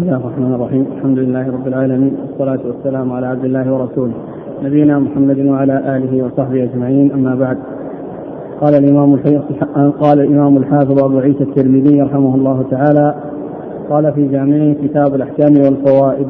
بسم 0.00 0.08
الله 0.08 0.20
الرحمن 0.20 0.54
الرحيم. 0.54 0.86
الحمد 0.96 1.18
لله 1.18 1.50
رب 1.50 1.66
العالمين. 1.66 2.14
والصلاة 2.20 2.60
والسلام 2.66 3.12
على 3.12 3.26
عبد 3.26 3.44
الله 3.44 3.72
ورسوله. 3.72 4.12
نبينا 4.64 4.98
محمد 4.98 5.38
وعلى 5.38 5.96
آله 5.96 6.24
وصحبه 6.24 6.62
أجمعين. 6.62 7.12
أما 7.12 7.34
بعد 7.34 7.58
قال 8.60 8.74
الإمام 8.74 9.16
قال 10.00 10.20
الإمام 10.20 10.56
الحافظ 10.56 11.04
أبو 11.04 11.18
عيسى 11.18 11.42
الترمذي 11.44 12.02
رحمه 12.02 12.34
الله 12.34 12.64
تعالى 12.70 13.14
قال 13.90 14.12
في 14.12 14.28
جامعه 14.28 14.72
كتاب 14.82 15.14
الأحكام 15.14 15.52
والفوائد. 15.64 16.28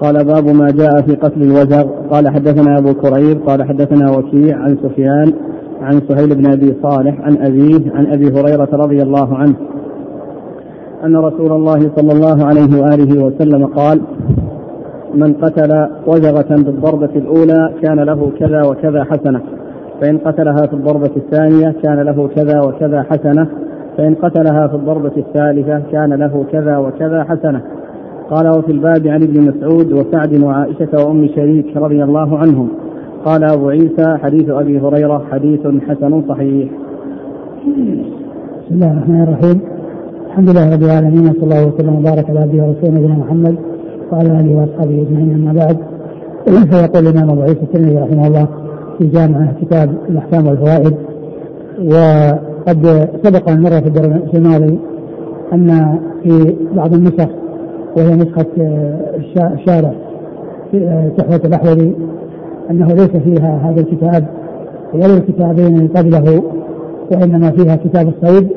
قال 0.00 0.24
باب 0.24 0.44
ما 0.60 0.68
جاء 0.70 1.02
في 1.06 1.14
قتل 1.14 1.42
الوزغ. 1.42 1.84
قال 2.10 2.28
حدثنا 2.28 2.78
أبو 2.78 2.92
كريب 2.94 3.40
قال 3.48 3.62
حدثنا 3.62 4.10
وكيع 4.10 4.56
عن 4.58 4.76
سفيان 4.82 5.32
عن 5.82 6.00
سهيل 6.08 6.34
بن 6.34 6.52
أبي 6.52 6.76
صالح 6.82 7.20
عن 7.20 7.36
أبيه 7.36 7.92
عن 7.94 8.06
أبي 8.06 8.26
هريرة 8.26 8.68
رضي 8.72 9.02
الله 9.02 9.36
عنه 9.36 9.54
أن 11.04 11.16
رسول 11.16 11.52
الله 11.52 11.78
صلى 11.96 12.12
الله 12.12 12.44
عليه 12.46 12.82
وآله 12.82 13.24
وسلم 13.24 13.66
قال 13.66 14.00
من 15.14 15.32
قتل 15.32 15.88
وزغة 16.06 16.62
بالضربة 16.62 17.10
الأولى 17.16 17.72
كان 17.82 18.00
له 18.00 18.30
كذا 18.38 18.62
وكذا 18.62 19.04
حسنة 19.04 19.40
فإن 20.00 20.18
قتلها 20.18 20.66
في 20.66 20.74
الضربة 20.74 21.10
الثانية 21.16 21.74
كان 21.82 22.00
له 22.00 22.28
كذا 22.36 22.60
وكذا 22.60 23.02
حسنة 23.02 23.48
فإن 23.98 24.14
قتلها 24.14 24.66
في 24.66 24.74
الضربة 24.74 25.12
الثالثة 25.16 25.82
كان 25.92 26.12
له 26.12 26.44
كذا 26.52 26.78
وكذا 26.78 27.24
حسنة. 27.24 27.62
قال 28.30 28.58
وفي 28.58 28.72
الباب 28.72 29.06
عن 29.06 29.22
ابن 29.22 29.40
مسعود 29.40 29.92
وسعد 29.92 30.42
وعائشة 30.42 31.06
وأم 31.06 31.28
شريك 31.34 31.76
رضي 31.76 32.04
الله 32.04 32.38
عنهم. 32.38 32.68
قال 33.24 33.44
أبو 33.44 33.68
عيسى 33.68 34.16
حديث 34.22 34.48
أبي 34.50 34.80
هريرة 34.80 35.22
حديث 35.32 35.60
حسن 35.60 36.22
صحيح. 36.28 36.68
بسم 38.66 38.74
الله 38.74 38.92
الرحمن 38.92 39.22
الرحيم. 39.22 39.60
الحمد 40.26 40.50
لله 40.50 40.74
رب 40.74 40.82
العالمين 40.82 41.24
وصلى 41.30 41.42
الله 41.42 41.66
وسلم 41.66 41.94
وبارك 41.94 42.30
على 42.30 42.40
عبده 42.40 42.62
ورسوله 42.62 42.90
نبينا 42.90 43.14
محمد 43.14 43.56
وعلى 44.12 44.40
آله 44.40 44.56
وأصحابه 44.56 45.02
أجمعين 45.02 45.34
أما 45.34 45.52
بعد. 45.52 45.76
فيقول 46.70 47.06
الإمام 47.06 47.30
أبو 47.30 47.42
عيسى 47.42 47.62
الترمذي 47.62 47.98
رحمه 47.98 48.26
الله 48.26 48.46
في 48.98 49.06
جامعه 49.06 49.52
كتاب 49.60 49.94
الأحكام 50.08 50.46
والفوائد 50.46 50.94
وقد 51.78 53.08
سبق 53.24 53.50
أن 53.50 53.62
مر 53.62 53.70
في 53.70 53.86
الدرس 53.86 54.34
الماضي 54.34 54.78
أن 55.52 55.98
في 56.22 56.54
بعض 56.76 56.94
النسخ 56.94 57.28
وهي 57.96 58.16
نسخة 58.16 58.46
الشارع 59.54 59.92
تحفة 61.16 61.40
الأحوذي 61.48 61.94
أنه 62.70 62.86
ليس 62.86 63.10
فيها 63.10 63.60
هذا 63.64 63.80
الكتاب 63.80 64.26
ولا 64.94 65.16
الكتابين 65.16 65.88
قبله 65.88 66.42
وإنما 67.12 67.50
فيها 67.50 67.76
كتاب 67.76 68.08
الصيد 68.08 68.48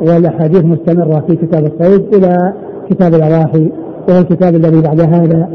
والأحاديث 0.00 0.64
مستمرة 0.64 1.24
في 1.26 1.36
كتاب 1.36 1.64
الصيد 1.64 2.14
إلى 2.14 2.52
كتاب 2.90 3.14
الاضاحي 3.14 3.70
وهو 4.08 4.18
الكتاب 4.18 4.54
الذي 4.54 4.80
بعد 4.80 5.00
هذا. 5.00 5.48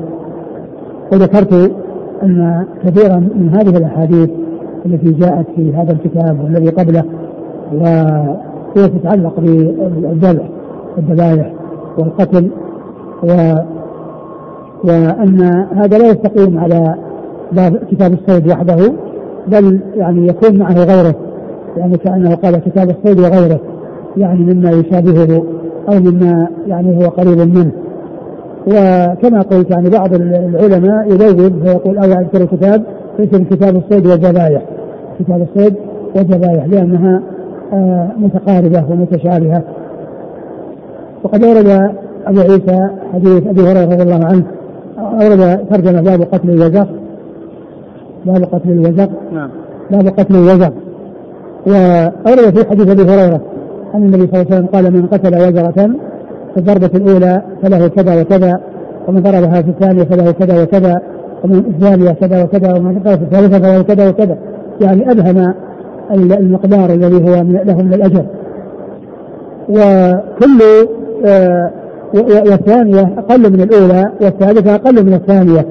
وذكرت 1.12 1.72
أن 2.24 2.66
كثيرا 2.84 3.16
من 3.16 3.50
هذه 3.50 3.78
الأحاديث 3.78 4.30
التي 4.86 5.12
جاءت 5.12 5.46
في 5.56 5.74
هذا 5.74 5.92
الكتاب 5.92 6.44
والذي 6.44 6.70
قبله 6.70 7.04
وهي 7.74 8.88
تتعلق 8.88 9.40
بالذبح 9.40 10.50
والذبائح 10.98 11.54
والقتل 11.98 12.50
و 13.24 13.54
وأن 14.84 15.42
هذا 15.76 15.98
لا 15.98 16.08
يستقيم 16.08 16.60
على 16.60 16.96
باب 17.52 17.80
كتاب 17.92 18.14
الصيد 18.14 18.48
وحده 18.48 18.94
بل 19.48 19.80
يعني 19.96 20.28
يكون 20.28 20.58
معه 20.58 20.84
غيره 20.84 21.16
يعني 21.78 21.98
كأنه 21.98 22.36
قال 22.36 22.58
كتاب 22.58 22.90
الصيد 22.90 23.20
وغيره 23.20 23.60
يعني 24.18 24.54
مما 24.54 24.72
يشابهه 24.72 25.44
أو 25.90 26.00
مما 26.00 26.48
يعني 26.68 26.98
هو 26.98 27.10
قريب 27.10 27.38
منه. 27.38 27.72
وكما 28.68 29.42
قلت 29.42 29.72
يعني 29.72 29.90
بعض 29.90 30.14
العلماء 30.14 31.08
يزود 31.08 31.64
فيقول 31.66 31.98
أو 31.98 32.10
يذكر 32.10 32.46
كتاب 32.46 32.84
اسم 33.20 33.44
كتاب 33.44 33.76
الصيد 33.76 34.08
والذبائح 34.08 34.62
كتاب 35.20 35.42
الصيد 35.42 35.76
والذبائح 36.16 36.66
لأنها 36.66 37.22
آه 37.74 38.10
متقاربة 38.18 38.84
ومتشابهة. 38.92 39.64
وقد 41.24 41.44
اورد 41.44 41.92
أبو 42.28 42.40
عيسى 42.40 42.90
حديث 43.14 43.48
أبي 43.48 43.62
هريرة 43.62 43.94
رضي 43.94 44.04
الله 44.04 44.26
عنه 44.26 44.44
أورد 45.00 45.68
ترجمة 45.70 46.02
باب 46.02 46.22
قتل 46.22 46.50
الوزغ 46.50 46.86
باب 48.26 48.44
قتل 48.44 48.70
الوزغ 48.70 49.08
نعم. 49.34 49.50
باب 49.92 50.08
قتل 50.08 50.36
الوزغ 50.36 50.70
وأورد 51.68 52.58
في 52.58 52.70
حديث 52.70 52.90
أبي 52.90 53.02
هريرة 53.02 53.42
أن 53.96 54.04
النبي 54.04 54.28
صلى 54.28 54.42
الله 54.42 54.46
عليه 54.52 54.56
وسلم 54.56 54.66
قال 54.66 54.94
من 54.94 55.08
قتل 55.08 55.36
وزغه 55.36 55.72
في 56.54 56.58
الضربة 56.58 56.90
الأولى 56.96 57.42
فله 57.62 57.88
كذا 57.88 58.22
وكذا 58.22 58.60
ومن 59.08 59.22
ضربها 59.22 59.62
في 59.62 59.70
الثانية 59.70 60.04
فله 60.04 60.32
كذا 60.32 60.64
وكذا 60.64 61.02
ومن 61.44 61.56
الثانية 61.56 62.12
كذا 62.12 62.44
وكذا 62.44 62.74
ومن 62.74 62.94
ضربها 62.94 63.16
في 63.16 63.24
الثالثة 63.24 63.60
فله 63.60 63.82
كذا 63.82 64.10
وكذا. 64.10 64.38
يعني 64.82 65.12
أبهم 65.12 65.54
المقدار 66.12 66.90
الذي 66.90 67.30
هو 67.30 67.36
له 67.44 67.82
من 67.82 67.94
الأجر. 67.94 68.26
وكل 69.70 70.88
آه 71.26 71.72
والثانية 72.14 73.14
أقل 73.18 73.54
من 73.54 73.62
الأولى 73.62 74.12
والثالثة 74.22 74.76
أقل 74.76 75.06
من 75.06 75.14
الثانية. 75.14 75.66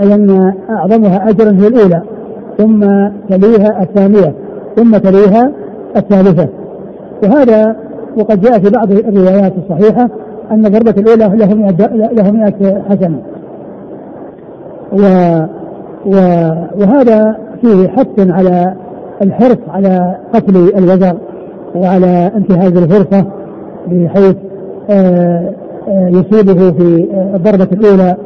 أي 0.00 0.14
أن 0.14 0.54
أعظمها 0.70 1.28
أجرا 1.28 1.50
هي 1.50 1.66
الأولى 1.66 2.02
ثم 2.58 2.80
تليها 3.28 3.82
الثانية 3.82 4.34
ثم 4.76 4.96
تليها 4.96 5.52
الثالثة 5.96 6.48
وهذا 7.24 7.76
وقد 8.18 8.40
جاء 8.40 8.58
في 8.58 8.70
بعض 8.70 8.92
الروايات 8.92 9.52
الصحيحة 9.58 10.08
أن 10.50 10.66
الضربة 10.66 10.94
الأولى 10.98 11.36
له 11.36 11.54
100 11.54 11.70
له 12.12 12.30
100 12.30 12.82
حسنة. 12.88 13.18
و 14.92 14.98
و 16.06 16.16
وهذا 16.80 17.36
فيه 17.60 17.88
حث 17.88 18.30
على 18.30 18.74
الحرص 19.22 19.58
على 19.68 20.16
قتل 20.34 20.56
الوزر 20.56 21.16
وعلى 21.74 22.30
انتهاز 22.36 22.76
الفرصة 22.76 23.24
بحيث 23.86 24.36
يصيبه 25.88 26.72
في 26.72 27.08
الضربة 27.34 27.68
الأولى 27.72 28.16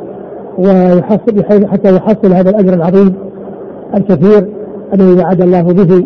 ويحصل 0.59 1.45
حتى 1.69 1.97
يحصل 1.97 2.33
هذا 2.33 2.51
الأجر 2.51 2.75
العظيم 2.75 3.15
الكثير 3.95 4.49
الذي 4.95 5.23
وعد 5.23 5.41
الله 5.41 5.63
به 5.63 6.05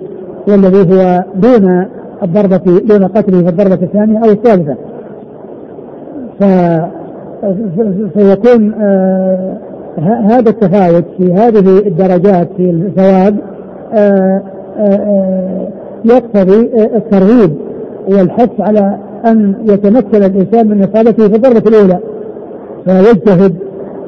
والذي 0.48 0.94
هو 0.94 1.24
دون 1.34 1.86
الضربة 2.22 2.80
دون 2.84 3.04
قتله 3.04 3.42
في 3.42 3.48
الضربة 3.48 3.78
الثانية 3.82 4.18
أو 4.18 4.30
الثالثة. 4.30 4.76
ف 6.41 6.44
فيكون 8.14 8.74
آه 8.74 9.56
هذا 10.30 10.50
التفاوت 10.50 11.04
في 11.18 11.32
هذه 11.32 11.78
الدرجات 11.86 12.48
في 12.56 12.70
الثواب 12.70 13.36
آه 13.92 14.42
آه 14.78 15.68
يقتضي 16.04 16.70
الترغيب 16.96 17.56
والحث 18.08 18.60
على 18.60 18.96
أن 19.26 19.54
يتمكن 19.68 20.22
الإنسان 20.22 20.68
من 20.68 20.82
إصابته 20.82 21.28
في 21.28 21.36
الضربة 21.36 21.62
الأولى. 21.68 21.98
فيجتهد 22.84 23.54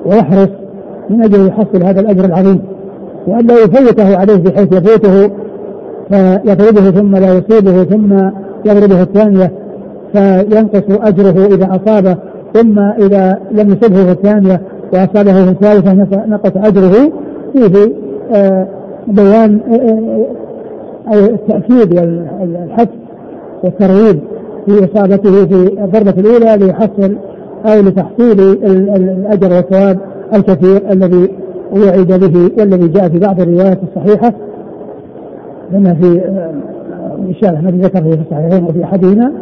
ويحرص 0.06 0.48
من 1.10 1.22
أجل 1.22 1.47
يحصل 1.47 1.82
هذا 1.82 2.00
الأجر 2.00 2.25
العظيم 2.25 2.60
وأن 3.26 3.47
لا 3.47 3.54
يفوته 3.54 4.16
عليه 4.16 4.37
بحيث 4.37 4.72
يفوته 4.72 5.31
فيضربه 6.10 6.91
ثم 6.91 7.16
لا 7.16 7.38
يصيبه 7.38 7.84
ثم 7.84 8.12
يضربه 8.65 9.03
الثانية 9.03 9.53
فينقص 10.12 10.82
أجره 10.91 11.47
إذا 11.47 11.69
أصابه 11.76 12.16
ثم 12.54 12.78
إذا 12.78 13.38
لم 13.50 13.69
يصبه 13.70 14.04
في 14.04 14.10
الثانية 14.10 14.60
وأصابه 14.92 15.44
في 15.44 15.50
الثالثة 15.50 15.92
نقص 16.26 16.53
أجره. 16.56 17.12
فيه 17.53 17.92
آه 18.32 18.66
بيان 19.06 19.60
أو 21.09 21.19
التأكيد 21.19 21.98
والحث 21.98 22.88
والترغيب 23.65 24.21
في 24.66 24.84
إصابته 24.84 25.47
في 25.47 25.84
الضربة 25.84 26.15
الأولى 26.21 26.66
ليحصل 26.66 27.16
أو 27.65 27.81
لتحصيل 27.81 28.41
الأجر 28.97 29.53
والثواب 29.53 29.99
الكثير 30.34 30.93
الذي 30.93 31.28
وعد 31.72 32.07
به 32.13 32.51
والذي 32.59 32.89
جاء 32.89 33.09
في 33.09 33.19
بعض 33.19 33.41
الروايات 33.41 33.78
الصحيحة 33.83 34.33
لما 35.72 35.95
في 35.95 36.22
الشارح 37.31 37.61
الذي 37.61 37.78
ذكر 37.78 38.03
في 38.03 38.21
الصحيحين 38.21 38.65
وفي 38.65 38.84
أحدهما 38.84 39.33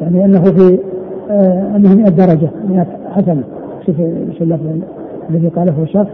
يعني 0.00 0.24
أنه 0.24 0.42
في 0.42 0.78
آه 1.30 1.76
أنه 1.76 1.94
100 1.94 2.08
درجة 2.08 2.50
100 2.68 2.86
حسنة. 3.10 3.42
شوف 3.86 3.96
شو 4.38 4.44
اللفظ 4.44 4.66
الذي 5.30 5.48
قاله 5.48 5.82
الشرح 5.82 6.08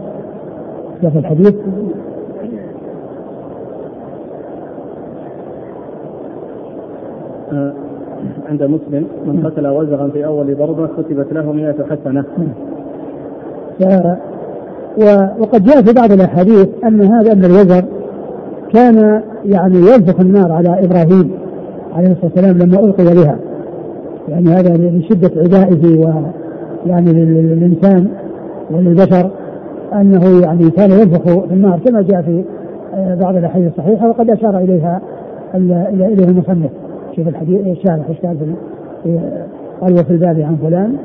لفظ 1.03 1.17
الحديث. 1.17 1.53
آه 7.53 7.73
عند 8.49 8.63
مسلم 8.63 9.05
من 9.25 9.45
قتل 9.45 9.67
وزغا 9.67 10.07
في 10.07 10.25
أول 10.25 10.57
ضربة 10.57 10.87
كتبت 10.87 11.33
له 11.33 11.51
100 11.51 11.75
حسنة. 11.89 12.25
وقد 15.39 15.63
جاء 15.63 15.81
في 15.81 15.93
بعض 15.93 16.11
الأحاديث 16.11 16.67
أن 16.83 17.01
هذا 17.01 17.31
ان 17.31 17.45
الوزر 17.45 17.85
كان 18.73 19.21
يعني 19.45 19.77
ينفخ 19.77 20.19
النار 20.19 20.51
على 20.51 20.85
إبراهيم 20.85 21.31
عليه 21.93 22.11
الصلاة 22.11 22.31
والسلام 22.35 22.57
لما 22.57 22.79
ألقي 22.79 23.03
بها 23.03 23.39
يعني 24.27 24.49
هذا 24.49 24.77
لشدة 24.77 25.41
عدائه 25.41 25.99
و 25.99 26.11
يعني 26.85 27.13
للإنسان 27.13 28.07
وللبشر 28.71 29.29
أنه 29.93 30.41
يعني 30.41 30.69
كان 30.69 30.91
ينفخ 30.91 31.21
في 31.23 31.53
النار 31.53 31.79
كما 31.79 32.01
جاء 32.01 32.21
في 32.21 32.43
آه، 32.93 33.15
بعض 33.15 33.35
الأحاديث 33.35 33.71
الصحيحة 33.71 34.09
وقد 34.09 34.29
أشار 34.29 34.57
إليها 34.57 35.01
إليه 35.55 36.27
المصنف 36.27 36.71
شوف 37.15 37.27
الحديث 37.27 37.67
الشارح 37.67 38.09
إيش 38.09 38.19
قال 38.19 38.55
في 39.03 39.19
قال 39.81 39.93
وفي 39.93 40.11
الباب 40.11 40.39
عن 40.39 40.55
فلان؟ 40.55 40.97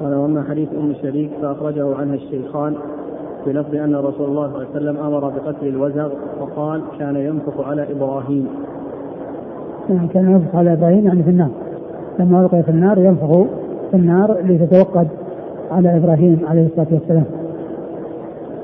قال 0.00 0.14
وأما 0.14 0.44
حديث 0.50 0.68
أم 0.72 0.94
شريك 1.02 1.30
فأخرجه 1.42 1.96
عنها 1.96 2.14
الشيخان 2.14 2.74
بلفظ 3.46 3.74
أن 3.74 3.94
رسول 3.94 4.28
الله 4.28 4.48
صلى 4.48 4.56
الله 4.56 4.58
عليه 4.58 4.70
وسلم 4.70 4.96
أمر 4.96 5.28
بقتل 5.28 5.66
الوزغ 5.66 6.10
وقال 6.40 6.82
كان 6.98 7.16
ينفخ 7.16 7.60
على 7.60 7.92
إبراهيم. 7.92 8.48
يعني 9.90 10.08
كان 10.08 10.30
ينفخ 10.30 10.56
على 10.56 10.72
إبراهيم 10.72 11.06
يعني 11.06 11.22
في 11.22 11.30
النار. 11.30 11.50
لما 12.18 12.40
ألقي 12.40 12.62
في 12.62 12.70
النار 12.70 12.98
ينفخ 12.98 13.46
في 13.90 13.96
النار 13.96 14.36
لتتوقد 14.44 15.08
على 15.70 15.96
إبراهيم 15.96 16.40
عليه 16.46 16.66
الصلاة 16.66 16.86
والسلام. 16.92 17.24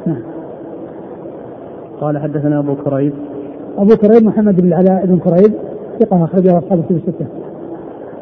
نعم. 0.06 0.22
قال 2.00 2.18
حدثنا 2.18 2.58
أبو 2.58 2.74
كريب. 2.74 3.12
أبو 3.78 3.96
كريب 3.96 4.24
محمد 4.24 4.60
بن 4.60 4.68
العلاء 4.68 5.06
بن 5.06 5.18
كريب 5.18 5.52
ثقة 6.00 6.24
اخرجه 6.24 6.58
أصحاب 6.58 6.78
الكتب 6.78 6.96
الستة. 6.96 7.26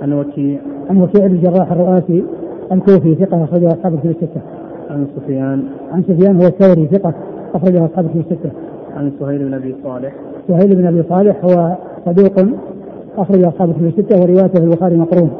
عن 0.02 0.12
وكيع. 0.12 0.60
عن 0.90 1.00
وكيع 1.00 1.26
بن 1.26 1.34
الجراح 1.34 1.72
الرؤاسي 1.72 2.24
الكوفي 2.72 3.14
ثقة 3.14 3.44
أخرجه 3.44 3.68
أصحاب 3.68 3.94
الكتب 3.94 4.10
الستة. 4.10 4.40
عن 4.90 5.06
سفيان. 5.16 5.62
عن 5.92 6.02
سفيان 6.02 6.36
هو 6.36 6.46
الثوري 6.46 6.86
ثقة 6.86 7.14
أخرجه 7.54 7.84
أصحاب 7.84 8.04
الكتب 8.04 8.20
الستة. 8.20 8.50
عن 8.96 9.12
سهيل 9.20 9.38
بن 9.38 9.54
أبي 9.54 9.74
صالح. 9.84 10.14
سهيل 10.48 10.76
بن 10.76 10.86
أبي 10.86 11.02
صالح 11.08 11.44
هو 11.44 11.76
صدوق 12.06 12.56
أخرج 13.18 13.44
أصحاب 13.44 13.68
الكتب 13.70 13.86
الستة 13.86 14.20
وروايته 14.20 14.60
في 14.60 14.64
البخاري 14.64 14.96
مقرون. 14.96 15.30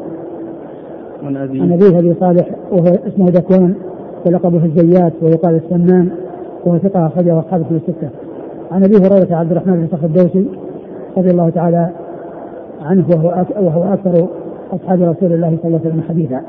عن 1.23 1.37
أبي 1.37 1.61
عن 1.61 1.71
أبيه 1.71 1.99
أبي 1.99 2.13
صالح 2.19 2.49
وهو 2.71 2.97
اسمه 3.07 3.25
ذكوان 3.25 3.73
ولقبه 4.25 4.65
الزيات 4.65 5.13
ويقال 5.21 5.55
السمان 5.55 6.09
وهو 6.65 6.77
ثقة 6.77 7.07
أخرجه 7.07 7.39
أصحاب 7.39 7.61
الكتب 7.61 7.75
الستة. 7.75 8.09
عن 8.71 8.83
أبي 8.83 8.95
هريرة 8.95 9.35
عبد 9.35 9.51
الرحمن 9.51 9.75
بن 9.75 9.87
صخر 9.91 10.05
الدوسي 10.05 10.47
رضي 11.17 11.29
الله 11.29 11.49
تعالى 11.49 11.89
عنه 12.81 13.05
وهو 13.09 13.45
وهو 13.61 13.93
أكثر 13.93 14.27
أصحاب 14.71 15.01
رسول 15.01 15.33
الله 15.33 15.57
صلى 15.61 15.67
الله 15.67 15.79
عليه 15.79 15.89
وسلم 15.89 16.01
حديثا. 16.09 16.41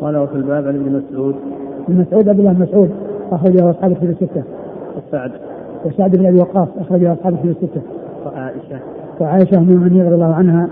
قال 0.00 0.16
وفي 0.16 0.34
الباب 0.34 0.68
عن 0.68 0.74
ابن 0.74 1.02
مسعود 1.02 1.34
ابن 1.88 2.00
مسعود 2.00 2.28
عبد 2.28 2.38
الله 2.38 2.52
بن 2.52 2.62
مسعود 2.62 2.90
أخرجه 3.32 3.70
أصحاب 3.70 3.92
الكتب 3.92 4.10
الستة. 4.10 4.42
وسعد. 4.96 5.30
وسعد 5.84 6.16
بن 6.16 6.26
أبي 6.26 6.38
وقاص 6.38 6.68
أخرجه 6.80 7.12
أصحاب 7.12 7.34
الكتب 7.34 7.50
الستة. 7.50 7.80
وعائشة. 8.26 8.78
وعائشة 9.20 9.58
ام 9.58 9.68
المؤمنين 9.68 10.06
رضي 10.06 10.14
الله 10.14 10.34
عنها 10.34 10.68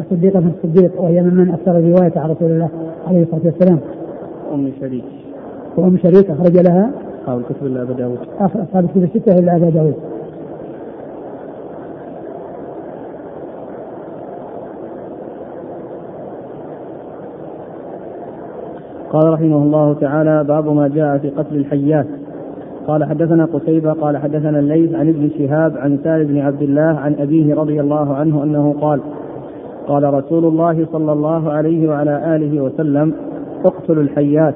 الصديقة 0.00 0.40
بن 0.40 0.50
الصديق 0.56 1.00
وهي 1.00 1.22
ممن 1.22 1.50
أكثر 1.50 1.72
رواية 1.72 2.12
عن 2.16 2.30
رسول 2.30 2.50
الله 2.50 2.68
عليه 3.06 3.22
الصلاة 3.22 3.40
والسلام. 3.44 3.78
أم 4.54 4.70
شريك. 4.80 5.04
وأم 5.76 5.98
شريك 5.98 6.30
أخرج 6.30 6.56
لها 6.56 6.90
اصحاب 7.22 7.38
الكتب 7.38 7.66
الا 7.66 7.82
ابا 7.82 7.92
داود. 7.92 8.18
أصحاب 8.40 8.84
الكتب 8.84 9.02
الستة 9.02 9.38
إلا 9.38 9.56
ابا 9.56 9.70
داود. 9.70 9.94
قال 19.12 19.32
رحمه 19.32 19.56
الله 19.56 19.94
تعالى 19.94 20.44
باب 20.44 20.68
ما 20.68 20.88
جاء 20.88 21.18
في 21.18 21.30
قتل 21.30 21.56
الحيات. 21.56 22.06
قال 22.86 23.04
حدثنا 23.04 23.44
قتيبة 23.44 23.92
قال 23.92 24.16
حدثنا 24.16 24.58
الليث 24.58 24.94
عن 24.94 25.08
ابن 25.08 25.30
شهاب 25.38 25.76
عن 25.76 25.98
سالم 26.04 26.26
بن 26.26 26.38
عبد 26.38 26.62
الله 26.62 26.82
عن 26.82 27.14
أبيه 27.14 27.54
رضي 27.54 27.80
الله 27.80 28.14
عنه 28.14 28.42
أنه 28.42 28.74
قال 28.80 29.00
قال 29.88 30.14
رسول 30.14 30.44
الله 30.44 30.86
صلى 30.92 31.12
الله 31.12 31.50
عليه 31.50 31.88
وعلى 31.88 32.36
آله 32.36 32.60
وسلم 32.60 33.12
اقتلوا 33.64 34.02
الحيات 34.02 34.54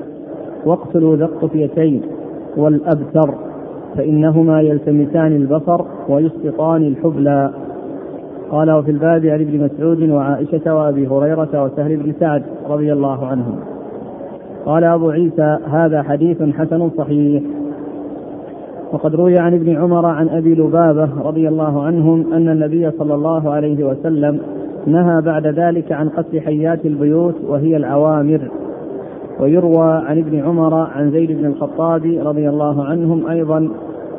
واقتلوا 0.66 1.16
ذا 1.16 1.24
الطفيتين 1.24 2.02
والأبتر 2.56 3.34
فإنهما 3.96 4.60
يلتمسان 4.60 5.36
البصر 5.36 5.84
ويسقطان 6.08 6.82
الحبلى. 6.82 7.50
قال 8.50 8.70
وفي 8.70 8.90
الباب 8.90 9.26
عن 9.26 9.40
ابن 9.40 9.64
مسعود 9.64 10.10
وعائشة 10.10 10.74
وأبي 10.74 11.06
هريرة 11.06 11.64
وسهل 11.64 11.96
بن 11.96 12.12
سعد 12.20 12.42
رضي 12.68 12.92
الله 12.92 13.26
عنهم. 13.26 13.56
قال 14.66 14.84
أبو 14.84 15.10
عيسى 15.10 15.58
هذا 15.70 16.02
حديث 16.02 16.42
حسن 16.42 16.90
صحيح. 16.90 17.42
وقد 18.92 19.14
روي 19.14 19.38
عن 19.38 19.54
ابن 19.54 19.76
عمر 19.76 20.06
عن 20.06 20.28
أبي 20.28 20.54
لبابة 20.54 21.08
رضي 21.22 21.48
الله 21.48 21.82
عنهم 21.82 22.32
أن 22.32 22.48
النبي 22.48 22.90
صلى 22.90 23.14
الله 23.14 23.50
عليه 23.50 23.84
وسلم 23.84 24.40
نهى 24.86 25.22
بعد 25.22 25.46
ذلك 25.46 25.92
عن 25.92 26.08
قتل 26.08 26.40
حيات 26.40 26.86
البيوت 26.86 27.34
وهي 27.48 27.76
العوامر 27.76 28.40
ويروى 29.40 29.92
عن 29.92 30.18
ابن 30.18 30.40
عمر 30.40 30.74
عن 30.74 31.10
زيد 31.10 31.32
بن 31.32 31.46
الخطاب 31.46 32.18
رضي 32.24 32.48
الله 32.48 32.84
عنهم 32.84 33.26
أيضا 33.26 33.68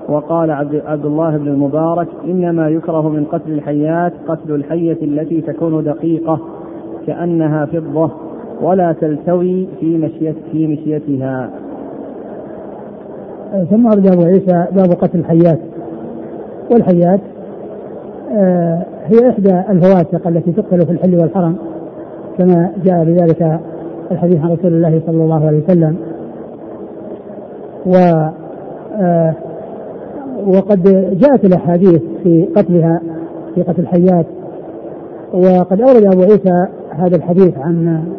وقال 0.10 0.52
عبد 0.86 1.06
الله 1.06 1.38
بن 1.38 1.48
المبارك 1.48 2.08
إنما 2.26 2.70
يكره 2.70 3.10
من 3.10 3.26
قتل 3.26 3.52
الحيات 3.52 4.14
قتل 4.28 4.56
الحية 4.56 4.98
التي 5.02 5.42
تكون 5.42 5.84
دقيقة 5.84 6.40
كأنها 7.08 7.66
فضة. 7.66 8.12
ولا 8.62 8.96
تلتوي 9.02 9.68
في 9.80 9.98
مشيت 9.98 10.36
في 10.52 10.68
مشيتها. 10.68 11.50
ثم 13.70 13.86
ورد 13.86 14.08
أبو 14.08 14.24
عيسى 14.24 14.66
باب 14.72 14.92
قتل 14.92 15.20
الحيات. 15.20 15.60
والحيات 16.72 17.20
آه، 18.32 18.86
هي 19.06 19.30
إحدى 19.30 19.64
الفواسق 19.70 20.28
التي 20.28 20.52
تقتل 20.52 20.86
في 20.86 20.92
الحل 20.92 21.16
والحرم 21.16 21.56
كما 22.38 22.72
جاء 22.86 23.04
بذلك 23.04 23.60
الحديث 24.12 24.40
عن 24.40 24.52
رسول 24.52 24.74
الله 24.74 25.02
صلى 25.06 25.24
الله 25.24 25.48
عليه 25.48 25.64
وسلم. 25.64 25.96
و 27.86 27.96
آه، 29.02 29.34
وقد 30.46 30.84
جاءت 31.20 31.46
الأحاديث 31.46 32.02
في 32.24 32.48
قتلها 32.56 33.02
في 33.56 33.62
قتل 33.62 33.82
الحيات. 33.82 34.26
وقد 35.34 35.82
أورد 35.82 36.06
أبو 36.06 36.22
عيسى 36.22 36.68
هذا 36.90 37.16
الحديث 37.16 37.58
عن 37.58 37.76
عبد 37.78 37.86
الله 37.86 37.88
بن 37.88 37.90
عمر 37.90 38.12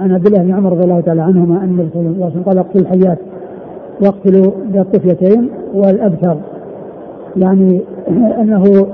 عن 0.00 0.12
عبد 0.12 0.26
الله 0.26 0.42
بن 0.42 0.54
عمر 0.54 0.72
رضي 0.72 0.84
الله 0.84 1.00
تعالى 1.00 1.22
عنهما 1.22 1.64
أن 1.64 1.68
النبي 1.68 1.88
صلى 1.94 2.02
الله 2.02 2.24
عليه 2.24 2.26
وسلم 2.26 2.42
قال 2.42 2.58
اقتلوا 2.58 2.82
الحيات 2.82 3.18
واقتلوا 4.02 4.52
بالطفيتين 4.66 5.50
والابتر 5.74 6.36
يعني 7.36 7.80
أنه 8.42 8.86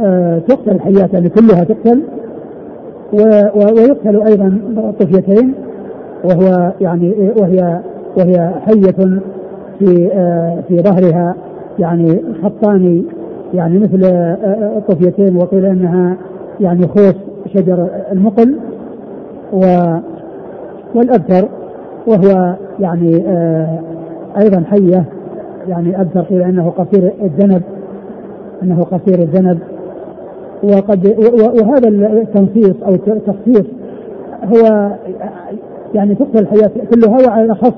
آه، 0.00 0.38
تقتل 0.38 0.70
الحيات 0.70 1.14
يعني 1.14 1.28
كلها 1.28 1.64
تقتل 1.64 2.02
ويقتل 3.54 4.22
أيضا 4.22 4.58
الطفيتين 4.76 5.54
وهو 6.24 6.72
يعني 6.80 7.32
وهي 7.40 7.80
وهي 8.16 8.50
حية 8.66 9.20
في 9.78 10.10
آه، 10.12 10.60
في 10.68 10.78
ظهرها 10.78 11.34
يعني 11.78 12.22
خطان 12.42 13.02
يعني 13.54 13.78
مثل 13.78 14.04
آه، 14.04 14.78
الطفيتين 14.78 15.36
وقيل 15.36 15.66
إنها 15.66 16.16
يعني 16.60 16.88
خوص 16.88 17.14
شجر 17.54 17.88
المقل. 18.12 18.56
و 19.52 19.60
والأبتر 20.94 21.48
وهو 22.06 22.56
يعني 22.80 23.24
آه 23.26 23.78
أيضا 24.38 24.64
حية 24.70 25.04
يعني 25.68 26.00
أبتر 26.00 26.20
قيل 26.20 26.42
أنه 26.42 26.70
قصير 26.70 27.12
الذنب 27.22 27.62
أنه 28.62 28.82
قصير 28.82 29.18
الذنب. 29.18 29.58
وقد 30.62 31.06
وهذا 31.60 31.88
التنصيص 31.88 32.82
أو 32.86 32.94
التخصيص 32.94 33.66
هو 34.44 34.90
يعني 35.94 36.14
تقتل 36.14 36.38
الحياة 36.38 36.70
كلها 36.94 37.26
وعلى 37.26 37.44
الأخص 37.44 37.74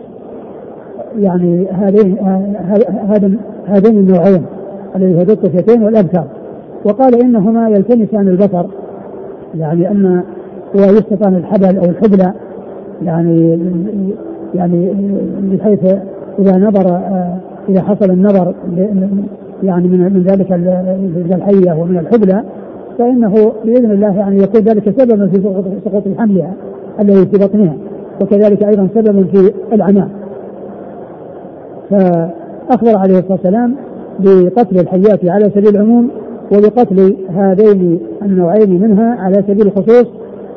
يعني 1.18 1.66
هذين 1.70 2.18
هذين 3.66 3.98
النوعين 3.98 4.46
الذي 4.96 5.14
هو 5.14 5.20
الطفيتين 5.20 5.82
والأبتر. 5.82 6.24
وقال 6.84 7.22
إنهما 7.22 7.68
يلتمسان 7.68 8.28
البصر 8.28 8.66
يعني 9.54 9.90
أن 9.90 10.22
ويستطان 10.74 11.34
الحبل 11.34 11.78
أو 11.78 11.84
الحبلى 11.84 12.32
يعني 13.02 13.58
يعني 14.54 14.94
بحيث 15.40 15.96
إذا 16.38 16.58
نظر 16.58 17.00
إذا 17.68 17.82
حصل 17.82 18.10
النظر 18.10 18.54
يعني 19.62 19.88
من 19.88 19.98
من 19.98 20.22
ذلك 20.22 20.52
الحية 21.32 21.80
ومن 21.80 21.98
الحبلى 21.98 22.44
فإنه 22.98 23.52
بإذن 23.64 23.90
الله 23.90 24.16
يعني 24.16 24.36
يكون 24.36 24.60
ذلك 24.60 25.00
سببا 25.00 25.26
في 25.26 25.42
سقوط 25.84 26.02
حملها 26.18 26.52
الذي 27.00 27.26
في 27.26 27.38
بطنها 27.38 27.74
وكذلك 28.22 28.64
أيضا 28.64 28.88
سببا 28.94 29.24
في 29.24 29.52
العناء 29.72 30.08
فأخبر 31.90 32.96
عليه 32.96 33.18
الصلاة 33.18 33.32
والسلام 33.32 33.74
بقتل 34.20 34.78
الحيات 34.78 35.24
على 35.24 35.50
سبيل 35.54 35.68
العموم 35.68 36.10
وبقتل 36.52 37.16
هذين 37.28 38.00
النوعين 38.22 38.80
منها 38.80 39.16
على 39.20 39.34
سبيل 39.48 39.66
الخصوص 39.66 40.06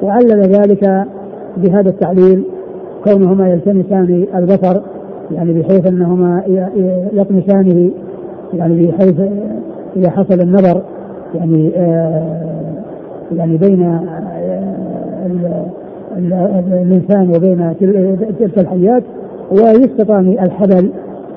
وعلل 0.05 0.41
ذلك 0.41 1.05
بهذا 1.57 1.89
التعليل 1.89 2.43
كونهما 3.03 3.49
يلتمسان 3.49 4.25
البصر 4.35 4.81
يعني 5.31 5.53
بحيث 5.53 5.87
أنهما 5.87 6.43
يطمسانه 7.13 7.91
يعني 8.53 8.87
بحيث 8.87 9.21
إذا 9.95 10.09
حصل 10.09 10.41
النظر 10.41 10.81
يعني 11.35 11.71
آه 11.75 12.45
يعني 13.35 13.57
بين 13.57 13.83
آه 13.83 15.65
الإنسان 16.73 17.29
وبين 17.35 17.73
تلك 18.39 18.59
الحيات 18.59 19.03
ويستطان 19.51 20.27
الحبل 20.27 20.89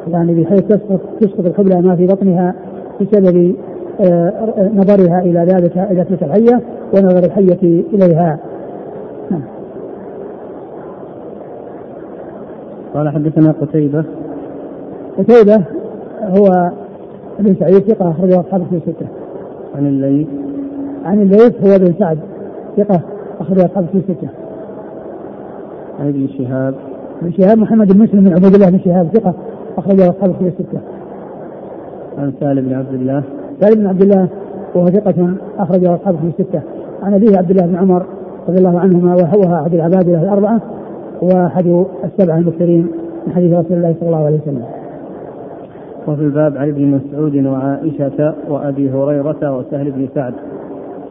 يعني 0.09 0.43
بحيث 0.43 0.61
تسقط 0.61 1.01
تسقط 1.21 1.47
الحبلى 1.47 1.83
ما 1.83 1.97
في 1.97 2.07
بطنها 2.07 2.55
بسبب 3.01 3.55
آه، 4.01 4.71
نظرها 4.75 5.21
إلى 5.21 5.41
ذلك 5.41 5.79
إلى 5.79 6.05
تلك 6.05 6.23
الحية 6.23 6.61
ونظر 6.95 7.25
الحية 7.25 7.85
إليها. 7.93 8.39
نعم. 9.31 9.43
قال 12.99 13.09
حدثنا 13.09 13.55
قتيبة 13.61 14.05
قتيبة 15.19 15.64
هو 16.23 16.71
ابن 17.38 17.55
سعيد 17.61 17.78
ثقة 17.78 18.11
أخرجه 18.11 18.40
أصحابه 18.40 18.64
في 18.64 18.76
الستة. 18.76 19.07
عن 19.75 19.87
الليث 19.87 20.26
عن 21.05 21.23
الليث 21.23 21.67
هو 21.67 21.76
ابن 21.76 21.95
سعد 21.99 22.19
ثقة 22.76 23.00
أخرجه 23.40 23.64
أصحابه 23.64 23.87
في 23.87 23.99
الستة. 23.99 24.28
عن 26.00 26.09
ابن 26.09 26.28
شهاب 26.38 26.75
ابن 27.23 27.33
شهاب 27.33 27.59
محمد 27.59 27.93
بن 27.93 28.02
مسلم 28.02 28.21
بن 28.21 28.33
عبيد 28.33 28.55
الله 28.55 28.71
بن 28.71 28.81
شهاب 28.85 29.09
ثقة 29.14 29.35
أخرجه 29.78 30.11
أصحابه 30.11 30.33
في 30.33 30.49
الستة. 30.49 30.81
عن 32.19 32.33
سالم 32.40 32.69
بن 32.69 32.75
عبد 32.75 32.95
الله 32.95 33.23
سالم 33.61 33.81
بن 33.81 33.87
عبد 33.87 34.02
الله 34.02 34.28
وهو 34.75 34.87
ثقة 34.87 35.35
أخرجه 35.59 35.95
أصحابه 35.95 36.19
في 36.19 36.43
الستة. 36.43 36.61
عن 37.02 37.14
أبيه 37.14 37.38
عبد 37.38 37.50
الله 37.50 37.67
بن 37.67 37.76
عمر 37.76 38.07
رضي 38.49 38.59
الله 38.59 38.81
عنهما 38.81 39.14
وهو 39.14 39.55
أحد 39.55 39.75
العبادلة 39.75 40.23
الأربعة 40.23 40.61
وأحد 41.23 41.85
السبعة 42.05 42.39
المكثرين 42.39 42.87
من 43.27 43.33
حديث 43.33 43.53
رسول 43.53 43.77
الله 43.77 43.95
صلى 44.01 44.09
الله 44.09 44.25
عليه 44.25 44.39
وسلم. 44.41 44.63
وفي 46.09 46.23
الباب 46.23 46.57
عن 46.57 46.69
ابن 46.69 46.87
مسعود 46.87 47.47
وعائشة 47.47 48.35
وأبي 48.49 48.91
هريرة 48.91 49.57
وسهل 49.57 49.91
بن 49.91 50.09
سعد. 50.15 50.35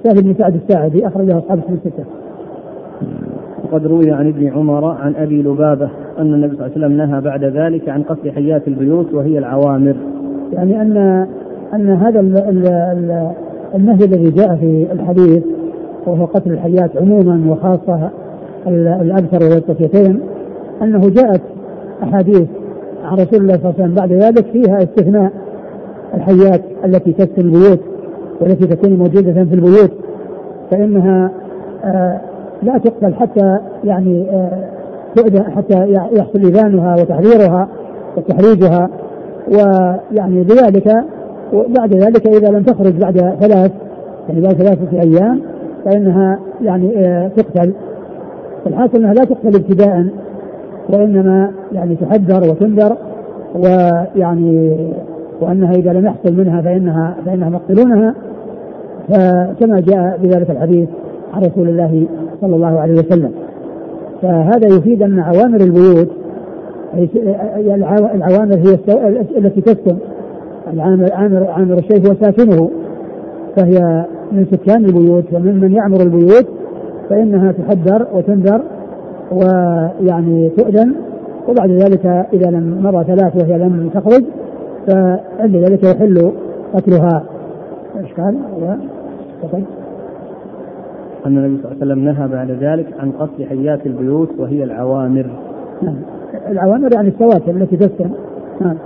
سهل 0.04 0.24
بن 0.24 0.34
سعد 0.34 0.56
الساعدي 0.56 1.08
أخرجه 1.08 1.38
أصحابه 1.38 1.62
في 1.62 1.74
الستة. 1.74 2.04
وقد 3.64 3.88
روي 3.88 4.12
عن 4.12 4.28
ابن 4.28 4.48
عمر 4.48 4.86
عن 4.86 5.16
أبي 5.16 5.42
لبابة 5.42 5.90
أن 6.20 6.34
النبي 6.34 6.56
صلى 6.56 6.66
الله 6.66 6.76
عليه 6.76 6.86
وسلم 6.86 6.98
نهى 6.98 7.22
بعد 7.22 7.44
ذلك 7.44 7.90
عن 7.90 8.04
قتل 8.04 8.32
حيات 8.32 8.68
البيوت 8.68 9.14
وهي 9.14 9.38
العوامر. 9.38 9.96
يعني 10.54 10.82
أن 10.82 10.98
أن 11.74 11.90
هذا 11.90 12.20
النهي 13.76 14.06
الذي 14.06 14.32
جاء 14.32 14.56
في 14.56 14.88
الحديث 14.92 15.44
وهو 16.06 16.26
قتل 16.26 16.52
الحيات 16.52 16.98
عموما 16.98 17.52
وخاصة 17.52 18.10
الابتر 18.68 19.44
والطفيتين 19.44 20.20
أنه 20.82 21.10
جاءت 21.10 21.42
أحاديث 22.04 22.48
عن 23.04 23.18
رسول 23.18 23.42
الله 23.42 23.54
صلى 23.54 23.64
الله 23.64 23.74
عليه 23.74 23.84
وسلم 23.84 23.96
بعد 23.96 24.12
ذلك 24.14 24.46
فيها 24.46 24.78
استثناء 24.78 25.32
الحيات 26.14 26.62
التي 26.86 27.14
تسكن 27.14 27.42
البيوت 27.42 27.80
والتي 28.42 28.68
تكون 28.68 28.94
موجودة 28.94 29.34
في 29.34 29.56
البيوت 29.56 29.92
فإنها 30.72 31.32
آه 31.84 32.22
لا 32.64 32.78
تقتل 32.78 33.14
حتى 33.14 33.60
يعني 33.84 34.30
آه 34.32 34.64
حتى 35.56 35.92
يحصل 36.12 36.40
إذانها 36.40 36.96
وتحريرها 36.96 37.68
وتحريجها 38.18 38.90
ويعني 39.52 40.44
بذلك 40.44 40.96
وبعد 41.54 41.94
ذلك 41.94 42.28
إذا 42.28 42.50
لم 42.50 42.64
تخرج 42.64 42.94
بعد 42.94 43.20
ثلاث 43.40 43.72
يعني 44.30 44.42
بعد 44.42 44.54
ثلاثة 44.54 45.02
أيام 45.02 45.42
فإنها 45.86 46.40
يعني 46.62 47.08
آه 47.08 47.28
تقتل. 47.28 47.74
الحاصل 48.68 48.98
أنها 48.98 49.14
لا 49.14 49.24
تقتل 49.24 49.56
ابتداء 49.56 50.06
وإنما 50.90 51.52
يعني 51.74 51.96
تحذر 51.96 52.50
وتنذر 52.50 52.98
ويعني 53.56 54.78
وأنها 55.42 55.72
إذا 55.72 55.94
لم 55.94 56.06
يحصل 56.06 56.34
منها 56.38 56.62
فإنها 56.62 57.16
فإنهم 57.26 57.54
يقتلونها 57.54 58.16
فكما 59.10 59.80
جاء 59.80 60.20
بذلك 60.24 60.50
الحديث 60.50 60.90
عن 61.34 61.42
رسول 61.42 61.70
الله 61.70 62.08
صلى 62.42 62.56
الله 62.56 62.80
عليه 62.80 62.94
وسلم. 62.94 63.32
فهذا 64.22 64.68
يفيد 64.68 65.04
أن 65.04 65.20
عوامر 65.20 65.62
البيوت 65.62 66.10
العوامر 68.16 68.56
هي 68.56 68.78
التي 69.38 69.62
تسكن 69.62 69.98
العامر 70.74 71.14
عامر 71.14 71.48
عامر 71.48 71.78
الشيء 71.78 72.10
هو 72.10 72.16
ساكنه 72.22 72.70
فهي 73.56 74.06
من 74.32 74.46
سكان 74.52 74.86
البيوت 74.86 75.24
ومن 75.34 75.60
من 75.62 75.74
يعمر 75.74 76.02
البيوت. 76.02 76.48
فإنها 77.10 77.52
تحذر 77.52 78.08
وتنذر 78.14 78.62
ويعني 79.32 80.50
تؤذن 80.50 80.96
وبعد 81.48 81.72
ذلك 81.72 82.06
إذا 82.06 82.52
لم 82.52 82.80
مضى 82.84 83.04
ثلاث 83.04 83.44
وهي 83.44 83.58
لم 83.58 83.90
تخرج 83.94 84.24
فعند 84.88 85.56
ذلك 85.56 85.84
يحل 85.84 86.32
قتلها. 86.74 87.24
إشكال 87.96 88.38
أن 91.26 91.38
النبي 91.38 91.62
صلى 91.62 91.72
الله 91.72 91.78
عليه 91.82 91.94
وسلم 91.94 92.06
نهى 92.06 92.28
بعد 92.28 92.52
ذلك 92.52 92.86
عن 93.00 93.12
قتل 93.12 93.46
حيات 93.46 93.86
البيوت 93.86 94.30
وهي 94.40 94.64
العوامر. 94.64 95.26
نعم. 95.82 95.96
العوامر 96.50 96.94
يعني 96.94 97.08
السواتر 97.08 97.52
التي 97.52 97.78
تسكن. 97.78 98.10
نعم. 98.62 98.78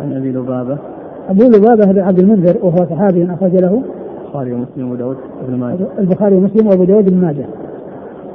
عن 0.00 0.16
أبي 0.16 0.32
لبابة. 0.32 0.78
ابو 1.28 1.42
لبابه 1.42 1.92
بن 1.92 2.00
عبد 2.00 2.18
المنذر 2.18 2.56
وهو 2.62 2.86
صحابي 2.90 3.28
أخرج 3.32 3.56
له 3.56 3.82
البخاري 4.24 4.52
ومسلم 4.52 4.90
وأبو 4.90 4.94
داود 4.94 5.16
بن 5.48 5.58
ماجه. 5.58 5.86
البخاري 5.98 6.36
ومسلم 6.36 6.66
وأبو 6.66 6.84
داود 6.84 7.10
بن 7.10 7.20
ماجه. 7.20 7.46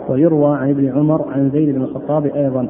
ويروى 0.09 0.57
عن 0.57 0.69
ابن 0.69 0.89
عمر 0.89 1.21
عن 1.31 1.49
زيد 1.53 1.75
بن 1.75 1.81
الخطاب 1.81 2.25
أيضا. 2.25 2.67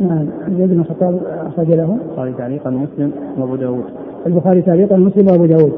نعم 0.00 0.26
زيد 0.58 0.70
بن 0.70 0.80
الخطاب 0.80 1.20
أخرج 1.46 1.70
له. 1.70 1.96
البخاري 2.08 2.32
تعليقا 2.32 2.70
ومسلم 2.70 3.12
وأبو 3.38 3.56
داود. 3.56 3.84
البخاري 4.26 4.62
تعليقا 4.62 4.94
ومسلم 4.94 5.26
وأبو 5.30 5.46
داود. 5.46 5.72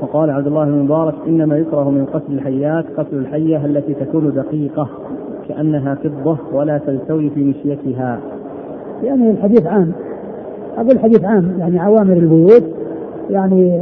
وقال 0.00 0.30
عبد 0.30 0.46
الله 0.46 0.64
بن 0.64 0.82
مبارك 0.82 1.14
إنما 1.28 1.56
يكره 1.56 1.90
من 1.90 2.04
قتل 2.04 2.32
الحيات 2.32 2.84
قتل 2.96 3.16
الحية 3.16 3.64
التي 3.64 3.94
تكون 3.94 4.32
دقيقة 4.34 4.88
كأنها 5.48 5.94
فضة 5.94 6.36
ولا 6.52 6.78
تلتوي 6.78 7.30
في 7.30 7.44
مشيتها. 7.44 8.18
يعني 9.04 9.30
الحديث 9.30 9.66
عام 9.66 9.92
أقول 10.76 10.90
الحديث 10.90 11.24
عام 11.24 11.52
يعني 11.58 11.78
عوامر 11.78 12.12
البيوت 12.12 12.64
يعني 13.30 13.80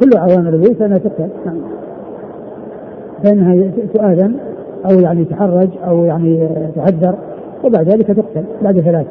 كل 0.00 0.10
عوامر 0.18 0.48
البيوت 0.48 0.76
فانها 0.76 0.98
تقتل. 0.98 1.28
فإنها 3.24 3.70
تؤذن 3.94 4.34
أو 4.90 5.00
يعني 5.00 5.24
تحرج 5.24 5.68
أو 5.88 6.04
يعني 6.04 6.48
تهدر 6.74 7.14
وبعد 7.64 7.88
ذلك 7.88 8.06
تقتل 8.06 8.44
بعد 8.62 8.80
ثلاث. 8.80 9.06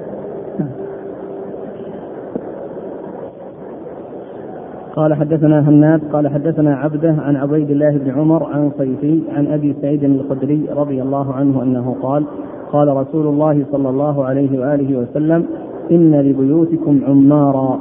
قال 4.97 5.13
حدثنا 5.13 5.69
هناد 5.69 6.01
قال 6.13 6.27
حدثنا 6.27 6.75
عبده 6.75 7.15
عن 7.19 7.35
عبيد 7.35 7.69
الله 7.69 7.89
بن 7.89 8.11
عمر 8.11 8.43
عن 8.43 8.71
صيفي 8.77 9.21
عن 9.35 9.47
أبي 9.47 9.75
سعيد 9.81 10.03
الخدري 10.03 10.65
رضي 10.75 11.01
الله 11.01 11.33
عنه 11.33 11.63
أنه 11.63 11.95
قال 12.01 12.23
قال 12.71 12.87
رسول 12.87 13.27
الله 13.27 13.65
صلى 13.71 13.89
الله 13.89 14.25
عليه 14.25 14.59
وآله 14.59 14.97
وسلم 14.99 15.45
إن 15.91 16.15
لبيوتكم 16.21 17.01
عمارا 17.07 17.79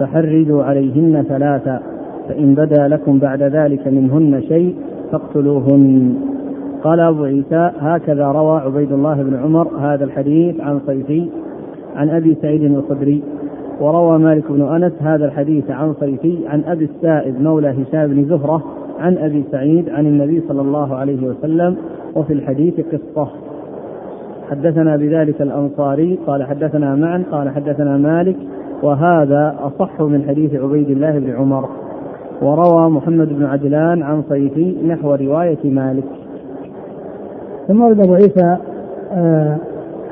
فحرجوا 0.00 0.64
عليهن 0.64 1.24
ثلاثا 1.28 1.80
فإن 2.28 2.54
بدا 2.54 2.88
لكم 2.88 3.18
بعد 3.18 3.42
ذلك 3.42 3.88
منهن 3.88 4.42
شيء 4.48 4.74
فاقتلوهن. 5.12 6.14
قال 6.84 7.00
أبو 7.00 7.24
عيسى 7.24 7.70
هكذا 7.78 8.26
روى 8.26 8.60
عبيد 8.60 8.92
الله 8.92 9.22
بن 9.22 9.36
عمر 9.36 9.68
هذا 9.78 10.04
الحديث 10.04 10.60
عن 10.60 10.80
صيفي 10.86 11.28
عن 11.96 12.08
أبي 12.08 12.36
سعيد 12.42 12.62
الخدري 12.62 13.22
وروى 13.80 14.18
مالك 14.18 14.44
بن 14.52 14.62
أنس 14.62 14.92
هذا 15.00 15.24
الحديث 15.24 15.70
عن 15.70 15.94
صيفي 16.00 16.38
عن 16.48 16.62
أبي 16.66 16.84
السائب 16.84 17.40
مولى 17.40 17.68
هشام 17.68 18.06
بن 18.06 18.24
زهرة 18.24 18.62
عن 19.00 19.18
أبي 19.18 19.44
سعيد 19.50 19.88
عن 19.88 20.06
النبي 20.06 20.42
صلى 20.48 20.60
الله 20.60 20.94
عليه 20.94 21.26
وسلم 21.26 21.76
وفي 22.14 22.32
الحديث 22.32 22.74
قصة. 22.80 23.28
حدثنا 24.50 24.96
بذلك 24.96 25.42
الأنصاري 25.42 26.18
قال 26.26 26.42
حدثنا 26.42 26.94
معا 26.94 27.24
قال 27.30 27.50
حدثنا 27.50 27.96
مالك 27.96 28.36
وهذا 28.82 29.54
أصح 29.60 30.02
من 30.02 30.24
حديث 30.28 30.54
عبيد 30.54 30.90
الله 30.90 31.18
بن 31.18 31.30
عمر. 31.30 31.68
وروى 32.42 32.90
محمد 32.90 33.28
بن 33.28 33.44
عجلان 33.44 34.02
عن 34.02 34.22
صيفي 34.28 34.76
نحو 34.86 35.14
رواية 35.14 35.58
مالك. 35.64 36.04
ثم 37.68 37.82
ورد 37.82 38.00
أبو 38.00 38.14
عيسى 38.14 38.56
آه 39.12 39.56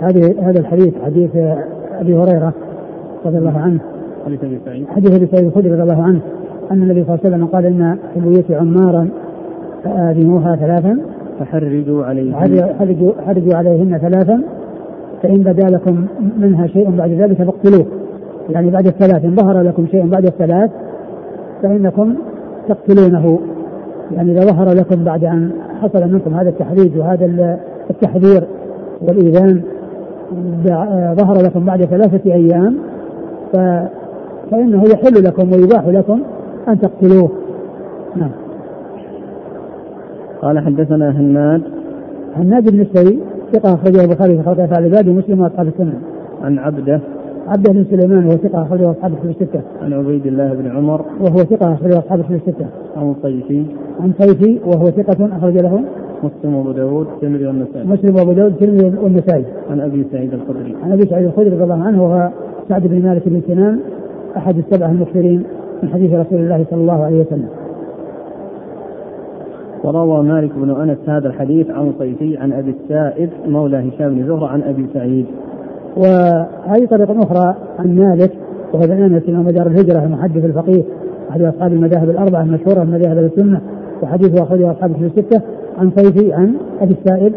هذه 0.00 0.34
هذا 0.40 0.60
الحديث 0.60 0.94
حديث 1.04 1.36
أبي 2.00 2.16
هريرة 2.16 2.52
رضي 3.26 3.38
الله 3.38 3.58
عنه. 3.58 3.80
حديث 4.26 4.44
أبي 4.44 4.58
سعيد. 4.64 4.86
حديث 4.88 5.16
أبي 5.16 5.26
سعيد 5.26 5.46
الخدري 5.46 5.70
رضي 5.70 5.82
الله 5.82 6.02
عنه 6.02 6.20
أن 6.70 6.82
النبي 6.82 7.04
صلى 7.04 7.14
الله 7.14 7.20
عليه 7.24 7.34
وسلم 7.34 7.46
قال 7.46 7.66
إن 7.66 7.98
في 8.14 8.20
البيوت 8.20 8.50
عمارا 8.50 9.08
فآذنوها 9.84 10.56
ثلاثا. 10.56 10.98
فحرجوا 11.40 12.04
عليهن. 12.04 12.34
حرجوا, 12.78 13.12
حرجوا 13.26 13.54
عليهن 13.54 13.98
ثلاثا 13.98 14.42
فإن 15.22 15.36
بدأ 15.36 15.70
لكم 15.70 16.06
منها 16.38 16.66
شيء 16.66 16.90
بعد 16.90 17.10
ذلك 17.10 17.42
فاقتلوه. 17.42 17.86
يعني 18.50 18.70
بعد 18.70 18.86
الثلاث 18.86 19.24
إن 19.24 19.36
ظهر 19.36 19.62
لكم 19.62 19.86
شيء 19.90 20.06
بعد 20.06 20.24
الثلاث 20.26 20.70
فإنكم 21.62 22.14
تقتلونه. 22.68 23.40
يعني 24.12 24.32
إذا 24.32 24.40
ظهر 24.40 24.68
لكم 24.68 25.04
بعد 25.04 25.24
أن 25.24 25.50
حصل 25.82 26.12
منكم 26.12 26.34
هذا 26.34 26.48
التحريج 26.48 26.98
وهذا 26.98 27.58
التحذير 27.90 28.44
والإيذان 29.02 29.62
ظهر 31.14 31.42
لكم 31.42 31.64
بعد 31.64 31.84
ثلاثة 31.84 32.32
أيام 32.32 32.76
ف 33.52 33.56
فإنه 34.50 34.82
يحل 34.82 35.24
لكم 35.24 35.52
ويباح 35.52 35.86
لكم 35.86 36.20
أن 36.68 36.80
تقتلوه. 36.80 37.30
نعم. 38.16 38.30
قال 40.42 40.58
حدثنا 40.58 41.10
هناد. 41.10 41.62
هناد 42.36 42.70
بن 42.70 42.80
السري 42.80 43.18
ثقة 43.52 43.74
أخرجه 43.74 44.04
البخاري 44.04 44.36
في 44.36 44.42
خلق 44.42 44.60
أفعال 44.60 44.86
العباد 44.86 45.08
ومسلم 45.08 45.40
وأصحاب 45.40 45.68
السنة. 45.68 45.94
عن 46.42 46.58
عبده 46.58 47.00
عبده 47.48 47.72
بن 47.72 47.84
سليمان 47.90 48.26
وهو 48.26 48.36
ثقة 48.36 48.62
أخرجه 48.62 48.90
أصحاب 48.90 49.12
الكتب 49.12 49.30
الستة. 49.30 49.60
عن 49.82 49.92
عبيد 49.92 50.26
الله 50.26 50.54
بن 50.54 50.70
عمر 50.76 51.00
وهو 51.20 51.36
ثقة 51.36 51.74
أخرجه 51.74 51.98
أصحاب 51.98 52.20
الكتب 52.20 52.34
الستة. 52.34 52.66
عن 52.96 53.14
صيفي 53.22 53.64
عن 54.00 54.12
صيفي 54.18 54.58
وهو 54.66 54.84
ثقة 54.84 55.36
أخرج 55.36 55.56
له 55.58 55.84
مسلم 56.22 56.54
وأبو 56.54 56.72
داود 56.72 57.06
الترمذي 57.14 57.46
والنسائي. 57.46 57.86
مسلم 57.86 58.16
وأبو 58.16 58.32
داود 58.32 58.52
الترمذي 58.52 58.98
والنسائي. 59.02 59.44
عن 59.70 59.80
أبي 59.80 60.04
سعيد 60.12 60.34
الخدري. 60.34 60.74
عن 60.84 60.92
أبي 60.92 61.02
سعيد 61.02 61.26
الخدري 61.26 61.48
رضي 61.48 61.64
الله 61.64 61.82
عنه 61.82 62.02
وهو 62.02 62.30
سعد 62.68 62.86
بن 62.86 63.02
مالك 63.02 63.28
بن 63.28 63.40
سنان 63.46 63.80
أحد 64.36 64.58
السبعة 64.58 64.90
المكثرين 64.90 65.42
من 65.82 65.88
حديث 65.88 66.12
رسول 66.12 66.38
الله 66.38 66.64
صلى 66.70 66.80
الله 66.80 67.04
عليه 67.04 67.20
وسلم. 67.20 67.48
وروى 69.84 70.22
مالك 70.22 70.50
بن 70.56 70.70
أنس 70.70 70.98
هذا 71.06 71.28
الحديث 71.28 71.70
عن 71.70 71.92
صيفي 71.98 72.36
عن 72.36 72.52
أبي 72.52 72.70
السائب 72.70 73.30
مولى 73.48 73.76
هشام 73.76 74.14
بن 74.14 74.26
زهرة 74.26 74.46
عن 74.46 74.62
أبي 74.62 74.86
سعيد. 74.94 75.26
وهذه 75.96 76.86
طريقة 76.90 77.22
أخرى 77.22 77.54
عن 77.78 77.96
مالك 77.96 78.32
وهو 78.72 78.84
أنس 78.84 79.22
إمام 79.28 79.50
دار 79.50 79.66
الهجرة 79.66 80.04
المحدث 80.04 80.44
الفقيه 80.44 80.82
أحد 81.30 81.42
أصحاب 81.42 81.72
المذاهب 81.72 82.10
الأربعة 82.10 82.42
المشهورة 82.42 82.84
من 82.84 82.90
مذاهب 82.90 83.18
السنة 83.18 83.60
وحديثه 84.02 84.42
أخرجه 84.42 84.70
أصحاب 84.70 84.90
الكتب 84.90 85.18
الستة 85.18 85.42
عن 85.78 85.90
صيفي 85.96 86.32
عن 86.32 86.54
أبي 86.80 86.94
السائب 86.94 87.32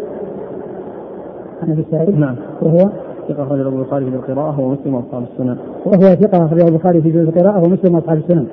عن 1.64 1.72
أبي 1.72 1.82
السائب 1.82 2.20
نعم 2.20 2.36
وهو 2.62 2.90
ثقة 3.28 3.44
أخرجه 3.44 3.70
البخاري 3.70 4.06
في 4.06 4.16
القراءة 4.16 4.62
ومسلم 4.62 4.96
وأصحاب 4.96 5.24
السنن. 5.34 5.58
وهو 5.86 6.16
ثقة 6.16 6.46
أخرجه 6.46 6.68
البخاري 6.68 7.02
في 7.02 7.10
القراءة 7.10 7.64
ومسلم 7.64 7.96
وأصحاب 7.96 8.18
السنن. 8.18 8.46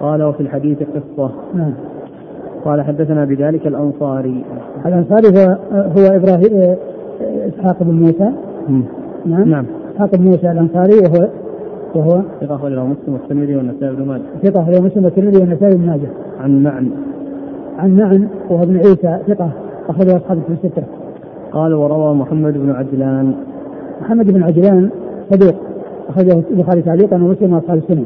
قال 0.00 0.22
وفي 0.22 0.40
الحديث 0.40 0.78
قصة. 0.78 1.30
نعم. 1.54 1.72
قال 2.64 2.82
حدثنا 2.82 3.24
بذلك 3.24 3.66
الأنصاري. 3.66 4.44
الأنصاري 4.86 5.28
هو 5.28 5.56
هو 5.74 6.16
إبراهيم 6.16 6.76
إسحاق 7.48 7.82
بن 7.82 7.94
موسى. 7.94 8.32
نعم. 9.26 9.48
نعم. 9.48 9.66
بن 10.12 10.24
موسى 10.24 10.50
الأنصاري 10.50 10.98
وهو 10.98 11.28
وهو 11.94 12.22
ثقة 12.40 12.54
أخرجه 12.54 12.84
مسلم 12.84 13.14
والترمذي 13.14 13.56
والنسائي 13.56 13.96
بن 13.96 14.06
ماجه. 14.06 14.22
ثقة 14.42 14.62
أخرجه 14.62 14.80
مسلم 14.80 15.04
والترمذي 15.04 15.38
والنسائي 15.38 15.76
بن 15.76 15.86
ماجه. 15.86 16.08
عن 16.40 16.62
معن. 16.62 16.90
عن 17.78 17.96
معن 17.96 18.28
وهو 18.50 18.62
ابن 18.62 18.76
عيسى 18.76 19.18
ثقة 19.28 19.50
أخرجه 19.88 20.16
أصحاب 20.16 20.38
الستة. 20.50 20.82
قال 21.52 21.74
وروى 21.74 22.14
محمد 22.14 22.58
بن 22.58 22.70
عجلان 22.70 23.34
محمد 24.00 24.32
بن 24.32 24.42
عجلان 24.42 24.90
صدوق 25.30 25.54
أخرجه 26.08 26.42
البخاري 26.50 26.82
تعليقا 26.82 27.16
ومسلم 27.16 27.52
وأصحاب 27.52 27.78
السنن. 27.78 28.04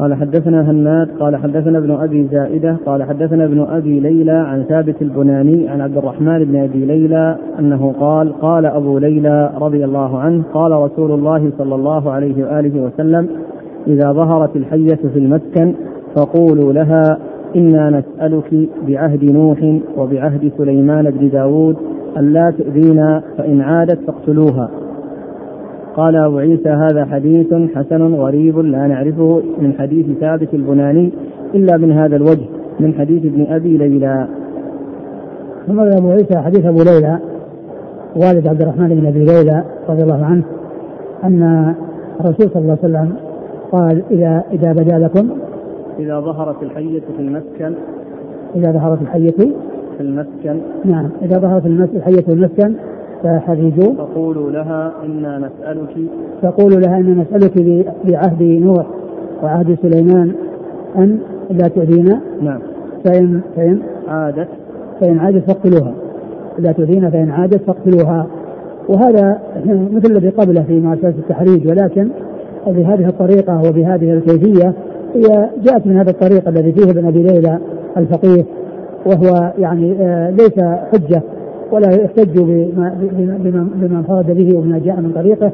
قال 0.00 0.14
حدثنا 0.14 0.70
هناد 0.70 1.08
قال 1.20 1.36
حدثنا 1.36 1.78
ابن 1.78 1.90
أبي 1.90 2.28
زائدة 2.32 2.76
قال 2.86 3.02
حدثنا 3.02 3.44
ابن 3.44 3.60
أبي 3.60 4.00
ليلى 4.00 4.32
عن 4.32 4.64
ثابت 4.68 5.02
البناني 5.02 5.68
عن 5.68 5.80
عبد 5.80 5.96
الرحمن 5.96 6.44
بن 6.44 6.56
أبي 6.56 6.84
ليلى 6.84 7.36
أنه 7.58 7.94
قال 8.00 8.32
قال 8.40 8.66
أبو 8.66 8.98
ليلى 8.98 9.52
رضي 9.60 9.84
الله 9.84 10.18
عنه 10.18 10.42
قال 10.54 10.72
رسول 10.72 11.12
الله 11.12 11.52
صلى 11.58 11.74
الله 11.74 12.10
عليه 12.10 12.44
وآله 12.44 12.82
وسلم 12.82 13.28
إذا 13.86 14.12
ظهرت 14.12 14.56
الحية 14.56 15.08
في 15.12 15.18
المسكن 15.18 15.74
فقولوا 16.16 16.72
لها 16.72 17.18
إنا 17.56 17.90
نسألك 17.90 18.68
بعهد 18.88 19.24
نوح 19.24 19.80
وبعهد 19.96 20.52
سليمان 20.58 21.10
بن 21.10 21.28
داود 21.28 21.76
ألا 22.16 22.50
تؤذينا 22.50 23.22
فإن 23.38 23.60
عادت 23.60 23.98
فاقتلوها. 24.06 24.70
قال 25.96 26.16
أبو 26.16 26.38
عيسى 26.38 26.68
هذا 26.68 27.04
حديث 27.04 27.54
حسن 27.74 28.14
غريب 28.14 28.58
لا 28.58 28.86
نعرفه 28.86 29.42
من 29.60 29.74
حديث 29.78 30.06
ثابت 30.20 30.54
البناني 30.54 31.12
إلا 31.54 31.76
من 31.76 31.92
هذا 31.92 32.16
الوجه 32.16 32.46
من 32.80 32.94
حديث 32.94 33.24
ابن 33.24 33.46
أبي 33.48 33.76
ليلى. 33.76 34.28
ثم 35.66 35.80
أبو 35.80 36.10
عيسى 36.10 36.38
حديث 36.38 36.66
أبو 36.66 36.82
ليلى 36.82 37.18
والد 38.16 38.48
عبد 38.48 38.62
الرحمن 38.62 38.88
بن 38.88 39.06
أبي 39.06 39.24
ليلى 39.24 39.64
رضي 39.88 40.02
الله 40.02 40.24
عنه 40.24 40.42
أن 41.24 41.74
الرسول 42.20 42.50
صلى 42.50 42.62
الله 42.62 42.78
عليه 42.82 42.94
وسلم 42.94 43.12
قال 43.72 44.02
إذا 44.10 44.44
إذا 44.52 44.72
بدا 44.72 44.98
لكم 44.98 45.30
إذا 45.98 46.20
ظهرت 46.20 46.62
الحية 46.62 47.00
في 47.00 47.20
المسكن 47.22 47.74
إذا 48.56 48.72
ظهرت 48.72 49.02
الحية 49.02 49.30
في 49.96 50.00
المسكن 50.00 50.60
نعم 50.84 51.08
إذا 51.22 51.38
ظهرت 51.38 51.66
الحية 51.66 52.20
في 52.20 52.32
المسكن 52.32 52.74
فحرجوا 53.22 53.94
فقولوا 53.98 54.50
لها 54.50 54.92
إنا 55.04 55.38
نسألك. 55.38 55.96
فقولوا 56.42 56.80
لها 56.80 56.96
إنا 56.98 57.22
نسألك 57.22 57.84
بعهد 58.04 58.42
نوح 58.42 58.86
وعهد 59.42 59.78
سليمان 59.82 60.32
أن 60.96 61.18
لا 61.50 61.68
تؤذينا. 61.68 62.20
نعم. 62.42 62.60
فإن 63.04 63.40
فإن 63.56 63.78
عادت. 64.08 64.48
فإن 65.00 65.18
عادت 65.18 65.50
فاقتلوها. 65.50 65.94
لا 66.58 66.72
تؤذينا 66.72 67.10
فإن 67.10 67.30
عادت 67.30 67.62
فاقتلوها. 67.62 68.26
وهذا 68.88 69.38
مثل 69.66 70.12
الذي 70.12 70.28
قبله 70.28 70.62
في 70.62 70.80
مؤسسة 70.80 71.08
التحريج 71.08 71.68
ولكن 71.68 72.08
بهذه 72.66 73.06
الطريقة 73.06 73.58
وبهذه 73.58 74.12
الكيفية 74.12 74.74
هي 75.14 75.50
جاءت 75.62 75.86
من 75.86 75.96
هذا 75.96 76.10
الطريق 76.10 76.48
الذي 76.48 76.72
فيه 76.72 76.90
ابن 76.90 77.06
أبي 77.06 77.22
ليلى 77.22 77.58
الفقيه 77.96 78.44
وهو 79.06 79.52
يعني 79.58 79.96
آه، 80.00 80.30
ليس 80.30 80.60
حجة. 80.92 81.22
ولا 81.72 81.90
يحتج 81.90 82.38
بما, 82.38 83.68
انفرد 83.82 84.30
به 84.36 84.58
وما 84.58 84.78
جاء 84.78 85.00
من 85.00 85.12
طريقه 85.14 85.52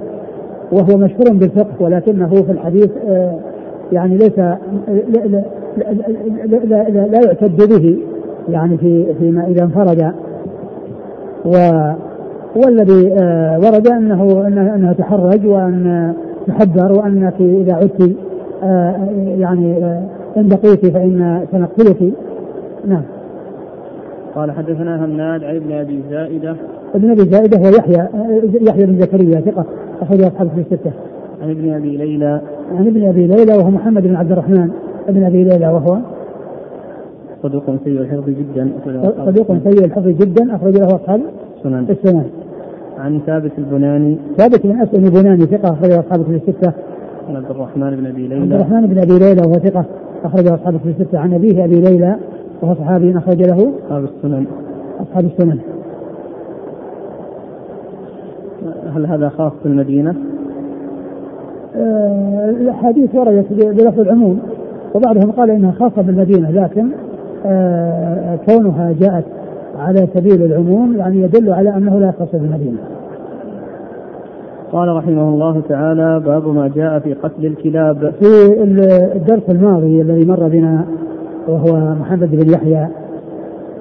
وهو 0.72 0.98
مشهور 0.98 1.33
بالفقه 1.33 1.74
ولكنه 1.81 2.29
في 2.29 2.52
الحديث 2.52 2.90
آه، 3.09 3.38
يعني 3.92 4.16
ليس 4.16 4.38
لا, 4.38 4.55
لا, 5.09 5.42
لا, 6.46 6.88
لا, 6.88 7.07
لا 7.07 7.20
يعتد 7.26 7.68
به 7.68 7.98
يعني 8.48 8.79
في 8.79 9.14
فيما 9.14 9.46
إذا 9.46 9.62
انفرد. 9.62 10.12
و 11.44 11.57
والذي 12.57 13.12
آه، 13.12 13.59
ورد 13.59 13.88
انه 13.88 14.46
أنه 14.46 14.92
تحرج 14.92 15.46
وأن 15.46 16.14
تحذر 16.46 16.92
وانك 16.92 17.40
إذا 17.40 17.74
عدت 17.74 18.16
يعني 19.38 19.85
ان 20.37 20.48
بقيت 20.48 20.87
فإن 20.87 21.46
سنقتلك. 21.52 22.12
نعم. 22.87 23.02
قال 24.37 24.51
حدثنا 24.53 25.05
هناد 25.05 25.44
عن 25.44 25.57
ابن 25.57 25.72
أبي 25.72 26.03
زائدة. 26.11 26.57
ابن 26.94 27.11
أبي 27.11 27.20
زائدة 27.20 27.59
هو 27.59 27.75
يحيى 27.79 28.09
يحيى 28.68 28.87
بن 28.87 29.01
زكريا 29.01 29.40
ثقة 29.40 29.64
أخرج 30.03 30.22
أصحاب 30.22 30.49
في 30.49 30.61
الستة. 30.61 30.90
عن 31.42 31.51
ابن 31.51 31.72
أبي 31.72 31.96
ليلى. 31.96 32.40
عن 32.79 32.87
ابن 32.87 33.09
أبي 33.09 33.27
ليلى 33.27 33.55
وهو 33.57 33.70
محمد 33.70 34.03
بن 34.03 34.16
عبد 34.16 34.33
الرحمن. 34.33 34.70
ابن 35.09 35.25
أبي 35.25 35.44
ليلى 35.44 35.68
وهو 35.68 35.99
صدوق 37.42 37.64
سيء 37.85 38.01
الحفظ 38.01 38.29
جدا 38.29 38.70
صدوق 39.27 39.46
سيء 39.64 39.85
الحفظ 39.85 40.09
جدا 40.09 40.57
أخرج 40.57 40.77
له 40.77 40.87
أصحاب 40.87 41.20
السنن 41.59 41.87
السنن. 41.90 42.25
عن 42.99 43.20
ثابت 43.27 43.53
البناني. 43.59 44.18
ثابت 44.37 44.66
بن 44.66 44.81
أسلم 44.81 45.05
البناني 45.05 45.46
ثقة 45.46 45.72
أخرج 45.72 45.92
أصحاب 45.92 46.22
في 46.22 46.31
الستة. 46.31 46.72
عن 47.29 47.37
عبد 47.37 47.51
الرحمن 47.51 47.96
بن 47.96 48.07
أبي 48.07 48.29
ليلى. 48.29 48.42
عبد 48.42 48.53
الرحمن 48.53 48.87
بن 48.87 48.99
أبي 48.99 49.18
ليلى 49.18 49.42
وهو 49.46 49.55
ثقة 49.55 49.85
أخرج 50.25 50.46
أصحاب 50.46 50.77
في 50.77 50.88
الستة. 50.88 51.18
عن 51.18 51.35
أبيه 51.35 51.64
أبي 51.64 51.81
ليلى. 51.81 52.16
وهو 52.62 52.74
صحابي 52.74 53.18
أخرج 53.18 53.42
له 53.42 53.72
أصحاب 53.86 54.04
السنن. 54.04 54.46
أصحاب 55.00 55.24
السنن. 55.24 55.58
هل 58.96 59.06
هذا 59.06 59.28
خاص 59.28 59.52
بالمدينة؟ 59.64 60.14
آه 61.76 62.50
الأحاديث 62.50 63.14
وردت 63.14 63.52
بلفظ 63.52 64.00
العموم 64.00 64.40
وبعضهم 64.94 65.30
قال 65.30 65.50
إنها 65.50 65.72
خاصة 65.72 66.02
بالمدينة 66.02 66.50
لكن 66.50 66.88
آه 67.46 68.38
كونها 68.48 68.94
جاءت 69.00 69.24
على 69.78 70.08
سبيل 70.14 70.42
العموم 70.42 70.96
يعني 70.96 71.22
يدل 71.22 71.52
على 71.52 71.76
أنه 71.76 71.98
لا 71.98 72.08
يختص 72.08 72.32
بالمدينة. 72.32 72.78
قال 74.72 74.96
رحمه 74.96 75.28
الله 75.28 75.62
تعالى 75.68 76.20
باب 76.26 76.48
ما 76.48 76.68
جاء 76.68 76.98
في 76.98 77.14
قتل 77.14 77.46
الكلاب. 77.46 78.12
في 78.20 78.62
الدرس 79.16 79.42
الماضي 79.48 80.02
الذي 80.02 80.24
مر 80.24 80.48
بنا 80.48 80.84
وهو 81.48 81.94
محمد 81.94 82.30
بن 82.30 82.50
يحيى 82.50 82.88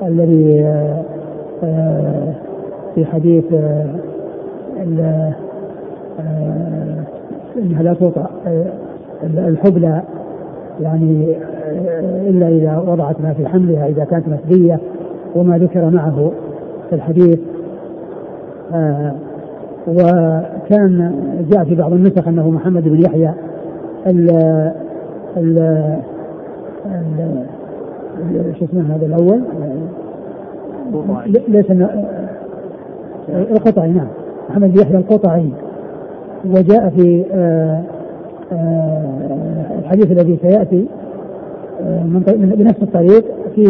الذي 0.04 0.62
آه، 0.64 1.04
آه، 1.64 2.34
في 2.96 3.06
حديث 3.06 3.54
آه، 3.54 3.86
إنها 7.58 7.84
لا 7.84 7.94
توطأ 7.94 8.30
الحبلى 9.24 10.02
يعني 10.82 11.38
إلا 12.30 12.48
إذا 12.48 12.78
وضعت 12.88 13.22
ما 13.22 13.34
في 13.34 13.48
حملها 13.48 13.88
إذا 13.88 14.04
كانت 14.04 14.26
مسبيه 14.28 14.80
وما 15.36 15.58
ذكر 15.58 15.90
معه 15.90 16.32
في 16.90 16.96
الحديث. 16.96 17.40
وكان 19.88 21.16
جاء 21.52 21.64
في 21.64 21.76
بعض 21.76 21.94
النسخ 21.94 22.28
أنه 22.28 22.50
محمد 22.50 22.84
بن 22.84 23.02
يحيى 23.02 23.34
ال 24.08 24.30
ال 25.38 25.58
شو 28.60 28.66
اسمه 28.66 28.96
هذا 28.96 29.06
الأول؟ 29.06 29.42
ليس 31.48 31.66
القطعي 33.30 33.92
نعم. 33.92 34.08
محمد 34.50 34.74
بن 34.74 34.80
يحيى 34.80 34.98
القطعي. 34.98 35.50
وجاء 36.46 36.90
في 36.90 37.26
آه، 37.34 37.84
آه، 38.52 39.80
الحديث 39.80 40.12
الذي 40.12 40.40
سيأتي 40.42 40.86
آه، 41.82 42.04
من 42.04 42.54
بنفس 42.58 42.84
الطريق 42.84 43.26
في 43.56 43.62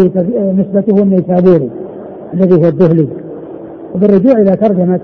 نسبته 0.58 1.04
النيسابوري 1.04 1.70
الذي 2.34 2.56
هو 2.56 2.70
الدهلي. 2.70 3.08
وبالرجوع 3.96 4.34
إلى 4.34 4.52
ترجمة 4.52 5.00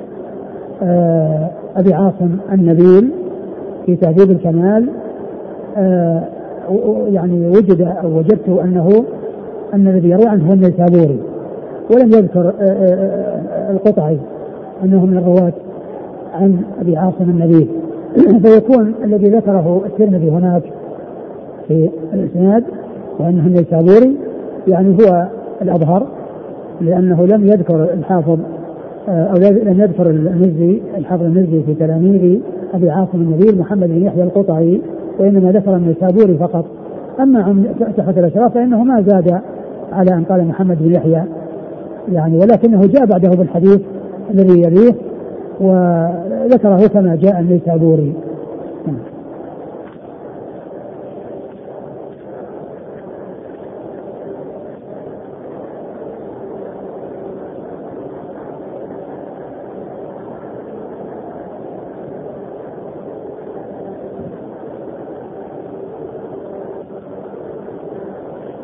أبي 1.75 1.93
عاصم 1.93 2.37
النبيل 2.51 3.09
في 3.85 3.95
تهذيب 3.95 4.31
الكمال 4.31 4.89
يعني 7.11 7.47
وجد 7.47 7.81
أو 7.81 8.17
وجدت 8.17 8.49
أنه 8.49 9.03
أن 9.73 9.87
الذي 9.87 10.09
يروي 10.09 10.27
عنه 10.27 10.49
هو 10.49 10.53
النيسابوري. 10.53 11.19
ولم 11.91 12.07
يذكر 12.07 12.53
القطعي 13.69 14.17
أنه 14.83 15.05
من 15.05 15.17
الرواة 15.17 15.53
عن 16.33 16.61
أبي 16.81 16.97
عاصم 16.97 17.29
النبيل 17.29 17.67
فيكون 18.43 18.93
الذي 19.03 19.29
ذكره 19.29 19.81
الترمذي 19.85 20.29
هناك 20.29 20.63
في 21.67 21.89
الإسناد 22.13 22.63
وأنه 23.19 23.47
النيسابوري 23.47 24.15
يعني 24.67 24.97
هو 25.03 25.27
الأظهر 25.61 26.07
لأنه 26.81 27.25
لم 27.25 27.45
يذكر 27.47 27.83
الحافظ 27.93 28.39
أو 29.07 29.35
لم 29.65 29.81
يذكر 29.81 30.09
المزي 30.09 30.81
الحافظ 30.97 31.23
المزي 31.23 31.63
في 31.65 31.73
تلاميذ 31.73 32.39
أبي 32.73 32.89
عاصم 32.89 33.21
النبيل 33.21 33.57
محمد 33.57 33.87
بن 33.87 34.03
يحيى 34.03 34.23
القطعي. 34.23 34.81
وإنما 35.19 35.51
ذكر 35.51 35.75
النيسابوري 35.75 36.37
فقط. 36.37 36.65
أما 37.19 37.43
عن 37.43 37.65
تحفه 37.97 38.19
الأشراف 38.19 38.53
فإنه 38.53 38.83
ما 38.83 39.01
زاد 39.01 39.41
على 39.91 40.13
أن 40.13 40.23
قال 40.23 40.47
محمد 40.47 40.77
بن 40.79 40.91
يحيى. 40.91 41.23
يعني 42.11 42.37
ولكنه 42.37 42.81
جاء 42.85 43.05
بعده 43.05 43.29
بالحديث 43.29 43.81
الذي 44.31 44.61
يليه 44.61 44.93
وذكره 45.59 46.87
كما 46.87 47.15
جاء 47.15 47.39
النيسابوري 47.39 48.13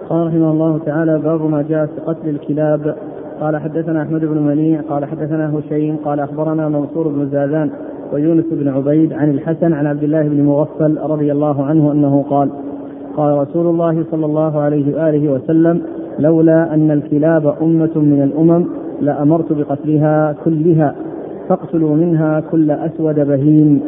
قال 0.09 0.16
رحمه 0.27 0.51
الله 0.51 0.79
تعالى 0.85 1.19
باب 1.19 1.41
ما 1.41 1.61
جاء 1.69 1.85
في 1.85 2.01
قتل 2.01 2.29
الكلاب. 2.29 2.95
قال 3.41 3.57
حدثنا 3.57 4.01
أحمد 4.01 4.25
بن 4.25 4.37
منيع 4.37 4.81
قال 4.81 5.05
حدثنا 5.05 5.53
هشيم 5.57 5.95
قال 6.05 6.19
أخبرنا 6.19 6.69
منصور 6.69 7.07
بن 7.07 7.29
زازان 7.29 7.69
ويونس 8.13 8.45
بن 8.51 8.67
عبيد 8.67 9.13
عن 9.13 9.29
الحسن 9.29 9.73
عن 9.73 9.85
عبد 9.87 10.03
الله 10.03 10.21
بن 10.21 10.43
مغفل 10.43 10.97
رضي 10.97 11.31
الله 11.31 11.63
عنه 11.63 11.91
أنه 11.91 12.25
قال 12.29 12.49
قال 13.17 13.37
رسول 13.37 13.67
الله 13.67 14.03
صلى 14.11 14.25
الله 14.25 14.59
عليه 14.59 14.95
وآله 14.95 15.31
وسلم 15.33 15.81
لولا 16.19 16.73
أن 16.73 16.91
الكلاب 16.91 17.53
أمة 17.61 17.91
من 17.95 18.21
الأمم 18.23 18.65
لأمرت 19.01 19.53
بقتلها 19.53 20.35
كلها 20.45 20.95
فاقتلوا 21.49 21.95
منها 21.95 22.39
كل 22.51 22.71
أسود 22.71 23.19
بهيم. 23.19 23.81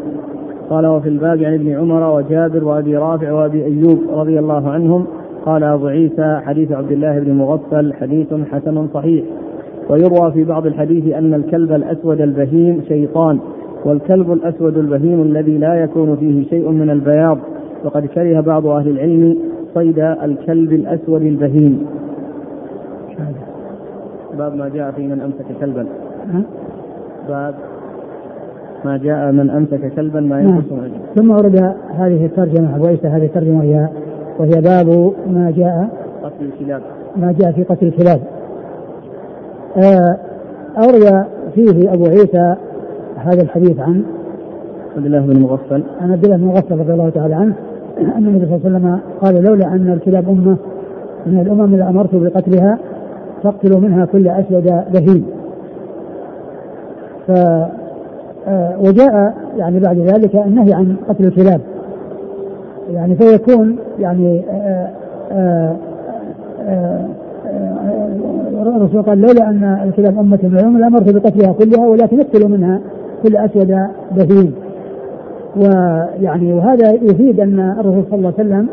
قال 0.69 0.87
وفي 0.87 1.09
الباب 1.09 1.43
عن 1.43 1.53
ابن 1.53 1.75
عمر 1.75 2.15
وجابر 2.15 2.63
وأبي 2.63 2.97
رافع 2.97 3.31
وأبي 3.31 3.65
أيوب 3.65 3.99
رضي 4.13 4.39
الله 4.39 4.69
عنهم 4.69 5.05
قال 5.49 5.63
أبو 5.63 5.87
عيسى 5.87 6.41
حديث 6.45 6.71
عبد 6.71 6.91
الله 6.91 7.19
بن 7.19 7.33
مغفل 7.33 7.93
حديث 7.93 8.27
حسن 8.51 8.87
صحيح. 8.93 9.25
ويروى 9.89 10.31
في 10.31 10.43
بعض 10.43 10.65
الحديث 10.65 11.13
أن 11.13 11.33
الكلب 11.33 11.71
الأسود 11.71 12.21
البهيم 12.21 12.81
شيطان 12.87 13.39
والكلب 13.85 14.31
الأسود 14.31 14.77
البهيم 14.77 15.21
الذي 15.21 15.57
لا 15.57 15.73
يكون 15.73 16.15
فيه 16.15 16.49
شيء 16.49 16.69
من 16.69 16.89
البياض. 16.89 17.37
وقد 17.85 18.05
كره 18.05 18.41
بعض 18.41 18.65
أهل 18.65 18.89
العلم 18.89 19.37
صيد 19.73 19.99
الكلب 19.99 20.73
الأسود 20.73 21.21
البهيم. 21.21 21.85
باب 24.37 24.55
ما 24.55 24.69
جاء 24.69 24.91
في 24.91 25.07
من 25.07 25.21
أمسك 25.21 25.45
كلبا. 25.59 25.85
باب 27.29 27.55
ما 28.85 28.97
جاء 28.97 29.31
من 29.31 29.49
أمسك 29.49 29.93
كلبا 29.95 30.19
ما 30.19 30.41
ينقص 30.41 30.71
نعم. 30.71 30.91
ثم 31.15 31.31
ورد 31.31 31.73
هذه 31.89 32.25
الترجمة 32.25 32.75
أبو 32.75 32.85
عيسى 32.85 33.07
هذه 33.07 33.25
الترجمة 33.25 33.57
وهي 33.57 33.89
وهي 34.39 34.61
باب 34.61 35.13
ما 35.27 35.53
جاء 35.57 35.89
قتل 36.23 36.45
الكلاب. 36.45 36.81
ما 37.15 37.35
جاء 37.39 37.51
في 37.51 37.63
قتل 37.63 37.87
الكلاب. 37.87 38.21
آه، 39.77 40.17
أورد 40.77 41.25
فيه 41.55 41.93
أبو 41.93 42.05
عيسى 42.05 42.55
هذا 43.15 43.41
الحديث 43.41 43.79
عن 43.79 44.03
عبد 44.95 45.05
الله 45.05 45.19
بن 45.19 45.41
مغفل. 45.41 45.83
عن 46.01 46.11
عبد 46.11 46.25
الله 46.25 46.37
بن 46.37 46.45
مغفل 46.45 46.77
رضي 46.77 46.93
الله 46.93 47.09
تعالى 47.09 47.35
عنه 47.35 47.53
أن 47.97 48.27
النبي 48.27 48.45
صلى 48.45 48.55
الله 48.55 48.61
عليه 48.65 48.77
وسلم 48.77 48.99
قال 49.21 49.43
لولا 49.43 49.67
أن 49.67 49.93
الكلاب 49.93 50.29
أمة 50.29 50.57
من 51.25 51.39
الأمم 51.39 51.75
لأمرت 51.75 52.15
بقتلها 52.15 52.77
فاقتلوا 53.43 53.79
منها 53.79 54.05
كل 54.05 54.27
أسود 54.27 54.83
بهيم. 54.93 55.25
ف 57.27 57.31
آه، 58.47 58.79
وجاء 58.79 59.33
يعني 59.57 59.79
بعد 59.79 59.97
ذلك 59.97 60.35
النهي 60.35 60.73
عن 60.73 60.95
قتل 61.09 61.25
الكلاب. 61.25 61.61
يعني 62.93 63.15
فيكون 63.15 63.77
يعني 63.99 64.41
آه، 64.49 64.89
آه، 65.31 65.75
آه، 66.67 67.05
الرسول 68.61 69.01
قال 69.01 69.21
لولا 69.21 69.49
أن 69.49 69.79
الكلاب 69.83 70.19
أمة 70.19 70.39
الامم 70.43 70.77
لامرت 70.77 71.15
بقتلها 71.15 71.53
كلها 71.53 71.87
ولكن 71.87 72.19
اقتلوا 72.19 72.49
منها 72.49 72.79
كل 73.23 73.35
أسود 73.35 73.77
بهيم 74.11 74.53
ويعني 75.57 76.53
وهذا 76.53 76.91
يفيد 76.91 77.39
أن 77.39 77.59
الرسول 77.79 78.03
صلى 78.09 78.17
الله 78.17 78.33
عليه 78.37 78.49
وسلم 78.49 78.67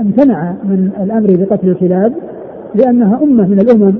امتنع 0.00 0.54
من 0.64 0.90
الأمر 1.02 1.36
بقتل 1.36 1.68
الكلاب 1.68 2.12
لأنها 2.74 3.22
أمة 3.22 3.46
من 3.48 3.60
الأمم 3.60 3.94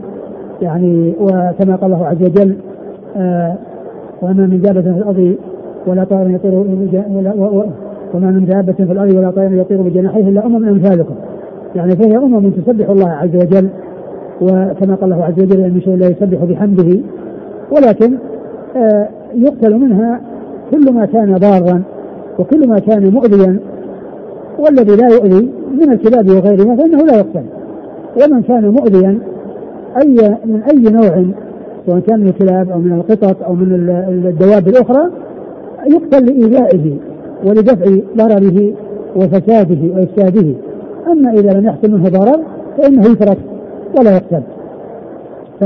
يعني 0.63 1.15
وكما 1.21 1.77
قال 1.77 1.93
الله 1.93 2.07
عز 2.07 2.23
وجل 2.23 2.57
وما 4.23 4.47
من 4.47 4.61
دابه 4.61 4.81
في 4.81 4.89
الأرض 4.89 5.37
ولا 5.87 6.05
طائر 6.05 6.31
يطير 6.31 6.65
وما 8.15 8.31
من 8.31 8.45
دابة 8.45 8.73
في 8.73 8.93
الأرض 8.93 9.15
ولا 9.15 9.31
طير 9.31 9.53
يطير 9.53 9.83
بجناحيه 9.83 10.29
إلا 10.29 10.47
أمم 10.47 10.69
أمثالكم 10.69 11.15
يعني 11.75 11.97
فهي 11.97 12.17
أمم 12.17 12.51
تسبح 12.51 12.91
الله 12.91 13.09
عز 13.09 13.37
وجل 13.37 13.69
وكما 14.41 14.95
قال 14.95 15.13
الله 15.13 15.25
عز 15.25 15.41
وجل 15.43 15.71
من 15.75 15.81
شيء 15.81 15.97
لا 15.97 16.07
يسبح 16.07 16.45
بحمده 16.45 16.99
ولكن 17.73 18.17
آه 18.77 19.09
يقتل 19.35 19.79
منها 19.79 20.21
كل 20.71 20.93
ما 20.93 21.07
كان 21.07 21.35
ضارا 21.35 21.83
وكل 22.39 22.69
ما 22.69 22.79
كان 22.79 23.11
مؤذيا 23.11 23.61
والذي 24.59 24.97
لا 24.97 25.09
يؤذي 25.09 25.51
من 25.73 25.93
الكلاب 25.93 26.31
وغيرها 26.31 26.77
فإنه 26.77 27.05
لا 27.05 27.17
يقتل. 27.17 27.45
ومن 28.17 28.43
كان 28.43 28.69
مؤذيا 28.69 29.19
أي 29.97 30.37
من 30.45 30.63
أي 30.63 30.93
نوع 30.93 31.25
سواء 31.87 32.01
كان 32.01 32.21
من 32.21 32.29
الكلاب 32.29 32.71
أو 32.71 32.79
من 32.79 32.93
القطط 32.93 33.43
أو 33.43 33.55
من 33.55 33.73
الدواب 34.27 34.69
الأخرى 34.69 35.11
يقتل 35.87 36.27
لإيذائه. 36.27 36.97
ولدفع 37.45 37.97
ضرره 38.17 38.73
وفساده 39.17 39.95
وإفساده. 39.95 40.55
أما 41.13 41.33
إذا 41.33 41.53
لم 41.53 41.67
يحصل 41.67 41.91
منه 41.91 42.09
ضرر 42.09 42.41
فإنه 42.79 43.11
يترك 43.11 43.39
ولا 43.99 44.11
يقتل. 44.11 44.43
ف 45.61 45.65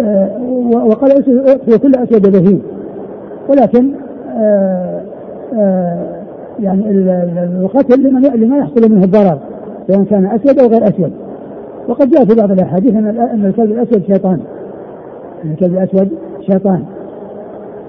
آه، 0.00 0.30
وقال 0.72 1.12
هو 1.70 1.78
كل 1.78 1.92
أسود 1.94 2.32
بهيم 2.32 2.62
ولكن 3.48 3.90
آه، 4.36 5.02
آه، 5.54 6.24
يعني 6.60 6.90
القتل 7.60 8.02
لما 8.34 8.58
يحصل 8.58 8.90
منه 8.90 9.04
الضرر 9.04 9.38
سواء 9.88 10.04
كان 10.04 10.26
أسود 10.26 10.58
أو 10.58 10.66
غير 10.66 10.88
أسود. 10.88 11.12
وقد 11.88 12.10
جاء 12.10 12.24
في 12.24 12.34
بعض 12.34 12.50
الأحاديث 12.50 12.94
أن 12.94 13.44
الكلب 13.44 13.70
الأسود 13.70 14.02
شيطان. 14.06 14.40
الكلب 15.44 15.72
الأسود 15.72 16.08
شيطان. 16.50 16.82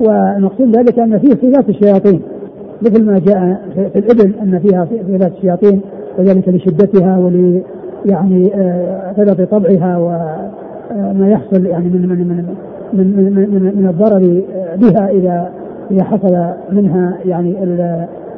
ونقصد 0.02 0.78
ذلك 0.78 1.00
أن 1.00 1.20
فيه 1.20 1.30
صفات 1.30 1.70
الشياطين. 1.70 2.22
مثل 2.82 3.06
ما 3.06 3.20
جاء 3.20 3.62
في 3.94 4.00
الإبل 4.00 4.34
أن 4.42 4.60
فيها 4.60 4.86
صفات 4.86 5.32
الشياطين 5.32 5.82
وذلك 6.20 6.50
لشدتها 6.50 7.18
ول 7.18 7.62
يعني 8.06 8.52
غلظ 9.18 9.42
طبعها 9.42 9.98
وما 9.98 11.30
يحصل 11.30 11.66
يعني 11.66 11.86
من 11.86 12.02
من 12.02 12.18
من 12.18 12.56
من, 12.94 13.08
من, 13.16 13.50
من, 13.50 13.76
من 13.76 13.88
الضرر 13.90 14.44
بها 14.78 15.10
إذا 15.10 15.52
إذا 15.92 16.04
حصل 16.04 16.54
منها 16.72 17.18
يعني 17.26 17.64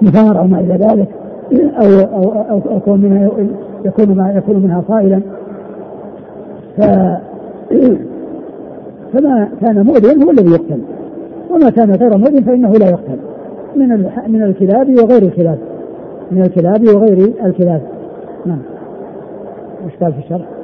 النفار 0.01 0.39
أو 0.39 0.47
ما 0.47 0.60
إلى 0.60 0.73
ذلك 0.73 1.08
أو 1.54 1.99
أو, 1.99 2.32
أو 2.49 2.77
يكون 2.77 3.01
منها 3.01 3.30
يكون 3.86 4.15
ما 4.15 4.32
يكون 4.32 4.56
منها 4.56 4.84
صائلا. 4.88 5.21
ف 6.77 6.82
فما 9.13 9.47
كان 9.62 9.86
مؤذيا 9.86 10.25
هو 10.25 10.32
الذي 10.32 10.51
يقتل. 10.51 10.82
وما 11.49 11.69
كان 11.69 11.91
غير 11.91 12.17
مؤذن 12.17 12.43
فإنه 12.43 12.71
لا 12.71 12.89
يقتل. 12.89 13.17
من 13.76 13.88
من 14.28 14.44
الكلاب 14.44 14.90
وغير 14.90 15.24
الكلاب. 15.24 15.60
من 16.32 16.42
الكلاب 16.42 16.88
وغير 16.88 17.34
الكلاب. 17.46 17.82
نعم. 18.46 18.62
وش 19.86 19.96
قال 20.02 20.14
في 20.14 20.20
الشرح؟ 20.20 20.62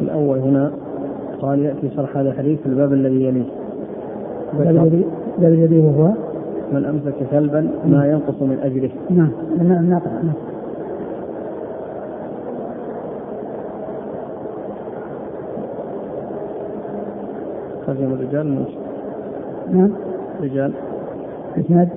الأول 0.00 0.38
هنا 0.38 0.72
قال 1.50 1.60
يأتي 1.60 1.90
شرح 1.96 2.16
هذا 2.16 2.30
الحديث 2.30 2.60
في 2.60 2.66
الباب 2.66 2.92
الذي 2.92 3.24
يليه. 3.24 3.44
الذي 5.38 5.64
الذي 5.64 5.82
هو؟ 5.82 6.08
من 6.72 6.84
أمسك 6.84 7.14
كلبا 7.30 7.70
ما 7.86 8.06
ينقص 8.06 8.42
من 8.42 8.58
أجره 8.62 8.90
نعم. 9.10 9.30
نعم. 9.58 9.90
نعم. 9.90 10.00
ترجم 17.86 18.12
الرجال 18.12 18.46
من 18.46 18.64
نعم. 19.72 19.90
رجال. 20.42 20.72
إسناد؟ 21.58 21.88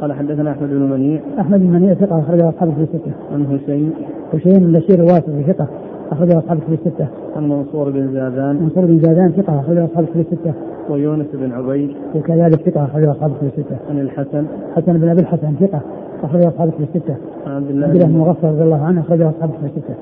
قال 0.00 0.12
حدثنا 0.12 0.50
أحمد 0.50 0.68
بن 0.68 0.90
منيع. 0.90 1.20
أحمد 1.40 1.60
بن 1.60 1.70
منيع 1.70 1.94
ثقة 1.94 2.18
أخرجه 2.18 2.48
اصحابه 2.48 2.72
في 2.72 2.82
السته 2.82 3.12
عن 3.32 3.46
حسين. 3.46 3.92
حسين 4.32 4.58
بن 4.58 4.72
بشير 4.72 4.98
الواسطي 4.98 5.42
ثقة. 5.42 5.66
أخرجه 6.12 6.38
أصحاب 6.38 6.58
الكتب 6.58 6.72
الستة. 6.72 7.06
عن 7.36 7.48
منصور 7.48 7.90
بن 7.90 8.12
زادان. 8.12 8.56
منصور 8.56 8.84
بن 8.84 8.98
زادان 8.98 9.32
ثقة 9.32 9.60
أخرجه 9.60 9.84
أصحاب 9.84 10.04
الكتب 10.04 10.20
الستة. 10.20 10.52
ويونس 10.90 11.26
بن 11.34 11.52
عبيد. 11.52 11.90
وكذلك 12.14 12.70
ثقة 12.70 12.84
أخرجه 12.84 13.10
أصحاب 13.10 13.30
الكتب 13.30 13.46
الستة. 13.58 13.76
عن 13.90 13.98
الحسن. 13.98 14.46
حسن 14.76 14.92
بن 14.98 15.08
أبي 15.08 15.20
الحسن 15.20 15.54
ثقة 15.60 15.80
أخرجه 16.22 16.48
أصحاب 16.48 16.68
الكتب 16.68 16.82
الستة. 16.94 17.16
عن 17.46 17.52
عبد 17.56 17.70
الله 17.70 17.86
بن 17.86 18.18
مغفر 18.18 18.48
رضي 18.48 18.62
الله 18.62 18.84
عنه 18.84 19.00
أخرجه 19.00 19.30
أصحاب 19.30 19.50
الكتب 19.50 19.76
الستة. 19.76 19.94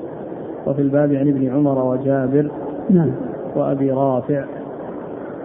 وفي 0.67 0.81
الباب 0.81 1.13
عن 1.13 1.27
ابن 1.27 1.47
عمر 1.47 1.85
وجابر. 1.85 2.51
نعم. 2.89 3.11
وأبي 3.55 3.91
رافع. 3.91 4.43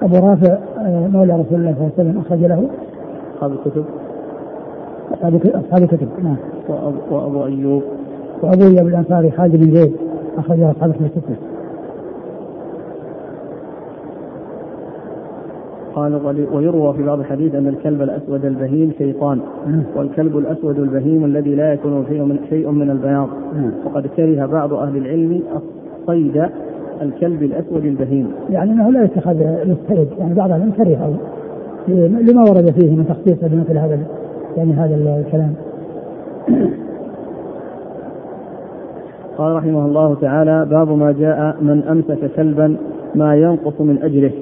أبو 0.03 0.17
رافع 0.17 0.59
آه، 0.79 1.09
مولى 1.09 1.33
رسول 1.33 1.59
الله 1.59 1.75
صلى 1.75 1.83
الله 1.83 1.93
عليه 1.99 2.11
وسلم 2.11 2.19
أخرج 2.19 2.39
له 2.39 2.69
أصحاب 3.37 3.53
الكتب. 3.53 3.85
أصحاب 5.55 5.83
الكتب 5.83 6.09
نعم. 6.23 6.37
وأبو, 6.69 6.97
وأبو 7.11 7.45
أيوب. 7.45 7.83
وأبو 8.43 8.65
أيوب 8.65 8.89
الأنصاري 8.89 9.31
خالد 9.31 9.57
بن 9.57 9.75
زيد 9.75 9.93
أخرجه 10.39 10.71
أصحاب 10.71 10.91
الكتب 10.91 11.05
الستة. 11.05 11.37
قال 15.95 16.47
ويروى 16.53 16.95
في 16.95 17.03
بعض 17.03 17.19
الحديث 17.19 17.55
أن 17.55 17.67
الكلب 17.67 18.03
الأسود 18.03 18.45
البهيم 18.45 18.93
شيطان. 18.99 19.41
والكلب 19.97 20.39
الأسود 20.39 20.79
البهيم 20.79 21.25
الذي 21.25 21.55
لا 21.55 21.73
يكون 21.73 22.05
فيه 22.05 22.23
من 22.23 22.39
شيء 22.49 22.71
من 22.71 22.91
البياض. 22.91 23.29
وقد 23.85 24.07
كره 24.17 24.47
بعض 24.47 24.73
أهل 24.73 24.97
العلم 24.97 25.43
الصيد 26.01 26.49
الكلب 27.03 27.43
الأسود 27.43 27.85
البهيم 27.85 28.29
يعني 28.51 28.73
أنه 28.73 28.91
لا 28.91 29.05
يتخذ 29.05 29.35
للصيد 29.65 30.09
يعني 30.19 30.35
بعض 30.35 30.53
العلم 30.53 30.71
كرهه 30.71 31.17
لما 31.89 32.43
ورد 32.43 32.71
فيه 32.71 32.97
من 32.97 33.07
تخصيص 33.09 33.39
بمثل 33.43 33.79
هذا 33.79 33.99
يعني 34.57 34.73
هذا 34.73 34.95
الكلام 34.95 35.55
قال 39.39 39.57
رحمه 39.57 39.87
الله 39.87 40.15
تعالى 40.15 40.67
باب 40.71 40.99
ما 40.99 41.13
جاء 41.13 41.57
من 41.61 41.83
أمسك 41.83 42.31
كلبا 42.37 42.77
ما 43.15 43.37
ينقص 43.37 43.81
من 43.81 44.03
اجره 44.03 44.33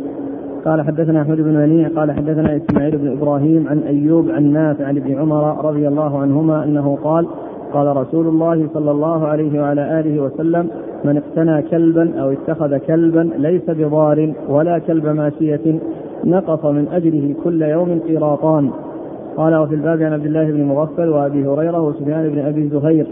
قال 0.64 0.82
حدثنا 0.82 1.22
أحمد 1.22 1.36
بن 1.36 1.54
منيع 1.54 1.88
قال 1.88 2.12
حدثنا 2.12 2.56
إسماعيل 2.56 2.98
بن 2.98 3.12
إبراهيم 3.12 3.68
عن 3.68 3.78
أيوب 3.78 4.30
عن 4.30 4.52
نافع 4.52 4.84
عن 4.84 4.96
ابن 4.96 5.18
عمر 5.18 5.64
رضي 5.64 5.88
الله 5.88 6.18
عنهما 6.18 6.64
أنه 6.64 6.98
قال 7.04 7.26
قال 7.72 7.96
رسول 7.96 8.26
الله 8.26 8.68
صلى 8.74 8.90
الله 8.90 9.26
عليه 9.26 9.60
وعلى 9.60 10.00
آله 10.00 10.22
وسلم 10.22 10.68
من 11.04 11.16
اقتنى 11.16 11.62
كلبا 11.62 12.20
أو 12.20 12.32
اتخذ 12.32 12.76
كلبا 12.76 13.30
ليس 13.38 13.70
بضار 13.70 14.32
ولا 14.48 14.78
كلب 14.78 15.06
ماشية 15.06 15.80
نقص 16.24 16.64
من 16.64 16.88
اجره 16.88 17.34
كل 17.44 17.62
يوم 17.62 18.00
قيراطان. 18.08 18.70
قال 19.36 19.56
وفي 19.56 19.74
الباب 19.74 20.02
عن 20.02 20.12
عبد 20.12 20.26
الله 20.26 20.44
بن 20.44 20.64
مغفل 20.64 21.08
وأبي 21.08 21.46
هريرة 21.46 21.80
وسفيان 21.80 22.28
بن 22.28 22.38
أبي 22.38 22.68
زهير 22.68 23.06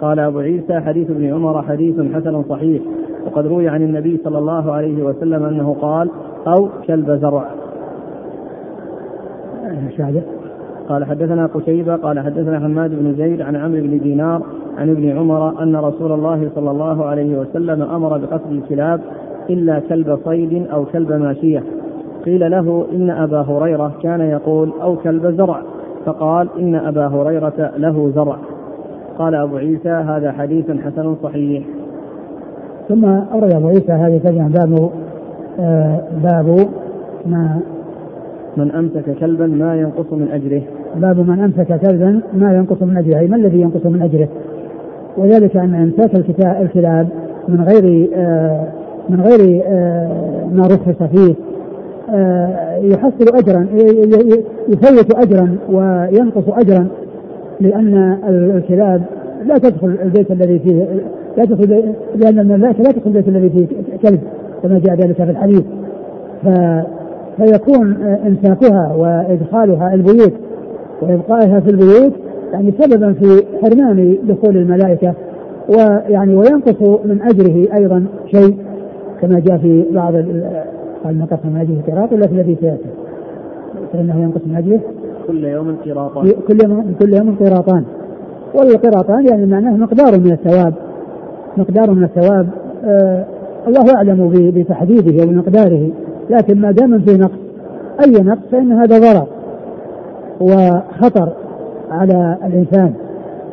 قال 0.00 0.18
أبو 0.18 0.38
عيسى 0.38 0.80
حديث 0.80 1.10
ابن 1.10 1.34
عمر 1.34 1.62
حديث 1.62 2.00
حسن 2.14 2.42
صحيح 2.42 2.82
وقد 3.26 3.46
روي 3.46 3.68
عن 3.68 3.82
النبي 3.82 4.20
صلى 4.24 4.38
الله 4.38 4.72
عليه 4.72 5.02
وسلم 5.02 5.44
أنه 5.44 5.76
قال 5.80 6.10
أو 6.46 6.68
كلب 6.86 7.10
زرع. 7.10 7.44
قال 10.88 11.04
حدثنا 11.04 11.46
قتيبة 11.46 11.96
قال 11.96 12.20
حدثنا 12.20 12.60
حماد 12.60 12.90
بن 12.90 13.14
زيد 13.14 13.40
عن 13.40 13.56
عمرو 13.56 13.80
بن 13.80 13.98
دينار 13.98 14.42
عن 14.78 14.90
ابن 14.90 15.18
عمر 15.18 15.62
أن 15.62 15.76
رسول 15.76 16.12
الله 16.12 16.50
صلى 16.54 16.70
الله 16.70 17.04
عليه 17.04 17.38
وسلم 17.38 17.82
أمر 17.82 18.18
بقتل 18.18 18.52
الكلاب 18.52 19.00
إلا 19.50 19.80
كلب 19.88 20.18
صيد 20.24 20.66
أو 20.72 20.84
كلب 20.84 21.12
ماشية. 21.12 21.62
قيل 22.24 22.50
له 22.50 22.86
إن 22.92 23.10
أبا 23.10 23.40
هريرة 23.40 23.92
كان 24.02 24.20
يقول 24.20 24.72
أو 24.82 24.96
كلب 24.96 25.26
زرع. 25.26 25.62
فقال 26.06 26.48
إن 26.58 26.74
أبا 26.74 27.06
هريرة 27.06 27.72
له 27.76 28.12
زرع. 28.14 28.36
قال 29.18 29.34
أبو 29.34 29.56
عيسى 29.56 29.88
هذا 29.88 30.32
حديث 30.32 30.70
حسن 30.70 31.16
صحيح. 31.22 31.64
ثم 32.88 33.04
أورد 33.04 33.54
أبو 33.54 33.68
عيسى 33.68 33.92
هذه 33.92 34.16
الترجمة 34.16 34.48
باب 34.48 34.90
آه 35.60 36.00
باب 36.22 36.68
ما 37.26 37.60
من 38.56 38.70
أمسك 38.70 39.18
كلبا 39.20 39.46
ما 39.46 39.76
ينقص 39.76 40.12
من 40.12 40.28
أجره. 40.32 40.62
باب 40.96 41.30
من 41.30 41.40
أمسك 41.40 41.80
كلبا 41.80 42.20
ما 42.34 42.54
ينقص 42.54 42.82
من 42.82 42.96
أجره 42.96 43.18
أي 43.18 43.26
ما 43.26 43.36
الذي 43.36 43.60
ينقص 43.60 43.86
من 43.86 44.02
أجره؟ 44.02 44.28
وذلك 45.16 45.56
أن 45.56 45.74
إمساك 45.74 46.14
الكلاب 46.62 47.08
من 47.48 47.64
غير 47.64 48.08
آه 48.14 48.66
من 49.08 49.20
غير 49.20 49.62
آه 49.66 50.46
ما 50.52 50.62
رخص 50.62 51.02
فيه 51.02 51.34
يحصل 52.80 53.36
أجرا 53.36 53.66
يفوت 54.68 55.14
أجرا 55.14 55.56
وينقص 55.70 56.48
أجرا. 56.48 56.86
لأن 57.60 58.18
الكلاب 58.56 59.02
لا 59.46 59.54
تدخل 59.54 59.98
البيت 60.02 60.30
الذي 60.30 60.58
فيه 60.58 60.86
لا 61.36 61.44
تدخل 61.44 61.94
لأن 62.16 62.38
المملكة 62.38 62.82
لا 62.82 62.90
تدخل 62.90 63.06
البيت 63.06 63.28
الذي 63.28 63.50
فيه 63.50 63.66
كلب 64.02 64.20
كما 64.62 64.78
جاء 64.78 64.94
ذلك 64.94 65.16
في 65.16 65.30
الحديث. 65.30 65.62
ف 66.42 66.48
فيكون 67.36 68.02
إمساكها 68.02 68.94
وإدخالها 68.96 69.94
البيوت 69.94 70.32
وإبقائها 71.02 71.60
في 71.60 71.70
البيوت 71.70 72.12
يعني 72.52 72.72
سببا 72.78 73.12
في 73.12 73.44
حرمان 73.62 74.16
دخول 74.28 74.56
الملائكة 74.56 75.14
ويعني 75.68 76.36
وينقص 76.36 76.82
من 77.04 77.22
أجره 77.22 77.74
أيضا 77.74 78.04
شيء 78.26 78.56
كما 79.20 79.40
جاء 79.40 79.58
في 79.58 79.84
بعض 79.92 80.14
نقص 81.06 81.38
من 81.44 81.56
أجره 81.56 81.94
قراط 81.94 82.12
ولا 82.12 82.26
في 82.26 82.32
الذي 82.32 82.56
سيأتي 82.60 82.88
فإنه 83.92 84.22
ينقص 84.22 84.40
من 84.46 84.56
أجره 84.56 84.80
كل 85.26 85.44
يوم 85.44 85.76
قراطان. 85.84 86.30
كل 86.48 86.58
يوم 86.64 86.94
كل 87.00 87.14
يوم 87.14 87.36
قراطان. 87.40 87.84
والقراطان 88.54 89.26
يعني 89.26 89.46
معناه 89.46 89.76
مقدار 89.76 90.18
من 90.20 90.32
الثواب. 90.32 90.74
مقدار 91.56 91.90
من 91.90 92.04
الثواب 92.04 92.48
آه 92.84 93.24
الله 93.68 93.94
أعلم 93.96 94.32
بتحديده 94.54 95.22
وبمقداره 95.22 95.90
لكن 96.30 96.60
ما 96.60 96.70
دام 96.70 97.00
في 97.00 97.16
نقص 97.16 97.38
أي 98.06 98.22
نقص 98.22 98.42
فإن 98.52 98.72
هذا 98.72 98.98
ضرر 98.98 99.26
وخطر 100.40 101.32
على 101.90 102.38
الإنسان. 102.46 102.92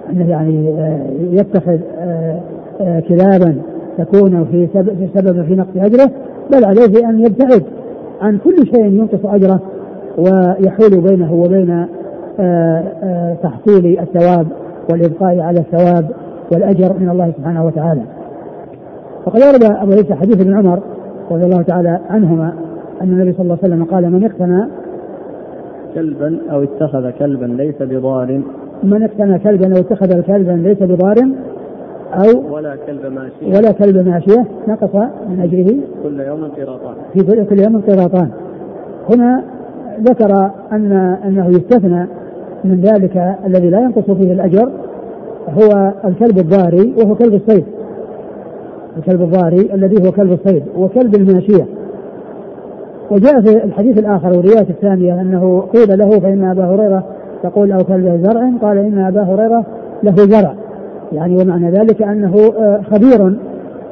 إنه 0.10 0.30
يعني 0.30 0.70
آه 0.70 1.06
يتخذ 1.32 1.78
آه 2.00 2.40
آه 2.82 3.00
كلابا 3.00 3.56
تكون 3.98 4.46
في 4.46 4.68
سبب 5.16 5.46
في 5.46 5.56
نقص 5.56 5.76
أجره 5.76 6.12
بل 6.52 6.66
عليه 6.66 7.10
أن 7.10 7.20
يبتعد 7.20 7.64
عن 8.22 8.38
كل 8.38 8.56
شيء 8.66 8.86
ينقص 8.86 9.26
أجره. 9.26 9.60
ويحول 10.18 11.02
بينه 11.02 11.34
وبين 11.34 11.88
آه، 12.40 12.84
آه، 13.04 13.38
تحصيل 13.44 14.00
الثواب 14.00 14.48
والإبقاء 14.92 15.40
على 15.40 15.60
الثواب 15.60 16.06
والأجر 16.52 16.94
من 17.00 17.10
الله 17.10 17.34
سبحانه 17.38 17.66
وتعالى. 17.66 18.02
وقد 19.26 19.42
ورد 19.42 19.64
أبو 19.64 19.92
عيسى 19.92 20.16
حديث 20.16 20.42
ابن 20.42 20.58
عمر 20.58 20.80
رضي 21.32 21.44
الله 21.44 21.62
تعالى 21.62 22.00
عنهما 22.10 22.54
أن 23.02 23.08
النبي 23.08 23.34
صلى 23.34 23.42
الله 23.42 23.58
عليه 23.64 23.74
وسلم 23.74 23.84
قال 23.84 24.12
من 24.12 24.24
اقتنى 24.24 24.68
كلبا 25.96 26.40
أو 26.52 26.64
اتخذ 26.64 27.12
كلبا 27.12 27.46
ليس 27.46 27.76
بضار. 27.82 28.42
من 28.84 29.04
اقتنى 29.04 29.40
كلبا 29.40 29.76
أو 29.76 29.82
اتخذ 29.82 30.22
كلبا 30.22 30.52
ليس 30.52 30.84
بضار 30.84 31.16
أو 32.14 32.56
ولا 32.56 32.76
كلب 32.88 33.06
ماشية. 33.06 33.58
ولا 33.58 33.72
كلب 33.72 34.08
ماشية 34.08 34.46
نقص 34.68 34.96
من 35.30 35.40
أجره 35.40 35.76
كل 36.04 36.20
يوم 36.20 36.52
قراطان 36.58 36.96
في 37.14 37.46
كل 37.46 37.60
يوم 37.60 37.82
قراطان 37.82 38.30
هنا 39.10 39.44
ذكر 40.04 40.52
أن 40.72 40.92
أنه 41.26 41.48
يستثنى 41.48 42.08
من 42.64 42.82
ذلك 42.82 43.36
الذي 43.46 43.70
لا 43.70 43.80
ينقص 43.80 44.12
فيه 44.12 44.34
الأجر 44.34 44.72
هو 45.50 45.94
الكلب 46.06 46.38
الضاري 46.38 46.94
وهو 46.98 47.16
كلب 47.16 47.34
الصيد. 47.34 47.66
الكلب 48.98 49.22
الضاري 49.22 49.70
الذي 49.74 50.08
هو 50.08 50.12
كلب 50.12 50.32
الصيد 50.32 50.64
وكلب 50.78 51.16
الماشية. 51.16 51.66
وجاء 53.12 53.42
في 53.42 53.64
الحديث 53.64 53.98
الآخر 53.98 54.28
والرواية 54.28 54.70
الثانية 54.70 55.22
أنه 55.22 55.62
قيل 55.62 56.00
له 56.00 56.20
فإن 56.20 56.44
أبا 56.44 56.66
هريرة 56.66 57.04
يقول 57.44 57.72
أو 57.72 57.84
كلب 57.84 58.26
زرع 58.26 58.52
قال 58.62 58.78
إن 58.78 58.98
أبا 58.98 59.24
هريرة 59.24 59.66
له 60.04 60.16
زرع. 60.16 60.54
يعني 61.12 61.36
ومعنى 61.36 61.72
ذلك 61.72 62.02
أنه 62.02 62.36
آه، 62.60 62.82
خبير 62.92 63.38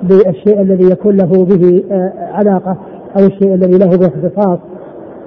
بالشيء 0.04 0.62
الذي 0.62 0.92
يكون 0.92 1.18
له 1.18 1.46
به 1.46 1.84
آه، 1.92 2.12
علاقة 2.34 2.78
أو 3.20 3.26
الشيء 3.26 3.54
الذي 3.54 3.78
له 3.78 3.98
به 3.98 4.08
اختصاص 4.08 4.60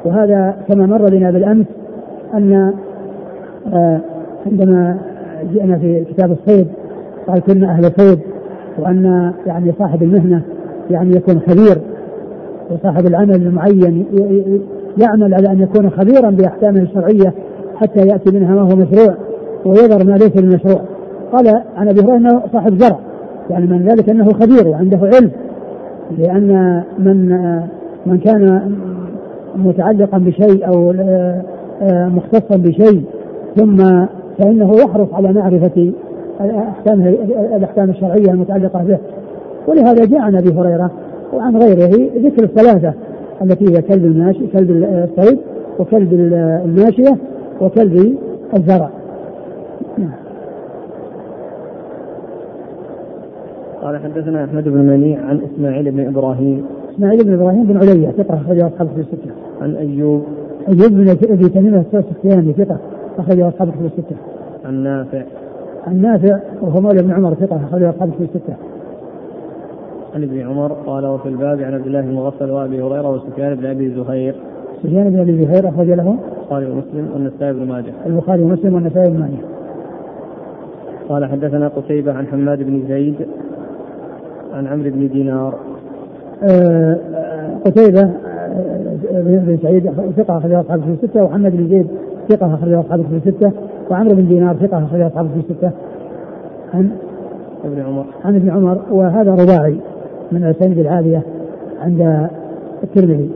وهذا 0.05 0.55
كما 0.69 0.87
مر 0.87 1.11
بنا 1.11 1.31
بالأمس 1.31 1.67
أن 2.35 2.73
آه، 3.73 4.01
عندما 4.47 4.99
جئنا 5.53 5.79
في 5.79 6.05
كتاب 6.05 6.33
الصيد 6.33 6.67
قال 7.29 7.41
كنا 7.41 7.71
أهل 7.71 7.93
صيد 7.97 8.19
وأن 8.79 9.33
يعني 9.47 9.73
صاحب 9.79 10.03
المهنة 10.03 10.43
يعني 10.91 11.17
يكون 11.17 11.41
خبير 11.41 11.83
وصاحب 12.71 13.07
العمل 13.07 13.35
المعين 13.35 14.07
يعمل 14.99 15.35
على 15.35 15.53
أن 15.53 15.61
يكون 15.61 15.91
خبيرا 15.91 16.31
بأحكامه 16.31 16.81
الشرعية 16.81 17.35
حتى 17.77 18.01
يأتي 18.01 18.39
منها 18.39 18.55
ما 18.55 18.61
هو 18.61 18.77
مشروع 18.77 19.15
ويذر 19.65 20.05
ما 20.05 20.13
ليس 20.13 20.29
بالمشروع 20.29 20.81
قال 21.33 21.63
عن 21.77 21.89
أبي 21.89 22.01
هريرة 22.01 22.17
أنه 22.17 22.43
صاحب 22.53 22.79
زرع 22.79 22.99
يعني 23.51 23.67
من 23.67 23.83
ذلك 23.83 24.11
أنه 24.11 24.25
خبير 24.25 24.69
وعنده 24.69 24.99
علم 24.99 25.31
لأن 26.19 26.83
من 26.99 27.29
من 28.07 28.19
كان 28.19 28.73
متعلقا 29.57 30.19
بشيء 30.19 30.69
أو 30.69 30.91
آه، 30.91 32.09
مختصا 32.09 32.57
بشيء 32.57 33.05
ثم 33.57 33.77
فإنه 34.39 34.73
يحرص 34.77 35.09
على 35.13 35.33
معرفة 35.33 35.93
الأحكام 36.41 37.15
الأحكام 37.57 37.91
الشرعية 37.91 38.31
المتعلقة 38.31 38.85
به. 38.85 38.99
ولهذا 39.69 40.05
جاء 40.05 40.21
عن 40.21 40.37
أبي 40.37 40.51
هريرة 40.51 40.91
وعن 41.33 41.57
غيره 41.57 42.11
ذكر 42.17 42.45
الثلاثة 42.45 42.93
التي 43.43 43.65
هي 43.65 43.83
كلب 43.83 44.05
الماشي 44.05 44.47
كلب 44.47 44.71
الصيد 44.71 45.39
وكلب 45.79 46.13
الماشية 46.65 47.17
وكلب 47.61 48.17
الزرع. 48.57 48.91
قال 53.83 53.99
حدثنا 53.99 54.45
أحمد 54.45 54.65
بن 54.65 54.79
منيع 54.79 55.21
عن 55.21 55.41
إسماعيل 55.55 55.91
بن 55.91 56.07
إبراهيم 56.07 56.67
إسماعيل 56.95 57.25
بن 57.25 57.35
إبراهيم 57.35 57.65
بن 57.65 57.77
علية 57.77 58.11
ثقة 58.11 58.35
أخرجه 58.35 58.67
أصحاب 58.67 58.89
في 58.89 59.01
الستة. 59.01 59.31
عن 59.61 59.75
أيوب 59.75 60.25
أيوب 60.69 60.93
بن 60.93 61.09
أبي 61.09 61.49
تميم 61.49 61.75
السختياني 61.75 62.53
ثقة 62.53 62.79
أخرجه 63.19 63.49
أصحاب 63.49 63.71
في 63.71 63.87
الستة. 63.87 64.17
عن 64.65 64.75
نافع 64.75 65.23
عن 65.87 66.03
نافع 66.03 66.39
وهو 66.63 66.81
مولى 66.81 67.03
بن 67.03 67.11
عمر 67.11 67.35
ثقة 67.35 67.57
أخرجه 67.57 67.91
أصحاب 67.91 68.11
في 68.19 68.25
الستة. 68.25 68.55
عن 70.15 70.23
ابن 70.23 70.41
عمر 70.41 70.73
قال 70.73 71.07
وفي 71.07 71.29
الباب 71.29 71.61
عن 71.61 71.75
عبد 71.75 71.87
الله 71.87 72.01
بن 72.01 72.15
مغفل 72.15 72.51
وأبي 72.51 72.83
هريرة 72.83 73.11
وسفيان 73.11 73.55
بن 73.55 73.67
أبي 73.67 73.95
زهير. 73.95 74.35
سفيان 74.83 75.11
بن 75.11 75.19
أبي 75.19 75.45
زهير 75.45 75.69
أخرج 75.69 75.87
له 75.87 76.19
البخاري 76.41 76.67
ومسلم 76.67 77.11
والنسائي 77.15 77.53
بن 77.53 77.69
ماجه. 77.69 77.93
البخاري 78.07 78.43
ومسلم 78.43 78.75
والنسائي 78.75 79.11
بن 79.11 79.21
ماجه. 79.21 79.43
قال 81.09 81.25
حدثنا 81.25 81.69
قتيبة 81.69 82.13
عن 82.13 82.27
حماد 82.27 82.63
بن 82.63 82.83
زيد 82.89 83.15
عن 84.55 84.67
عمرو 84.67 84.91
بن 84.91 85.09
دينار 85.09 85.59
قتيبة 87.65 88.01
آه، 88.01 89.21
بن 89.23 89.59
سعيد 89.63 89.91
ثقة 90.17 90.39
أخرج 90.39 90.53
أصحابه 90.53 90.83
في 90.83 90.91
الستة 90.91 91.25
وحمد 91.25 91.57
بن 91.57 91.69
زيد 91.69 91.87
ثقة 92.29 92.55
أخرج 92.55 92.73
أصحابه 92.73 93.03
في 93.03 93.17
الستة 93.17 93.53
وعمرو 93.91 94.15
بن 94.15 94.29
دينار 94.29 94.57
ثقة 94.57 94.85
أخرج 94.85 95.01
أصحابه 95.01 95.29
في 95.29 95.51
الستة. 95.51 95.71
عن 96.75 96.91
ابن 97.65 97.81
عمر. 97.83 98.05
عن 98.25 98.37
ابن 98.37 98.51
عمر 98.51 98.79
وهذا 98.91 99.31
رباعي 99.31 99.77
من 100.33 100.45
الأسانيد 100.45 100.79
العالية 100.79 101.23
عند 101.83 102.29
الترمذي. 102.83 103.31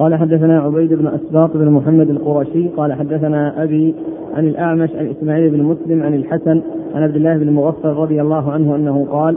قال 0.00 0.14
حدثنا 0.14 0.60
عبيد 0.60 0.92
بن 0.92 1.06
أسباط 1.06 1.56
بن 1.56 1.70
محمد 1.70 2.10
القرشي 2.10 2.68
قال 2.68 2.92
حدثنا 2.92 3.62
أبي 3.62 3.94
عن 4.34 4.46
الأعمش 4.48 4.90
عن 4.94 5.06
إسماعيل 5.06 5.50
بن 5.50 5.62
مسلم 5.62 6.02
عن 6.02 6.14
الحسن 6.14 6.62
عن 6.94 7.02
عبد 7.02 7.16
الله 7.16 7.36
بن 7.36 7.52
مغفل 7.52 7.88
رضي 7.88 8.20
الله 8.20 8.52
عنه 8.52 8.76
أنه 8.76 9.06
قال 9.10 9.36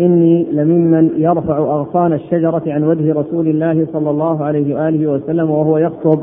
إني 0.00 0.46
لممن 0.52 1.10
يرفع 1.16 1.58
أغصان 1.58 2.12
الشجرة 2.12 2.62
عن 2.66 2.84
وجه 2.84 3.12
رسول 3.12 3.48
الله 3.48 3.86
صلى 3.92 4.10
الله 4.10 4.44
عليه 4.44 4.74
وآله 4.74 5.06
وسلم 5.06 5.50
وهو 5.50 5.78
يخطب. 5.78 6.20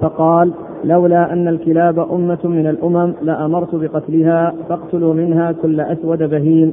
فقال 0.00 0.52
لولا 0.84 1.32
أن 1.32 1.48
الكلاب 1.48 1.98
أمة 1.98 2.38
من 2.44 2.66
الأمم 2.66 3.12
لأمرت 3.22 3.74
بقتلها 3.74 4.54
فاقتلوا 4.68 5.14
منها 5.14 5.52
كل 5.52 5.80
أسود 5.80 6.22
بهيم 6.22 6.72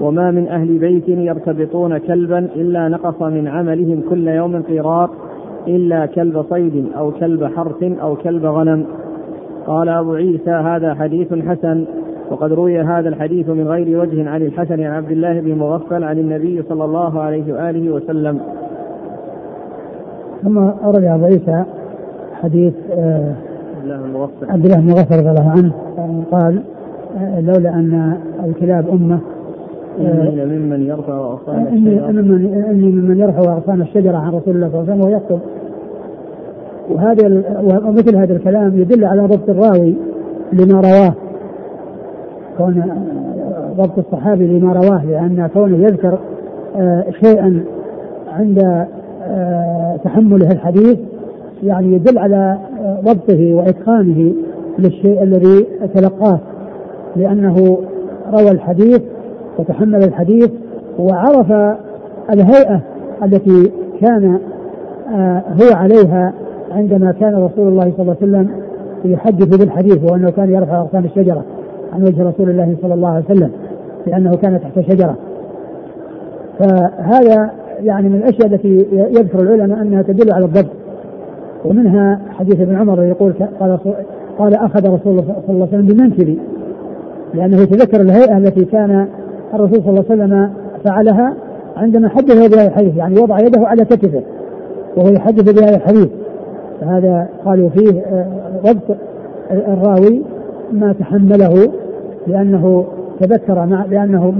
وما 0.00 0.30
من 0.30 0.48
أهل 0.48 0.78
بيت 0.78 1.08
يرتبطون 1.08 1.98
كلبا 1.98 2.38
إلا 2.38 2.88
نقص 2.88 3.22
من 3.22 3.48
عملهم 3.48 4.02
كل 4.10 4.28
يوم 4.28 4.62
قيراط 4.62 5.10
إلا 5.68 6.06
كلب 6.06 6.44
صيد 6.50 6.86
أو 6.98 7.10
كلب 7.10 7.44
حرث 7.44 7.82
أو 7.82 8.16
كلب 8.16 8.44
غنم. 8.44 8.86
قال 9.66 9.88
أبو 9.88 10.14
عيسى 10.14 10.50
هذا 10.50 10.94
حديث 10.94 11.34
حسن 11.34 11.84
وقد 12.30 12.52
روي 12.52 12.80
هذا 12.80 13.08
الحديث 13.08 13.48
من 13.48 13.68
غير 13.68 14.00
وجه 14.00 14.30
عن 14.30 14.42
الحسن 14.42 14.80
عن 14.80 14.92
عبد 14.92 15.10
الله 15.10 15.40
بن 15.40 15.58
مغفل 15.58 16.04
عن 16.04 16.18
النبي 16.18 16.62
صلى 16.68 16.84
الله 16.84 17.20
عليه 17.20 17.54
وآله 17.54 17.90
وسلم. 17.90 18.40
ثم 20.42 20.58
أورد 20.58 21.04
أبو 21.04 21.24
عيسى 21.24 21.64
حديث 22.42 22.74
آه، 22.98 23.34
عبد 24.48 24.64
الله 24.64 24.76
بن 24.80 24.90
مغفل. 24.90 25.16
رضي 25.18 25.30
الله 25.30 25.50
عنه 25.50 25.72
قال 26.30 26.62
آه، 27.16 27.40
لولا 27.40 27.74
أن 27.74 28.16
الكلاب 28.44 28.88
أمة 28.88 29.18
إني 30.00 30.44
لممن 30.44 30.82
يرفع 30.82 31.18
أغصان 31.18 31.66
الشجرة. 31.66 32.08
إني 32.70 32.86
ممن 32.86 33.20
يرفع 33.20 33.56
أغصان 33.56 33.82
الشجرة 33.82 34.16
عن 34.16 34.32
رسول 34.32 34.56
الله 34.56 34.68
صلى 34.68 34.80
الله 34.80 34.92
عليه 34.92 35.02
وسلم 35.02 35.12
ويخطب 35.12 35.40
وهذا 36.90 37.42
ومثل 37.88 38.16
هذا 38.16 38.36
الكلام 38.36 38.80
يدل 38.80 39.04
على 39.04 39.22
ضبط 39.22 39.48
الراوي 39.48 39.94
لما 40.52 40.80
رواه. 40.80 41.14
كون 42.58 42.82
ضبط 43.76 43.98
الصحابي 43.98 44.46
لما 44.46 44.72
رواه 44.72 45.04
لأن 45.04 45.50
كونه 45.54 45.76
يذكر 45.76 46.18
آه، 46.76 47.04
شيئا 47.24 47.64
عند 48.32 48.86
آه، 49.22 49.96
تحمله 50.04 50.52
الحديث 50.52 50.98
يعني 51.62 51.92
يدل 51.92 52.18
على 52.18 52.58
آه، 52.84 53.00
ضبطه 53.04 53.54
وإتقانه 53.54 54.32
للشيء 54.78 55.22
الذي 55.22 55.66
تلقاه. 55.94 56.40
لأنه 57.16 57.78
روى 58.32 58.50
الحديث 58.50 59.02
وتحمل 59.58 60.04
الحديث 60.04 60.50
وعرف 60.98 61.76
الهيئة 62.32 62.80
التي 63.22 63.70
كان 64.00 64.38
هو 65.62 65.74
عليها 65.74 66.32
عندما 66.72 67.12
كان 67.12 67.34
رسول 67.34 67.68
الله 67.68 67.92
صلى 67.96 68.02
الله 68.02 68.16
عليه 68.22 68.32
وسلم 68.32 68.48
يحدث 69.04 69.56
بالحديث 69.56 70.12
وأنه 70.12 70.30
كان 70.30 70.50
يرفع 70.50 70.80
اغصان 70.80 71.04
الشجرة 71.04 71.44
عن 71.92 72.02
وجه 72.02 72.28
رسول 72.28 72.50
الله 72.50 72.76
صلى 72.82 72.94
الله 72.94 73.08
عليه 73.08 73.24
وسلم 73.24 73.50
لأنه 74.06 74.30
كان 74.36 74.60
تحت 74.60 74.80
شجرة. 74.80 75.16
فهذا 76.58 77.50
يعني 77.82 78.08
من 78.08 78.16
الأشياء 78.16 78.46
التي 78.46 78.86
يذكر 78.92 79.40
العلماء 79.40 79.82
أنها 79.82 80.02
تدل 80.02 80.32
على 80.32 80.44
الضبط. 80.44 80.72
ومنها 81.64 82.20
حديث 82.30 82.60
ابن 82.60 82.76
عمر 82.76 83.04
يقول 83.04 83.32
قال 83.60 83.78
قال 84.38 84.54
أخذ 84.54 84.80
رسول 84.80 85.12
الله 85.12 85.36
صلى 85.46 85.54
الله 85.54 85.68
عليه 85.72 85.78
وسلم 85.78 85.86
بمنكبي 85.86 86.38
لأنه 87.34 87.60
يتذكر 87.60 88.00
الهيئة 88.00 88.38
التي 88.38 88.64
كان 88.64 89.08
الرسول 89.54 89.82
صلى 89.82 89.90
الله 89.90 90.04
عليه 90.10 90.22
وسلم 90.22 90.50
فعلها 90.84 91.34
عندما 91.76 92.08
حدث 92.08 92.54
بهذا 92.54 92.66
الحديث 92.66 92.96
يعني 92.96 93.20
وضع 93.20 93.38
يده 93.38 93.66
على 93.66 93.84
كتفه 93.84 94.22
وهو 94.96 95.08
يحدث 95.08 95.60
بهذا 95.60 95.76
الحديث. 95.76 96.08
فهذا 96.80 97.28
قالوا 97.44 97.68
فيه 97.68 98.00
آه، 98.00 98.26
ضبط 98.64 98.96
الراوي 99.50 100.22
ما 100.72 100.92
تحمله 100.92 101.72
لأنه 102.26 102.84
تذكر 103.20 103.66
مع 103.66 103.84
لأنه 103.84 104.34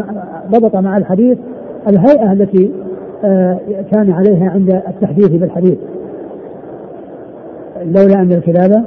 ضبط 0.51 0.77
مع 0.77 0.97
الحديث 0.97 1.39
الهيئة 1.89 2.33
التي 2.33 2.71
آه، 3.25 3.59
كان 3.93 4.11
عليها 4.11 4.51
عند 4.51 4.83
التحديث 4.89 5.29
بالحديث. 5.29 5.79
لولا 7.85 8.23
أن 8.23 8.33
الكلاب 8.33 8.85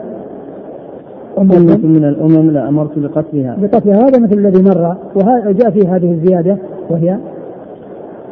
أمة 1.39 1.77
من 1.83 2.05
الأمم 2.05 2.51
لأمرت 2.51 2.99
بقتلها. 2.99 3.57
بقتلها. 3.61 4.07
هذا 4.07 4.19
مثل 4.19 4.33
الذي 4.33 4.63
مر. 4.63 4.95
وجاء 5.15 5.69
فيه 5.69 5.95
هذه 5.95 6.11
الزيادة. 6.11 6.57
وهي؟ 6.89 7.17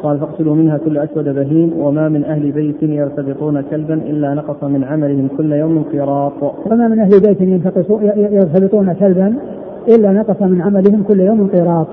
قال 0.02 0.18
فاقتلوا 0.18 0.54
منها 0.54 0.78
كل 0.78 0.98
أسود 0.98 1.28
بهيم 1.28 1.72
وما 1.80 2.08
من 2.08 2.24
أهل 2.24 2.52
بيت 2.52 2.82
يرتبطون 2.82 3.60
كلبا 3.60 3.94
إلا 3.94 4.34
نقص 4.34 4.64
من 4.64 4.84
عملهم 4.84 5.28
كل 5.36 5.52
يوم 5.52 5.84
قراط 5.92 6.32
وما 6.42 6.88
من 6.88 6.98
أهل 6.98 7.20
بيت 7.20 7.40
يرتبطون 8.32 8.92
كلبا 8.92 9.34
إلا 9.88 10.12
نقص 10.12 10.42
من 10.42 10.62
عملهم 10.62 11.02
كل 11.02 11.20
يوم 11.20 11.50
قراط 11.54 11.86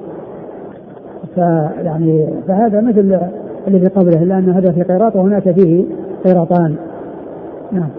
فيعني 1.36 2.28
فهذا 2.48 2.82
مثل 2.82 3.20
الذي 3.68 3.88
قبله 3.88 4.24
الا 4.24 4.38
ان 4.38 4.50
هذا 4.50 4.72
في 4.72 4.84
قيراط 4.84 5.16
وهناك 5.16 5.52
فيه 5.52 5.86
قيراطان. 6.24 6.76
نعم. 7.72 7.90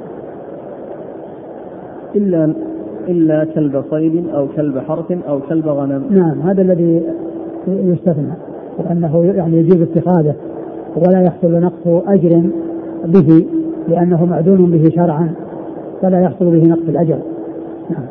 إلا 2.16 2.54
إلا 3.08 3.44
كلب 3.44 3.84
صيد 3.90 4.28
أو 4.28 4.46
كلب 4.56 4.78
حرث 4.78 5.12
أو 5.28 5.40
كلب 5.48 5.68
غنم. 5.68 6.02
نعم 6.10 6.40
هذا 6.40 6.62
الذي 6.62 7.02
يستثنى 7.68 8.32
وأنه 8.78 9.24
يعني 9.24 9.56
يجوز 9.56 9.82
اتخاذه 9.82 10.34
ولا 10.96 11.20
يحصل 11.20 11.52
نقص 11.52 11.86
أجر 12.06 12.42
به 13.04 13.46
لأنه 13.88 14.24
معدون 14.24 14.70
به 14.70 14.90
شرعا 14.90 15.30
فلا 16.02 16.20
يحصل 16.20 16.44
به 16.50 16.68
نقص 16.68 16.88
الأجر. 16.88 17.18
نعم. 17.90 18.04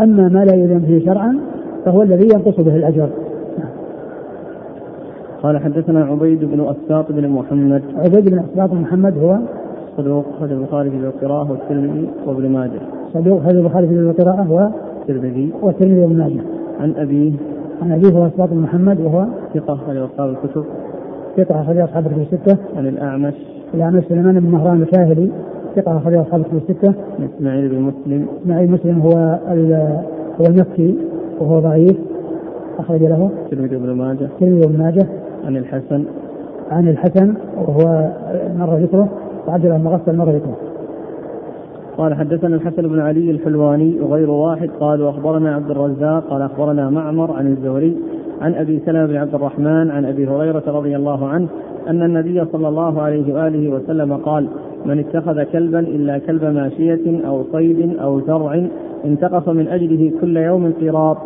أما 0.00 0.28
ما 0.28 0.44
لا 0.44 0.54
يؤذن 0.54 0.78
به 0.78 1.02
شرعا 1.04 1.38
فهو 1.84 2.02
الذي 2.02 2.24
ينقص 2.24 2.60
به 2.60 2.76
الأجر. 2.76 3.08
نعم. 3.58 3.70
قال 5.42 5.58
حدثنا 5.58 6.04
عبيد 6.04 6.44
بن 6.44 6.60
أسباط 6.60 7.12
بن 7.12 7.28
محمد. 7.28 7.82
عبيد 7.96 8.30
بن 8.30 8.38
أسباط 8.38 8.70
بن 8.70 8.80
محمد 8.80 9.18
هو 9.18 9.38
صدوق 9.96 10.24
أخرج 10.36 10.52
البخاري 10.52 10.90
في 10.90 10.96
القراءة 10.96 11.50
والترمذي 11.50 12.08
وابن 12.26 12.48
ماجه. 12.48 12.80
صدوق 13.14 13.40
أخرج 13.40 13.56
البخاري 13.56 13.88
في 13.88 13.94
القراءة 13.94 14.52
والترمذي. 14.52 15.52
والترمذي 15.62 16.00
وابن 16.00 16.18
ماجه. 16.18 16.40
عن 16.80 16.94
أبيه 16.96 17.32
عن 17.82 17.92
أبيه 17.92 18.08
هو 18.08 18.26
أسباط 18.26 18.48
بن 18.48 18.58
محمد 18.58 19.00
وهو 19.00 19.26
ثقة 19.54 19.74
أخرج 19.74 19.96
أصحاب 19.96 20.30
الكتب. 20.30 20.64
ثقة 21.36 21.60
أخرج 21.60 21.78
أصحاب 21.78 22.06
الكتب 22.06 22.20
الستة. 22.20 22.56
عن 22.76 22.86
الأعمش. 22.86 23.34
الأعمش 23.74 24.04
سليمان 24.08 24.40
بن 24.40 24.50
مهران 24.50 24.82
الكاهلي. 24.82 25.30
ثقة 25.76 25.96
أخرج 25.96 26.14
أصحاب 26.14 26.40
الكتب 26.40 26.56
الستة. 26.56 26.94
إسماعيل 27.36 27.68
بن 27.68 27.80
مسلم. 27.80 28.26
إسماعيل 28.42 28.70
مسلم 28.70 29.00
هو 29.00 29.38
هو 30.40 30.46
المكي 30.46 30.98
وهو 31.40 31.60
ضعيف. 31.60 31.96
أخرج 32.78 33.02
له. 33.02 33.30
الترمذي 33.44 33.76
وابن 33.76 33.92
ماجه. 33.92 34.24
الترمذي 34.24 34.60
وابن 34.66 34.78
ماجه. 34.78 35.06
عن 35.46 35.56
الحسن. 35.56 36.04
عن 36.70 36.88
الحسن 36.88 37.34
وهو 37.68 38.10
مر 38.58 38.76
ذكره 38.76 39.08
وعبد 39.48 39.64
الله 39.64 39.78
مغفل 39.78 40.16
مر 40.16 40.30
ذكره 40.30 40.69
قال 42.00 42.14
حدثنا 42.14 42.56
الحسن 42.56 42.82
بن 42.82 43.00
علي 43.00 43.30
الحلواني 43.30 44.00
وغير 44.00 44.30
واحد 44.30 44.70
قال 44.80 45.02
واخبرنا 45.02 45.54
عبد 45.54 45.70
الرزاق 45.70 46.24
قال 46.30 46.42
أخبرنا 46.42 46.90
معمر 46.90 47.32
عن 47.32 47.46
الزهري 47.46 47.96
عن 48.40 48.54
أبي 48.54 48.80
سلمة 48.86 49.06
بن 49.06 49.16
عبد 49.16 49.34
الرحمن 49.34 49.90
عن 49.90 50.04
أبي 50.04 50.26
هريرة 50.26 50.62
رضي 50.66 50.96
الله 50.96 51.28
عنه 51.28 51.48
أن 51.88 52.02
النبي 52.02 52.44
صلى 52.52 52.68
الله 52.68 53.02
عليه 53.02 53.34
وآله 53.34 53.68
وسلم 53.68 54.12
قال 54.12 54.48
من 54.84 54.98
اتخذ 54.98 55.42
كلبا 55.42 55.80
إلا 55.80 56.18
كلب 56.18 56.44
ماشية 56.44 57.26
أو 57.26 57.44
صيد 57.52 57.96
أو 57.98 58.20
زرع 58.20 58.66
انتقص 59.04 59.48
من 59.48 59.68
أجله 59.68 60.12
كل 60.20 60.36
يوم 60.36 60.72
قراط 60.80 61.16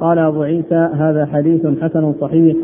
قال 0.00 0.18
أبو 0.18 0.42
عيسى 0.42 0.88
هذا 0.92 1.26
حديث 1.26 1.66
حسن 1.82 2.12
صحيح 2.20 2.56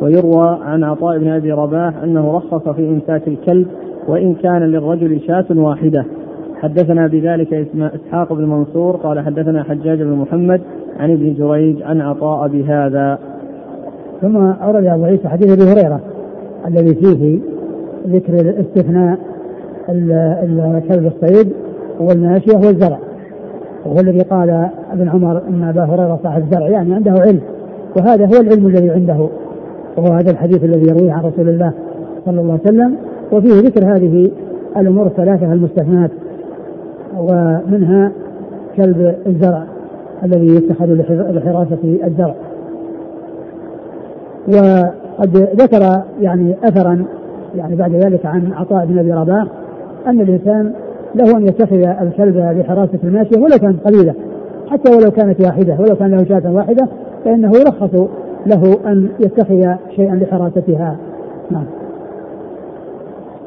ويروى 0.00 0.58
عن 0.62 0.84
عطاء 0.84 1.18
بن 1.18 1.28
أبي 1.28 1.52
رباح 1.52 2.02
أنه 2.02 2.36
رخص 2.36 2.68
في 2.68 2.88
امساك 2.88 3.28
الكلب 3.28 3.66
وإن 4.08 4.34
كان 4.34 4.62
للرجل 4.62 5.20
شاة 5.20 5.46
واحدة. 5.50 6.04
حدثنا 6.62 7.06
بذلك 7.06 7.68
إسحاق 7.80 8.32
بن 8.32 8.44
منصور 8.44 8.96
قال 8.96 9.20
حدثنا 9.20 9.62
حجاج 9.62 10.02
بن 10.02 10.12
محمد 10.12 10.60
عن 10.98 11.10
ابن 11.12 11.34
جريج 11.34 11.82
عن 11.82 12.00
عطاء 12.00 12.48
بهذا. 12.48 13.18
ثم 14.20 14.36
أورد 14.36 14.84
أبو 14.84 15.04
عيسى 15.04 15.28
حديث 15.28 15.50
أبي 15.50 15.72
هريرة 15.72 16.00
الذي 16.66 16.94
فيه 16.94 17.38
ذكر 18.06 18.54
استثناء 18.60 19.18
كلب 20.88 21.06
الصيد 21.06 21.52
والماشية 22.00 22.56
والزرع 22.56 22.98
وهو 23.86 24.00
الذي 24.00 24.20
قال 24.20 24.68
ابن 24.92 25.08
عمر 25.08 25.42
إن 25.48 25.64
أبا 25.64 25.84
هريرة 25.84 26.20
صاحب 26.22 26.44
زرع 26.52 26.68
يعني 26.68 26.94
عنده 26.94 27.12
علم 27.12 27.40
وهذا 27.96 28.26
هو 28.26 28.40
العلم 28.40 28.66
الذي 28.66 28.90
عنده. 28.90 29.28
وهو 29.96 30.12
هذا 30.12 30.30
الحديث 30.30 30.64
الذي 30.64 30.88
يرويه 30.88 31.12
عن 31.12 31.24
رسول 31.24 31.48
الله 31.48 31.72
صلى 32.24 32.40
الله 32.40 32.52
عليه 32.52 32.62
وسلم 32.62 32.96
وفيه 33.32 33.68
ذكر 33.68 33.96
هذه 33.96 34.30
الأمور 34.76 35.06
الثلاثة 35.06 35.52
المستثنات. 35.52 36.10
ومنها 37.16 38.12
كلب 38.76 39.14
الزرع 39.26 39.64
الذي 40.24 40.46
يتخذ 40.46 40.86
لحراسة 41.32 41.98
الزرع. 42.04 42.34
وقد 44.48 45.36
ذكر 45.36 46.02
يعني 46.20 46.56
أثرا 46.64 47.04
يعني 47.56 47.76
بعد 47.76 47.94
ذلك 47.94 48.26
عن 48.26 48.52
عطاء 48.52 48.86
بن 48.86 48.98
أبي 48.98 49.12
رباح 49.12 49.46
أن 50.06 50.20
الإنسان 50.20 50.72
له 51.14 51.36
أن 51.36 51.42
يتخذ 51.42 51.86
الكلب 52.02 52.36
لحراسة 52.36 52.98
الماشية 53.04 53.36
ولو 53.36 53.58
كانت 53.60 53.86
قليلة 53.86 54.14
حتى 54.70 54.96
ولو 54.96 55.10
كانت 55.10 55.40
واحدة 55.40 55.76
ولو 55.80 55.96
كان 55.96 56.10
له 56.10 56.24
شاة 56.24 56.52
واحدة 56.52 56.88
فإنه 57.24 57.52
يرخص 57.56 58.08
له 58.46 58.78
أن 58.86 59.08
يتخذ 59.20 59.74
شيئا 59.96 60.14
لحراستها. 60.14 60.96
نعم. 61.50 61.64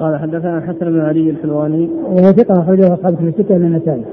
قال 0.02 0.20
حدثنا 0.20 0.58
الحسن 0.58 0.86
بن 0.86 1.00
علي 1.00 1.30
الحلواني 1.30 1.90
وهو 2.06 2.32
ثقة 2.32 2.60
أخرجه 2.60 2.94
أصحاب 2.94 3.16
في 3.16 3.24
الستة 3.24 3.58
من 3.58 3.66
النسائي. 3.66 4.04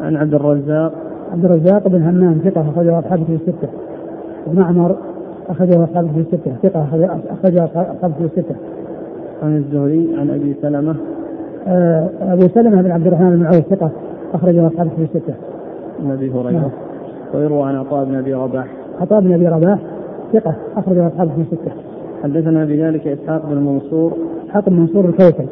عن 0.00 0.16
عبد 0.16 0.34
الرزاق 0.34 0.92
عبد 1.32 1.44
الرزاق 1.44 1.88
بن 1.88 2.02
همام 2.02 2.38
ثقة 2.44 2.60
أخرجه 2.60 2.98
أصحاب 2.98 3.24
في 3.24 3.32
الستة. 3.32 3.68
ومعمر 4.46 4.96
أخرجه 5.48 5.84
أصحاب 5.84 6.10
في 6.14 6.20
الستة 6.20 6.52
ثقة 6.62 6.86
أخرجه 7.30 7.64
أصحاب 7.64 8.12
في 8.18 8.24
الستة. 8.24 8.54
عن 9.42 9.56
الزهري 9.56 10.16
عن 10.18 10.30
أبي 10.30 10.54
سلمة 10.62 10.96
آه، 11.68 12.08
أبو 12.20 12.48
سلمة 12.48 12.82
بن 12.82 12.90
عبد 12.90 13.06
الرحمن 13.06 13.36
بن 13.36 13.46
عوف 13.46 13.56
ثقة 13.56 13.90
أخرجه 14.34 14.66
أصحاب 14.66 14.88
في 14.96 15.02
الستة. 15.02 15.34
عن 16.04 16.10
أبي 16.10 16.30
هريرة 16.30 16.50
نعم. 16.50 16.70
ويروى 17.34 17.62
عن 17.62 17.76
عطاء 17.76 18.04
بن 18.04 18.14
أبي 18.14 18.34
رباح 18.34 18.66
عطاء 19.00 19.20
بن 19.20 19.32
أبي 19.32 19.48
رباح 19.48 19.78
ثقة 20.32 20.54
أخرجه 20.76 21.06
أصحاب 21.06 21.28
في 21.28 21.40
الستة. 21.40 21.72
حدثنا 22.22 22.64
بذلك 22.64 23.06
إسحاق 23.06 23.46
بن 23.50 23.56
منصور. 23.56 24.12
إسحاق 24.46 24.68
بن 24.68 24.76
منصور 24.76 25.04
الكوكب 25.04 25.46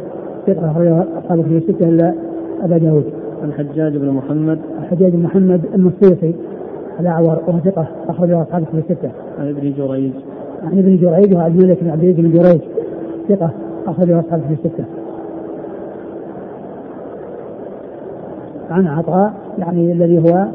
ثقة 0.46 0.70
أخرجه 0.70 1.04
أصحاب 1.18 1.42
في 1.42 1.56
الستة 1.56 1.88
إلا 1.88 2.14
أبا 2.62 2.78
داود. 2.78 3.04
الحجاج 3.44 3.96
بن 3.96 4.08
محمد. 4.08 4.58
الحجاج 4.82 5.12
بن 5.12 5.22
محمد 5.22 5.60
النصيصي 5.74 6.34
الأعور 7.00 7.38
وهو 7.46 7.58
ثقة 7.58 7.86
أخرجه 8.08 8.42
أصحاب 8.42 8.64
في 8.64 8.78
الستة. 8.78 9.10
عن 9.38 9.48
ابن 9.48 9.72
جريج. 9.78 10.12
عن 10.62 10.78
ابن 10.78 10.96
جريج 10.96 11.34
وعبد 11.34 11.60
الملك 11.60 11.78
بن 11.82 11.90
عبد 11.90 12.04
بن 12.04 12.30
جريج. 12.30 12.60
ثقة 13.28 13.50
أخرجه 13.86 14.20
أصحاب 14.20 14.40
في 14.40 14.52
الستة. 14.52 14.84
عن 18.70 18.86
عطاء 18.86 19.32
يعني 19.58 19.92
الذي 19.92 20.18
هو 20.18 20.46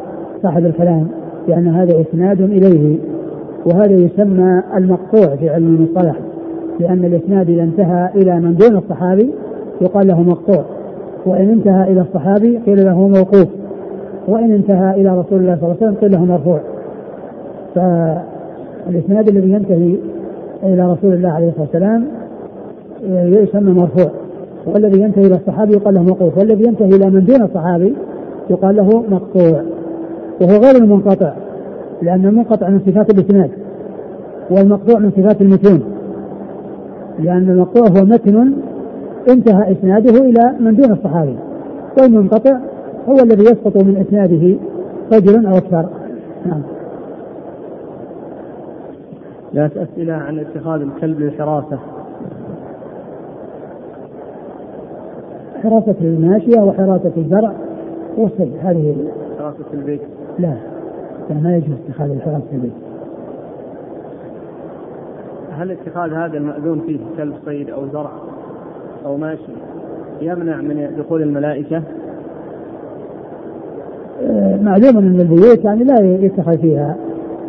صاحب 0.43 0.65
الكلام 0.65 1.07
لأن 1.47 1.67
هذا 1.67 2.01
إسناد 2.01 2.41
إليه. 2.41 2.97
وهذا 3.65 3.91
يسمى 3.93 4.63
المقطوع 4.77 5.35
في 5.35 5.49
علم 5.49 5.67
المصطلح 5.75 6.15
لأن 6.79 7.05
الإسناد 7.05 7.49
إذا 7.49 7.63
انتهى 7.63 8.09
إلى 8.15 8.39
من 8.39 8.55
دون 8.55 8.77
الصحابي 8.77 9.33
يقال 9.81 10.07
له 10.07 10.21
مقطوع 10.21 10.63
وإن 11.25 11.49
انتهى 11.49 11.91
إلى 11.91 12.01
الصحابي 12.01 12.57
قيل 12.57 12.85
له 12.85 13.07
موقوف 13.07 13.47
وإن 14.27 14.51
انتهى 14.51 15.01
إلى 15.01 15.19
رسول 15.19 15.39
الله 15.39 15.55
صلى 15.55 15.63
الله 15.63 15.77
عليه 15.81 15.87
وسلم 15.87 15.95
قيل 15.95 16.11
له 16.11 16.25
مرفوع. 16.25 16.59
فالإسناد 17.75 19.29
الذي 19.29 19.51
ينتهي 19.51 19.95
إلى 20.63 20.91
رسول 20.91 21.13
الله 21.13 21.29
عليه 21.29 21.47
الصلاة 21.47 21.67
والسلام 21.73 22.07
يسمى 23.43 23.73
مرفوع 23.73 24.11
والذي 24.65 25.01
ينتهي 25.01 25.27
إلى 25.27 25.35
الصحابي 25.35 25.73
يقال 25.73 25.93
له 25.93 26.03
موقوف 26.03 26.37
والذي 26.37 26.63
ينتهي 26.67 26.89
إلى 26.89 27.09
من 27.09 27.25
دون 27.25 27.41
الصحابي 27.41 27.95
يقال 28.49 28.75
له 28.75 29.03
مقطوع 29.09 29.61
وهو 30.41 30.61
غير 30.63 30.75
المنقطع. 30.75 31.33
لأن 32.03 32.25
المنقطع 32.25 32.69
من 32.69 32.79
صفات 32.79 33.13
الإسناد 33.13 33.51
والمقطوع 34.51 34.99
من 34.99 35.11
صفات 35.11 35.41
المتون. 35.41 35.83
لأن 37.19 37.49
المقطوع 37.49 37.87
هو 37.87 38.05
متن 38.05 38.53
انتهى 39.29 39.71
إسناده 39.71 40.17
إلى 40.19 40.55
من 40.59 40.75
دون 40.75 40.91
الصحابي 40.91 41.35
والمنقطع 42.01 42.57
هو 43.09 43.15
الذي 43.23 43.43
يسقط 43.43 43.83
من 43.83 43.97
إسناده 44.07 44.57
رجل 45.13 45.45
أو 45.45 45.57
أكثر. 45.57 45.85
نعم. 46.45 46.61
لا 49.53 49.65
أسئلة 49.65 50.13
عن 50.13 50.39
اتخاذ 50.39 50.81
الكلب 50.81 51.19
للحراسة 51.19 51.79
حراسة 55.63 55.95
الماشية 56.01 56.61
وحراسة 56.61 57.11
الزرع. 57.17 57.53
والصيد 58.17 58.51
هذه 58.63 58.95
حراسة 59.39 59.65
البيت. 59.73 60.01
لا. 60.39 60.53
ما 61.31 61.55
يجوز 61.55 61.75
اتخاذ 61.89 62.11
الحراسة 62.11 62.45
في 62.49 62.55
البيت. 62.55 62.71
هل 65.51 65.71
اتخاذ 65.71 66.13
هذا 66.13 66.37
المأذون 66.37 66.79
فيه 66.79 66.99
كلب 67.17 67.33
صيد 67.45 67.69
أو 67.69 67.87
زرع 67.93 68.11
أو 69.05 69.17
ماشي 69.17 69.51
يمنع 70.21 70.61
من 70.61 70.95
دخول 70.97 71.21
الملائكة؟ 71.21 71.83
آه، 74.23 74.57
معلوم 74.61 74.97
أن 74.97 75.21
البيوت 75.21 75.65
يعني 75.65 75.83
لا 75.83 75.99
يتخذ 75.99 76.57
فيها 76.57 76.95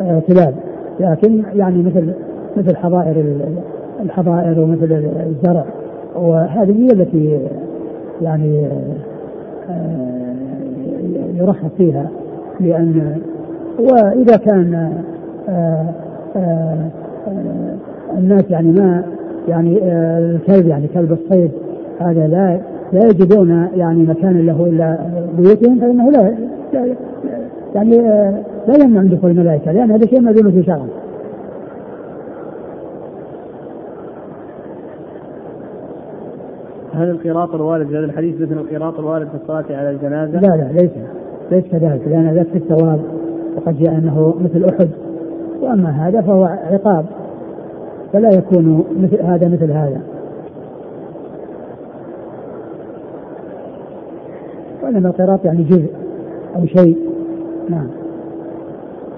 آه، 0.01 0.19
كلاب. 0.19 0.55
لكن 0.99 1.43
يعني 1.53 1.83
مثل 1.83 2.13
مثل 2.57 2.75
حظائر 2.75 3.35
الحظائر 4.01 4.59
ومثل 4.59 5.11
الزرع. 5.27 5.65
وهذه 6.15 6.71
هي 6.71 6.87
التي 6.87 7.39
يعني 8.21 8.67
آه، 9.69 10.35
يرخص 11.35 11.71
فيها 11.77 12.09
لأن 12.59 13.21
وإذا 13.79 14.37
كان 14.37 14.93
آآ 15.49 15.85
آآ 16.35 16.89
الناس 18.17 18.43
يعني 18.49 18.71
ما 18.71 19.03
يعني 19.47 19.79
الكلب 20.17 20.67
يعني 20.67 20.87
كلب 20.87 21.11
الصيد 21.11 21.51
هذا 21.99 22.27
لا 22.27 22.59
لا 22.93 23.05
يجدون 23.05 23.67
يعني 23.75 24.03
مكان 24.03 24.45
له 24.45 24.65
إلا 24.65 24.97
بيوتهم 25.37 25.79
فإنه 25.79 26.11
لا, 26.11 26.35
لا 26.73 26.95
يعني 27.75 27.97
لا 28.67 28.83
يمنع 28.83 29.01
من 29.01 29.09
دخول 29.09 29.31
الملائكة 29.31 29.71
لأن 29.71 29.91
هذا 29.91 30.07
شيء 30.07 30.21
مذموم 30.21 30.51
في 30.51 30.63
شرعا. 30.63 30.87
هل 36.93 37.09
القراط 37.09 37.55
الوارد 37.55 37.87
في 37.87 37.97
هذا 37.97 38.05
الحديث 38.05 38.41
مثل 38.41 38.51
القراط 38.51 38.99
الوارد 38.99 39.27
في 39.27 39.35
الصلاة 39.35 39.65
على 39.69 39.89
الجنازة؟ 39.89 40.39
لا 40.39 40.47
لا 40.47 40.81
ليس 40.81 40.91
ليس 41.51 41.63
كذلك 41.71 42.01
لأن 42.07 42.33
ذاك 42.33 42.47
في 42.47 42.57
الثواب 42.57 42.99
وقد 43.55 43.79
جاء 43.79 43.97
أنه 43.97 44.35
مثل 44.41 44.65
أحد 44.65 44.89
وأما 45.61 45.89
هذا 45.89 46.21
فهو 46.21 46.43
عقاب 46.43 47.05
فلا 48.13 48.29
يكون 48.29 48.85
مثل 49.01 49.21
هذا 49.21 49.47
مثل 49.47 49.71
هذا. 49.71 50.01
وإنما 54.83 55.09
القراط 55.09 55.45
يعني 55.45 55.63
جزء 55.63 55.89
أو 56.55 56.65
شيء. 56.65 56.97
نعم. 57.69 57.87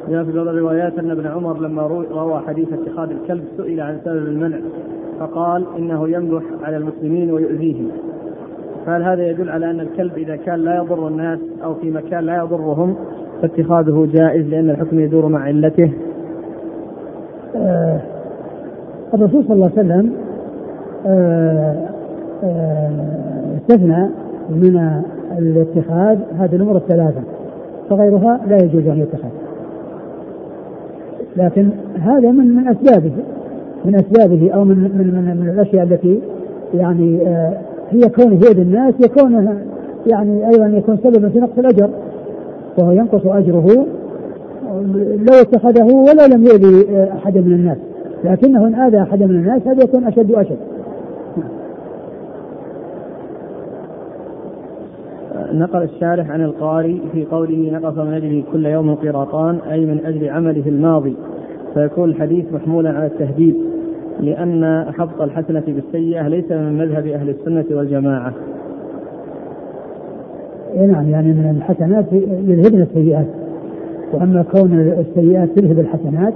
جاء 0.09 0.23
في 0.23 0.31
بعض 0.31 0.47
الروايات 0.47 0.99
أن 0.99 1.11
ابن 1.11 1.27
عمر 1.27 1.59
لما 1.59 1.87
روى 2.11 2.41
حديث 2.47 2.67
اتخاذ 2.73 3.09
الكلب 3.09 3.43
سئل 3.57 3.81
عن 3.81 3.97
سبب 4.05 4.27
المنع 4.27 4.57
فقال 5.19 5.63
إنه 5.77 6.09
يمدح 6.09 6.43
على 6.63 6.77
المسلمين 6.77 7.31
ويؤذيهم. 7.31 7.87
فهل 8.85 9.03
هذا 9.03 9.29
يدل 9.29 9.49
على 9.49 9.71
أن 9.71 9.79
الكلب 9.79 10.17
إذا 10.17 10.35
كان 10.35 10.59
لا 10.59 10.75
يضر 10.75 11.07
الناس 11.07 11.39
أو 11.63 11.73
في 11.73 11.91
مكان 11.91 12.23
لا 12.23 12.37
يضرهم 12.37 12.95
فاتخاذه 13.41 14.07
جائز 14.13 14.47
لأن 14.47 14.69
الحكم 14.69 14.99
يدور 14.99 15.27
مع 15.27 15.39
علته. 15.39 15.91
آه 17.55 17.99
الرسول 19.13 19.43
صلى 19.43 19.53
الله 19.53 19.71
عليه 19.77 19.87
وسلم 19.87 20.11
آه 21.05 21.75
آه 22.43 23.57
استثنى 23.57 24.09
من 24.49 25.01
الاتخاذ 25.37 26.19
هذه 26.39 26.55
الأمور 26.55 26.77
الثلاثة 26.77 27.21
فغيرها 27.89 28.39
لا 28.47 28.55
يجوز 28.55 28.87
أن 28.87 28.97
يتخذ. 28.99 29.29
لكن 31.37 31.69
هذا 31.99 32.31
من 32.31 32.55
من 32.55 32.67
أسبابه 32.67 33.11
من 33.85 33.95
أسبابه 33.95 34.51
أو 34.51 34.63
من 34.63 34.75
من 34.75 35.13
من, 35.15 35.37
من 35.37 35.49
الأشياء 35.49 35.83
التي 35.83 36.19
يعني 36.73 37.19
هي 37.89 38.09
كونه 38.15 38.33
يؤذي 38.33 38.61
الناس 38.61 38.93
يكون 39.05 39.59
يعني 40.07 40.47
أيضا 40.47 40.67
يكون 40.67 40.97
سببا 40.97 41.29
في 41.29 41.39
نقص 41.39 41.57
الأجر. 41.57 41.89
وهو 42.77 42.91
ينقص 42.91 43.25
أجره 43.25 43.85
لو 45.17 45.33
اتخذه 45.41 45.95
ولا 45.95 46.27
لم 46.27 46.43
يؤذي 46.43 47.03
أحدا 47.03 47.41
من 47.41 47.53
الناس. 47.53 47.77
لكنه 48.23 48.67
إن 48.67 48.75
آذى 48.75 49.01
أحدا 49.01 49.25
من 49.25 49.35
الناس 49.35 49.67
هذا 49.67 49.83
يكون 49.83 50.03
أشد 50.03 50.31
وأشد. 50.31 50.57
نقل 55.53 55.83
الشارح 55.83 56.31
عن 56.31 56.41
القاري 56.41 57.01
في 57.11 57.25
قوله 57.25 57.71
نقص 57.73 57.97
من 57.97 58.13
أجله 58.13 58.43
كل 58.53 58.65
يوم 58.65 58.95
قراطان 58.95 59.57
أي 59.71 59.85
من 59.85 59.99
أجل 60.05 60.29
عمله 60.29 60.63
الماضي. 60.67 61.15
فيكون 61.73 62.09
الحديث 62.09 62.53
محمولا 62.53 62.89
على 62.89 63.05
التهديد 63.05 63.55
لأن 64.19 64.85
حبط 64.97 65.21
الحسنة 65.21 65.63
بالسيئة 65.67 66.27
ليس 66.27 66.51
من 66.51 66.77
مذهب 66.77 67.07
أهل 67.07 67.29
السنة 67.29 67.65
والجماعة. 67.71 68.33
نعم 70.85 71.09
يعني 71.09 71.27
من 71.27 71.55
الحسنات 71.57 72.05
يذهبن 72.47 72.81
السيئات. 72.81 73.27
وأما 74.13 74.45
كون 74.51 74.93
السيئات 74.99 75.49
تذهب 75.55 75.79
الحسنات 75.79 76.33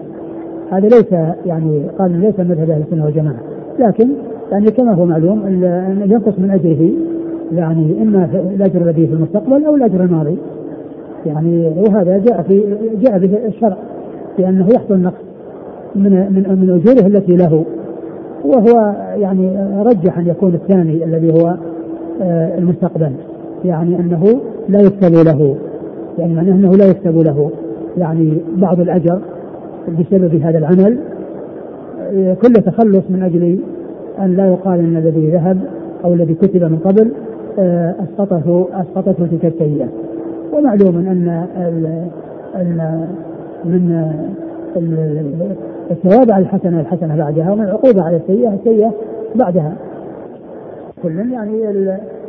هذا 0.71 0.87
ليس 0.87 1.13
يعني 1.45 1.81
قال 1.99 2.19
ليس 2.19 2.39
مذهب 2.39 2.69
أهل 2.69 2.81
السنة 2.81 3.05
والجماعة. 3.05 3.39
لكن 3.79 4.09
يعني 4.51 4.71
كما 4.71 4.93
هو 4.93 5.05
معلوم 5.05 5.41
أن 5.45 6.01
ينقص 6.05 6.39
من 6.39 6.51
أجره 6.51 6.89
يعني 7.53 8.01
إما 8.01 8.29
الاجر 8.55 8.81
الذي 8.81 9.07
في 9.07 9.13
المستقبل 9.13 9.65
أو 9.65 9.75
الاجر 9.75 10.03
الماضي. 10.03 10.37
يعني 11.25 11.71
وهذا 11.77 12.17
جاء 12.17 12.41
في 12.41 12.63
جاء 13.01 13.19
به 13.19 13.37
الشرع 13.47 13.77
بانه 14.37 14.67
يحصل 14.73 14.99
نقص 14.99 15.23
من 15.95 16.11
من 16.11 16.59
من 16.61 16.69
أجوره 16.69 17.07
التي 17.07 17.35
له. 17.35 17.65
وهو 18.45 18.95
يعني 19.17 19.67
رجح 19.83 20.17
أن 20.17 20.27
يكون 20.27 20.53
الثاني 20.53 21.05
الذي 21.05 21.33
هو 21.33 21.55
المستقبل. 22.57 23.11
يعني 23.65 23.99
أنه 23.99 24.41
لا 24.69 24.81
يكتب 24.81 25.13
له. 25.13 25.55
يعني 26.17 26.39
أنه 26.51 26.71
لا 26.71 26.85
يكتب 26.85 27.17
له. 27.17 27.49
يعني 27.97 28.37
بعض 28.55 28.79
الأجر 28.79 29.21
بسبب 29.87 30.35
هذا 30.35 30.57
العمل 30.57 30.97
كل 32.41 32.53
تخلص 32.53 33.03
من 33.09 33.23
أجل 33.23 33.59
أن 34.19 34.35
لا 34.35 34.47
يقال 34.47 34.79
إن 34.79 34.97
الذي 34.97 35.29
ذهب 35.29 35.57
أو 36.05 36.13
الذي 36.13 36.33
كتب 36.33 36.63
من 36.63 36.77
قبل 36.77 37.11
أسقطه 38.03 38.67
أسقطته 38.73 39.27
تلك 39.27 39.45
السيئة. 39.45 39.87
ومعلوم 40.53 40.97
أن 40.97 41.47
ال 42.55 43.05
من 43.65 44.11
الثواب 45.91 46.31
على 46.31 46.43
الحسنة 46.43 46.79
الحسنة 46.79 47.15
بعدها 47.15 47.51
ومن 47.51 47.63
العقوبة 47.63 48.01
على 48.01 48.17
السيئة 48.17 48.53
السيئة 48.53 48.93
بعدها. 49.35 49.73
كل 51.03 51.31
يعني 51.31 51.63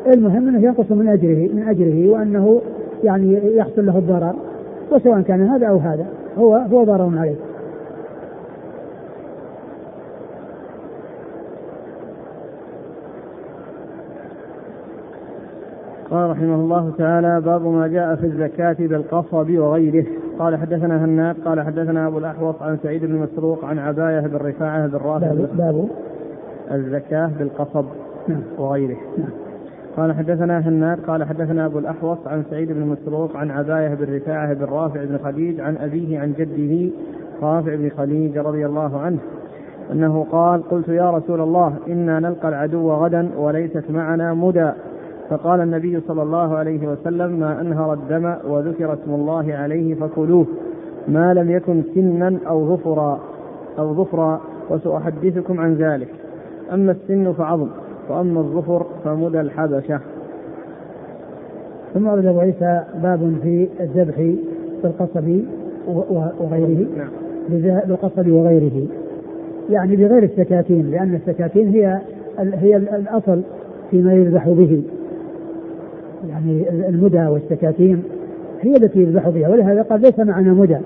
المهم 0.07 0.49
أنه 0.49 0.65
ينقص 0.65 0.93
من 0.93 1.09
أجره 1.09 1.49
من 1.55 1.63
أجره 1.69 2.09
وأنه 2.09 2.61
يعني 3.05 3.57
يحصل 3.57 3.87
له 3.87 3.99
الضرر 3.99 4.35
وسواء 4.93 5.21
كان 5.21 5.49
هذا 5.49 5.67
أو 5.67 5.77
هذا 5.77 6.07
هو 6.39 6.57
هو 6.57 6.85
ضرر 6.85 7.19
عليه. 7.19 7.37
قال 16.11 16.31
رحمه 16.31 16.55
الله 16.55 16.93
تعالى 16.99 17.41
باب 17.41 17.67
ما 17.67 17.89
جاء 17.89 18.17
في 18.17 18.27
الزكاة 18.27 18.77
بالقصب 18.79 19.59
وغيره. 19.59 20.07
قال 20.39 20.57
حدثنا 20.57 21.05
هناد 21.05 21.37
قال 21.45 21.61
حدثنا 21.61 22.07
أبو 22.07 22.19
الأحوص 22.19 22.63
عن 22.63 22.79
سعيد 22.83 23.05
بن 23.05 23.15
مسروق 23.15 23.65
عن 23.65 23.79
عباية 23.79 24.21
بن 24.21 24.37
رفاعة 24.37 24.87
بن 24.87 24.97
رافع 24.97 25.33
باب 25.59 25.89
الزكاة 26.73 27.31
بالقصب 27.39 27.85
نعم. 28.29 28.43
وغيره. 28.59 28.97
نعم. 29.19 29.42
قال 29.97 30.13
حدثنا 30.13 30.59
هناد 30.59 30.99
قال 31.07 31.25
حدثنا 31.25 31.67
أبو 31.67 31.79
الأحوص 31.79 32.19
عن 32.27 32.43
سعيد 32.51 32.73
بن 32.73 32.87
مسروق 32.87 33.37
عن 33.37 33.51
عباية 33.51 33.95
بن 33.95 34.17
رفاعة 34.17 34.55
بن 34.55 34.65
رافع 34.65 35.05
بن 35.05 35.19
خديج 35.25 35.61
عن 35.61 35.77
أبيه 35.77 36.19
عن 36.19 36.33
جده 36.33 36.91
رافع 37.43 37.75
بن 37.75 37.91
خديج 37.99 38.39
رضي 38.39 38.67
الله 38.67 39.01
عنه 39.01 39.19
أنه 39.93 40.27
قال 40.33 40.63
قلت 40.63 40.89
يا 40.89 41.11
رسول 41.11 41.41
الله 41.41 41.75
إنا 41.89 42.21
نلقى 42.21 42.49
العدو 42.49 42.93
غدا 42.93 43.29
وليست 43.37 43.91
معنا 43.91 44.35
مدى. 44.35 44.71
فقال 45.31 45.61
النبي 45.61 46.01
صلى 46.01 46.23
الله 46.23 46.57
عليه 46.57 46.87
وسلم 46.89 47.41
ما 47.41 47.61
أنهر 47.61 47.93
الدم 47.93 48.35
وذكر 48.49 48.93
اسم 48.93 49.15
الله 49.15 49.55
عليه 49.55 49.95
فكلوه 49.95 50.47
ما 51.09 51.35
لم 51.35 51.51
يكن 51.51 51.83
سنا 51.95 52.39
أو 52.49 52.77
ظفرا 52.77 53.21
أو 53.79 53.95
ظفرا 53.95 54.41
وسأحدثكم 54.71 55.61
عن 55.61 55.75
ذلك. 55.75 56.09
أما 56.73 56.93
السن 56.93 57.33
فعظم. 57.33 57.69
وأما 58.13 58.41
الظفر 58.41 58.87
فمدى 59.05 59.41
الحبشة. 59.41 60.01
ثم 61.95 62.07
ورد 62.07 62.27
أبو 62.27 62.41
عيسى 62.41 62.83
باب 63.03 63.35
في 63.43 63.69
الذبح 63.81 64.35
بالقصب 64.83 65.41
وغيره. 66.41 66.87
نعم. 66.97 67.09
بالقصب 67.89 68.29
وغيره. 68.29 68.87
يعني 69.71 69.97
بغير 69.97 70.23
السكاكين 70.23 70.91
لأن 70.91 71.15
السكاكين 71.15 71.69
هي 71.69 72.01
هي 72.39 72.77
الأصل 72.77 73.43
فيما 73.91 74.15
يذبح 74.15 74.49
به. 74.49 74.83
يعني 76.29 76.71
المدى 76.89 77.27
والسكاكين 77.27 78.03
هي 78.61 78.77
التي 78.77 79.01
يذبح 79.01 79.29
بها 79.29 79.49
ولهذا 79.49 79.83
قال 79.83 80.01
ليس 80.01 80.19
معنا 80.19 80.53
مدى. 80.53 80.79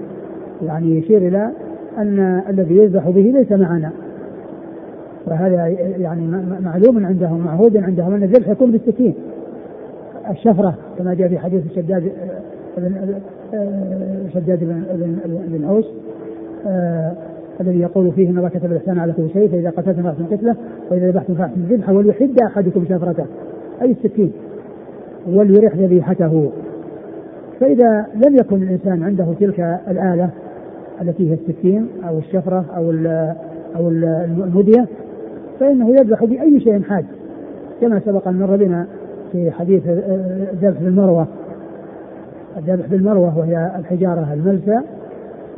يعني 0.66 0.98
يشير 0.98 1.28
إلى 1.28 1.50
أن 1.98 2.42
الذي 2.48 2.76
يذبح 2.76 3.08
به 3.08 3.20
ليس 3.20 3.52
معنا. 3.52 3.92
وهذا 5.26 5.66
يعني 5.98 6.26
معلوم 6.60 7.06
عندهم 7.06 7.40
معهود 7.40 7.76
عندهم 7.76 8.14
أن 8.14 8.22
الذبح 8.22 8.48
يكون 8.48 8.70
بالسكين. 8.70 9.14
الشفرة 10.30 10.74
كما 10.98 11.14
جاء 11.14 11.28
في 11.28 11.38
حديث 11.38 11.62
شداد 11.74 12.12
بن 12.78 13.14
شداد 14.34 14.64
بن 14.64 14.82
بن, 14.94 15.18
بن 15.58 15.64
أوس 15.64 15.84
آه 16.66 17.12
الذي 17.60 17.80
يقول 17.80 18.12
فيه 18.12 18.30
إن 18.30 18.38
الله 18.38 18.48
كتب 18.48 18.72
الإحسان 18.72 18.98
على 18.98 19.12
كل 19.12 19.30
شيء 19.32 19.48
فإذا 19.48 19.70
قتلتم 19.70 20.02
فأحسنوا 20.02 20.26
القتلة 20.26 20.56
وإذا 20.90 21.10
ذبحتم 21.10 21.34
فأحسنوا 21.34 21.60
الذبح 21.60 21.90
وليحد 21.90 22.36
أحدكم 22.46 22.84
شفرته. 22.84 23.26
أي 23.82 23.90
السكين؟ 23.90 24.32
وليرح 25.28 25.76
ذبيحته. 25.76 26.50
فإذا 27.60 28.06
لم 28.14 28.36
يكن 28.40 28.62
الإنسان 28.62 29.02
عنده 29.02 29.26
تلك 29.40 29.60
الآلة 29.88 30.30
التي 31.02 31.30
هي 31.30 31.34
السكين 31.34 31.86
أو 32.08 32.18
الشفرة 32.18 32.64
أو 32.76 32.92
أو 33.76 33.88
المدية 33.88 34.86
فإنه 35.60 35.90
يذبح 35.90 36.24
بأي 36.24 36.60
شيء 36.60 36.82
حاد 36.82 37.04
كما 37.80 38.00
سبق 38.06 38.28
أن 38.28 38.38
مر 38.38 38.56
بنا 38.56 38.86
في 39.32 39.50
حديث 39.50 39.82
ذبح 40.62 40.80
المروة 40.80 41.26
الذبح 42.56 42.86
بالمروة 42.86 43.38
وهي 43.38 43.70
الحجارة 43.78 44.32
الملسى 44.32 44.80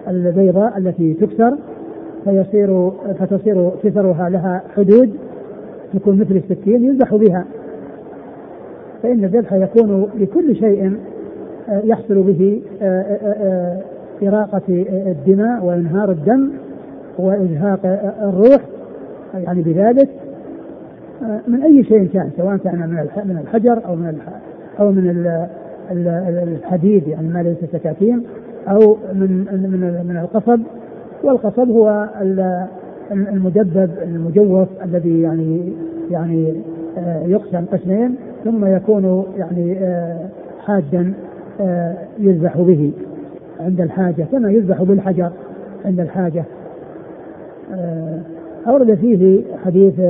البيضاء 0.08 0.78
التي 0.78 1.14
تكسر 1.14 1.56
فيصير 2.24 2.90
فتصير 2.90 3.70
كسرها 3.82 4.28
لها 4.28 4.62
حدود 4.76 5.10
تكون 5.94 6.18
مثل 6.20 6.36
السكين 6.36 6.84
يذبح 6.84 7.14
بها. 7.14 7.44
فإن 9.02 9.24
الذبح 9.24 9.52
يكون 9.52 10.08
لكل 10.18 10.56
شيء 10.56 10.96
آه، 11.68 11.80
يحصل 11.84 12.22
به 12.22 12.62
آه، 12.82 13.02
آه، 13.22 13.78
إراقة 14.22 14.62
الدماء 15.08 15.64
وإنهار 15.64 16.10
الدم 16.10 16.50
وإزهاق 17.18 17.80
الروح. 18.22 18.62
يعني 19.34 19.62
بذلك 19.62 20.08
من 21.48 21.62
أي 21.62 21.84
شيء 21.84 22.06
كان 22.06 22.30
سواء 22.36 22.56
كان 22.56 23.06
من 23.24 23.38
الحجر 23.38 23.86
أو 23.86 23.96
من 23.96 24.18
أو 24.80 24.92
من 24.92 25.26
الحديد 26.42 27.08
يعني 27.08 27.28
ما 27.28 27.42
ليس 27.42 27.58
سكاكين 27.72 28.22
أو 28.68 28.96
من 29.14 29.30
من 29.52 30.06
من 30.08 30.16
القصب. 30.16 30.60
والقصب 31.24 31.70
هو 31.70 32.08
المدبب 33.10 33.90
المجوف 34.02 34.68
الذي 34.84 35.22
يعني 35.22 35.72
يعني 36.10 36.54
يقسم 37.26 37.64
قسمين 37.72 38.14
ثم 38.44 38.66
يكون 38.66 39.24
يعني 39.36 39.76
حادا 40.66 41.12
يذبح 42.18 42.56
به 42.58 42.92
عند 43.60 43.80
الحاجة 43.80 44.26
كما 44.32 44.50
يذبح 44.50 44.82
بالحجر 44.82 45.30
عند 45.84 46.00
الحاجة. 46.00 46.44
آه، 47.74 48.18
أورد 48.66 48.94
فيه 48.94 49.42
حديث 49.64 50.00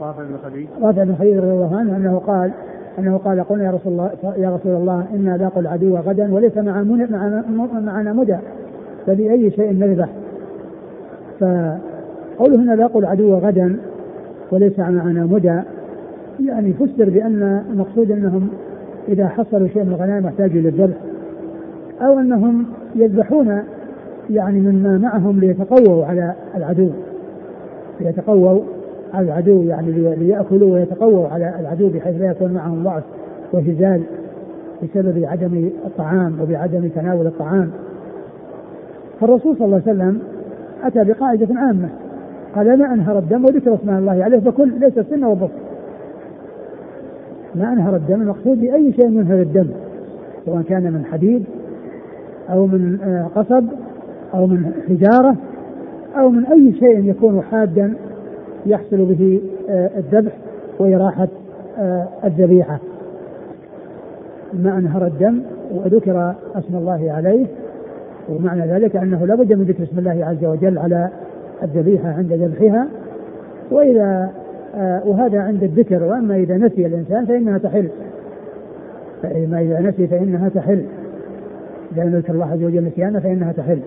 رافع 0.00 0.22
بن 0.22 0.36
خديج. 0.44 0.66
رافع 0.82 1.04
بن 1.04 1.14
خديج 1.14 1.36
رضي 1.36 1.52
الله 1.52 1.76
عنه 1.76 1.96
أنه 1.96 2.18
قال 2.18 2.50
أنه 2.98 3.16
قال 3.16 3.44
قلنا 3.44 3.64
يا 3.64 3.70
رسول 3.70 3.92
الله 3.92 4.10
يا 4.36 4.54
رسول 4.54 4.72
الله 4.72 5.06
إنا 5.14 5.36
لاقوا 5.36 5.62
العدو 5.62 5.96
غدا 5.96 6.34
وليس 6.34 6.56
مع 6.56 6.82
معنا, 6.82 7.44
معنا 7.80 8.12
مدى 8.12 8.36
فبأي 9.06 9.50
شيء 9.50 9.72
نذبح؟ 9.72 10.08
فقوله 11.40 12.56
هنا 12.56 12.72
لاقوا 12.72 13.00
العدو 13.00 13.34
غدا 13.34 13.76
وليس 14.52 14.78
معنا 14.78 15.26
مدى 15.26 15.60
يعني 16.44 16.72
فسر 16.72 17.10
بأن 17.10 17.62
المقصود 17.70 18.10
أنهم 18.10 18.48
إذا 19.08 19.28
حصلوا 19.28 19.68
شيء 19.68 19.84
من 19.84 19.92
الغنائم 19.92 20.26
احتاجوا 20.26 20.60
للذبح 20.60 20.96
أو 22.00 22.18
أنهم 22.18 22.66
يذبحون 22.94 23.62
يعني 24.30 24.60
مما 24.60 24.98
معهم 24.98 25.40
ليتقووا 25.40 26.04
على 26.06 26.34
العدو. 26.56 26.90
ليتقووا 28.00 28.60
على 29.14 29.26
العدو 29.26 29.62
يعني 29.62 29.92
ليأكلوا 29.92 30.74
ويتقووا 30.74 31.28
على 31.28 31.54
العدو 31.60 31.88
بحيث 31.88 32.20
لا 32.20 32.30
يكون 32.30 32.52
معهم 32.52 32.84
ضعف 32.84 33.02
وهزال 33.52 34.02
بسبب 34.82 35.24
عدم 35.24 35.70
الطعام 35.86 36.40
وبعدم 36.40 36.88
تناول 36.88 37.26
الطعام. 37.26 37.70
فالرسول 39.20 39.56
صلى 39.56 39.64
الله 39.64 39.82
عليه 39.86 39.96
وسلم 39.96 40.18
أتى 40.84 41.04
بقاعدة 41.04 41.48
عامة 41.54 41.88
قال 42.54 42.78
ما 42.78 42.94
أنهر 42.94 43.18
الدم 43.18 43.44
وذكر 43.44 43.74
اسم 43.74 43.90
الله 43.90 44.24
عليه 44.24 44.38
فكل 44.38 44.80
ليس 44.80 44.98
السن 44.98 45.24
والبصر 45.24 45.52
ما 47.54 47.72
أنهر 47.72 47.96
الدم 47.96 48.22
المقصود 48.22 48.60
بأي 48.60 48.92
شيء 48.92 49.06
ينهر 49.06 49.42
الدم 49.42 49.68
سواء 50.46 50.62
كان 50.62 50.92
من 50.92 51.04
حديد 51.04 51.44
أو 52.50 52.66
من 52.66 52.98
آه، 53.02 53.40
قصب 53.40 53.64
أو 54.34 54.46
من 54.46 54.72
حجارة. 54.88 55.36
أو 56.16 56.30
من 56.30 56.46
أي 56.46 56.72
شيء 56.72 57.10
يكون 57.10 57.42
حادا 57.42 57.94
يحصل 58.66 58.96
به 58.96 59.40
آه، 59.70 59.90
الذبح 59.96 60.32
وإراحة 60.78 61.28
آه، 61.78 62.08
الذبيحة. 62.24 62.78
ما 64.52 64.78
أنهر 64.78 65.06
الدم 65.06 65.42
وذكر 65.74 66.34
اسم 66.54 66.76
الله 66.76 67.12
عليه 67.12 67.46
ومعنى 68.28 68.72
ذلك 68.72 68.96
أنه 68.96 69.26
لا 69.26 69.34
بد 69.34 69.52
من 69.52 69.64
ذكر 69.64 69.82
اسم 69.82 69.98
الله 69.98 70.24
عز 70.24 70.44
وجل 70.44 70.78
على 70.78 71.08
الذبيحة 71.62 72.08
عند 72.08 72.32
ذبحها. 72.32 72.88
وإذا 73.70 74.30
وهذا 75.04 75.40
عند 75.40 75.62
الذكر 75.62 76.02
وأما 76.02 76.36
إذا 76.36 76.56
نسي 76.56 76.86
الإنسان 76.86 77.26
فإنها 77.26 77.58
تحل. 77.58 77.88
فإما 79.22 79.60
إذا 79.60 79.80
نسي 79.80 80.06
فإنها 80.06 80.48
تحل. 80.48 80.84
لم 81.96 82.14
يذكر 82.14 82.32
الله 82.32 82.52
عز 82.52 82.62
وجل 82.62 82.84
نسيانا 82.84 83.20
فإنها 83.20 83.52
تحل. 83.52 83.78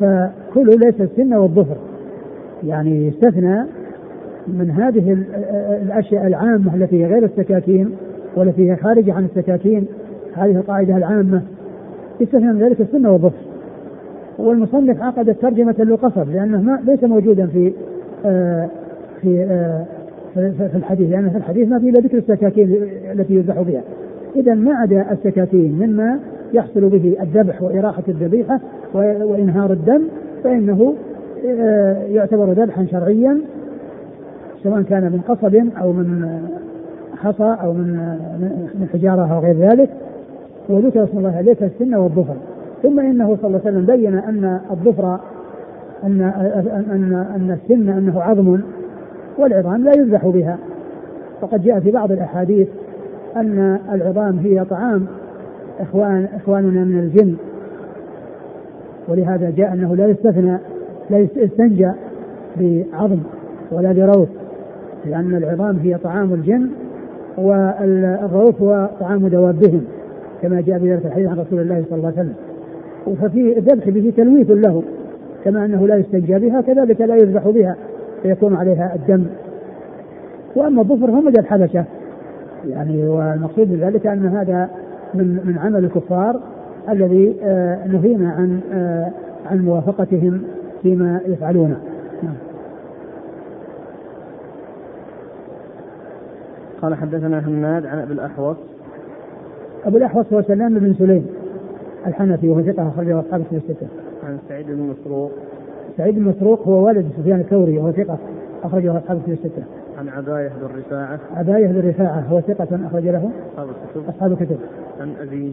فكل 0.00 0.66
ليس 0.66 1.00
السن 1.00 1.34
والظفر. 1.34 1.76
يعني 2.66 3.06
يستثنى 3.06 3.64
من 4.48 4.70
هذه 4.70 5.18
الأشياء 5.82 6.26
العامة 6.26 6.74
التي 6.74 7.04
هي 7.04 7.06
غير 7.06 7.24
السكاكين 7.24 7.90
والتي 8.36 8.70
هي 8.70 8.76
خارجة 8.76 9.12
عن 9.12 9.24
السكاكين. 9.24 9.86
هذه 10.34 10.56
القاعدة 10.56 10.96
العامة. 10.96 11.42
يستثنى 12.20 12.52
من 12.52 12.58
ذلك 12.58 12.80
السن 12.80 13.06
والظفر. 13.06 13.44
والمصنف 14.38 15.02
عقد 15.02 15.34
ترجمة 15.34 15.74
للقصب 15.78 16.30
لأنه 16.30 16.62
ما 16.62 16.80
ليس 16.86 17.04
موجودا 17.04 17.46
في 17.46 17.72
آه 18.26 18.68
في 19.22 19.44
آه 19.44 19.84
في 20.34 20.76
الحديث 20.76 21.10
لأن 21.10 21.30
في 21.30 21.36
الحديث 21.36 21.68
ما 21.68 21.78
في 21.78 21.88
إلا 21.88 22.00
ذكر 22.00 22.18
السكاكين 22.18 22.88
التي 23.12 23.34
يذبح 23.34 23.60
بها 23.60 23.82
إذا 24.36 24.54
ما 24.54 24.74
عدا 24.74 25.12
السكاكين 25.12 25.72
مما 25.72 26.18
يحصل 26.54 26.88
به 26.88 27.16
الذبح 27.22 27.62
وإراحة 27.62 28.02
الذبيحة 28.08 28.60
وإنهار 28.94 29.72
الدم 29.72 30.02
فإنه 30.44 30.94
آه، 31.46 32.02
يعتبر 32.02 32.52
ذبحا 32.52 32.86
شرعيا 32.90 33.38
سواء 34.62 34.82
كان 34.82 35.02
من 35.02 35.20
قصب 35.28 35.54
أو 35.80 35.92
من 35.92 36.38
حصى 37.16 37.56
أو 37.62 37.72
من 37.72 38.16
من 38.74 38.88
حجارة 38.92 39.34
أو 39.34 39.40
غير 39.40 39.56
ذلك. 39.56 39.90
وذكر 40.68 41.04
اسم 41.04 41.18
الله 41.18 41.36
عليه 41.36 41.56
السن 41.62 41.94
والظفر. 41.94 42.34
ثم 42.82 43.00
إنه 43.00 43.36
صلى 43.36 43.46
الله 43.46 43.60
عليه 43.64 43.78
وسلم 43.78 43.96
بين 43.96 44.18
أن 44.18 44.60
الظفر 44.70 45.20
أن 46.04 46.20
أن 46.90 47.26
أن 47.36 47.58
السن 47.62 47.88
أنه 47.88 48.22
عظم 48.22 48.60
والعظام 49.38 49.84
لا 49.84 49.92
يذبح 49.98 50.26
بها. 50.26 50.58
وقد 51.42 51.62
جاء 51.62 51.80
في 51.80 51.90
بعض 51.90 52.12
الأحاديث 52.12 52.68
أن 53.36 53.78
العظام 53.92 54.38
هي 54.38 54.64
طعام 54.64 55.06
إخوان 55.80 56.28
إخواننا 56.36 56.84
من 56.84 56.98
الجن. 56.98 57.34
ولهذا 59.08 59.50
جاء 59.50 59.72
أنه 59.72 59.96
لا 59.96 60.06
يستثنى 60.06 60.58
لا 61.10 61.18
يستنجى 61.18 61.90
بعظم 62.56 63.18
ولا 63.72 63.92
بروث 63.92 64.28
لأن 65.04 65.34
العظام 65.34 65.76
هي 65.76 65.98
طعام 65.98 66.34
الجن 66.34 66.68
والروث 67.38 68.62
هو 68.62 68.88
طعام 69.00 69.28
دوابهم 69.28 69.84
كما 70.42 70.60
جاء 70.60 70.78
في 70.78 70.92
ذلك 70.92 71.06
الحديث 71.06 71.28
عن 71.28 71.38
رسول 71.38 71.60
الله 71.60 71.84
صلى 71.90 71.98
الله 71.98 72.12
عليه 72.16 72.18
وسلم. 72.18 72.34
ففي 73.16 73.58
الذبح 73.58 73.88
به 73.88 74.12
تلويث 74.16 74.50
له 74.50 74.82
كما 75.44 75.64
أنه 75.64 75.86
لا 75.86 75.96
يستنجى 75.96 76.38
بها 76.38 76.60
كذلك 76.60 77.00
لا 77.00 77.16
يذبح 77.16 77.48
بها 77.48 77.76
فيكون 78.22 78.56
عليها 78.56 78.94
الدم. 78.94 79.24
وأما 80.56 80.80
الظفر 80.82 81.06
فمدى 81.06 81.40
الحبشة. 81.40 81.84
يعني 82.68 83.08
والمقصود 83.08 83.70
من 83.70 83.80
ذلك 83.80 84.06
أن 84.06 84.26
هذا 84.26 84.70
من 85.14 85.40
من 85.44 85.58
عمل 85.58 85.84
الكفار 85.84 86.40
الذي 86.88 87.36
آه، 87.42 87.86
نهينا 87.86 88.30
عن 88.30 88.60
آه، 88.72 89.10
عن 89.50 89.64
موافقتهم 89.64 90.42
فيما 90.82 91.20
يفعلونه 91.26 91.76
نعم. 92.22 92.34
قال 96.82 96.94
حدثنا 96.94 97.40
حماد 97.40 97.86
عن 97.86 97.98
أبي 97.98 98.12
الأحوص 98.12 98.56
أبو 99.84 99.96
الأحوص 99.96 100.32
هو 100.32 100.42
سلام 100.42 100.78
بن 100.78 100.94
سليم 100.94 101.26
الحنفي 102.06 102.48
وهو 102.48 102.62
ثقة 102.62 102.88
أخرجه 102.88 103.20
أصحاب 103.20 103.40
الكتب 103.40 103.56
الستة. 103.56 103.86
عن 104.26 104.38
سعيد 104.48 104.66
بن 104.66 104.94
مسروق 105.00 105.32
سعيد 105.96 106.14
بن 106.14 106.22
مسروق 106.22 106.68
هو 106.68 106.86
والد 106.86 107.06
سفيان 107.18 107.40
الثوري 107.40 107.78
وهو 107.78 107.92
ثقة 107.92 108.18
أخرجه 108.64 108.98
أصحاب 108.98 109.16
الكتب 109.16 109.32
الستة. 109.32 109.62
عن 109.98 110.08
عباية 110.08 110.48
بن 110.48 110.78
رفاعة 110.78 111.18
عباية 111.34 111.66
بن 111.66 111.88
رفاعة 111.88 112.20
هو 112.20 112.40
ثقة 112.40 112.86
أخرج 112.86 113.08
له 113.08 113.30
أصحاب 113.52 113.68
الكتب 113.68 114.08
أصحاب 114.08 114.32
الكتب 114.32 114.58
عن 115.00 115.12
أبيه 115.20 115.52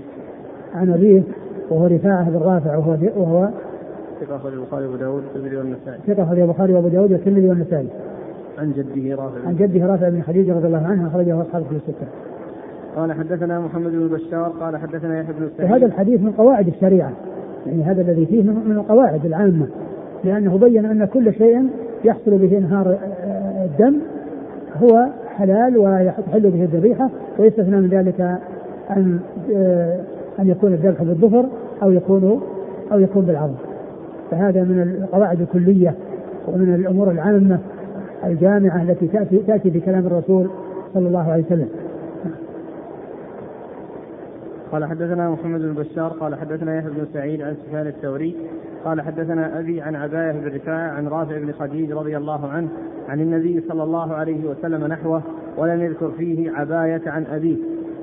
عن 0.76 0.90
أبيه 0.90 1.22
وهو 1.70 1.88
رفاعة 1.88 2.30
بن 2.30 2.38
رافع 2.38 2.78
وهو 2.78 2.98
وهو 3.16 3.50
ثقة 4.22 4.36
أخرج 4.36 4.54
البخاري 4.54 4.86
وأبو 4.86 4.98
داود 4.98 5.24
والترمذي 5.24 5.58
والنسائي. 5.58 6.00
ثقة 6.08 6.24
أخرج 6.24 6.40
البخاري 6.40 6.74
وأبو 6.74 6.88
داود 6.88 7.12
والترمذي 7.12 7.50
والنسائي. 7.50 7.88
عن 8.60 8.72
جده 8.72 9.16
رافع. 9.16 9.48
عن 9.48 9.56
جده 9.56 9.86
رافع 9.86 10.10
بن 10.10 10.22
خديجة 10.22 10.54
رضي 10.54 10.68
الله 10.68 10.88
عنه 10.88 11.08
أخرجه 11.08 11.42
أصحاب 11.42 11.62
الكتب 11.62 11.76
الستة. 11.76 12.08
قال 12.96 13.14
حدثنا 13.14 13.60
محمد 13.60 13.92
بن 13.92 14.08
بشار 14.08 14.54
قال 14.60 14.78
حدثنا 14.78 15.20
يحيى 15.20 15.34
بن 15.40 15.50
سعيد. 15.58 15.72
وهذا 15.72 15.86
الحديث 15.86 16.22
من 16.22 16.32
قواعد 16.32 16.68
الشريعة. 16.68 17.12
يعني 17.66 17.84
هذا 17.84 18.02
الذي 18.02 18.26
فيه 18.26 18.44
من 18.44 18.72
القواعد 18.72 19.26
العامة. 19.26 19.68
لأنه 20.24 20.58
بين 20.58 20.86
أن 20.86 21.06
كل 21.06 21.34
شيء 21.34 21.70
يحصل 22.06 22.38
به 22.38 22.58
انهار 22.58 22.98
الدم 23.66 23.96
هو 24.84 25.08
حلال 25.28 25.78
ويحل 25.78 26.50
به 26.50 26.64
الذبيحة 26.64 27.10
ويستثنى 27.40 27.78
من 27.78 27.88
ذلك 27.88 28.38
أن 28.90 29.20
آه، 29.56 30.00
أن 30.40 30.48
يكون 30.48 30.74
الذبح 30.74 31.04
بالظفر 31.04 31.46
أو 31.84 31.92
يكون 31.92 32.42
أو 32.92 33.00
يكون 33.00 33.26
بالعظم 33.26 33.56
فهذا 34.32 34.64
من 34.64 34.82
القواعد 34.82 35.42
الكلية 35.42 35.96
ومن 36.48 36.76
الأمور 36.76 37.12
العامة 37.12 37.60
الجامعة 38.26 38.82
التي 38.82 39.08
تأتي 39.08 39.38
تأتي 39.38 39.70
بكلام 39.70 40.08
الرسول 40.08 40.50
صلى 40.94 41.08
الله 41.08 41.32
عليه 41.32 41.44
وسلم. 41.44 41.70
قال 44.72 44.86
حدثنا 44.86 45.30
محمد 45.30 45.62
بن 45.62 45.74
بشار 45.74 46.12
قال 46.12 46.36
حدثنا 46.36 46.78
يحيى 46.78 46.90
بن 46.90 47.06
سعيد 47.14 47.42
عن 47.42 47.56
سفيان 47.56 47.88
الثوري 47.88 48.36
قال 48.86 49.02
حدثنا 49.02 49.60
أبي 49.60 49.82
عن 49.82 49.96
عباية 49.96 50.32
بن 50.32 50.56
رفاعة 50.56 50.92
عن 50.92 51.08
رافع 51.08 51.38
بن 51.38 51.52
خديج 51.52 51.92
رضي 51.92 52.18
الله 52.18 52.48
عنه 52.48 52.68
عن 53.10 53.20
النبي 53.20 53.64
صلى 53.70 53.84
الله 53.84 54.14
عليه 54.14 54.46
وسلم 54.46 54.88
نحوه 54.88 55.22
ولم 55.58 55.82
يذكر 55.82 56.12
فيه 56.12 56.52
عباية 56.52 57.02
عن 57.08 57.26
أبيه 57.26 57.56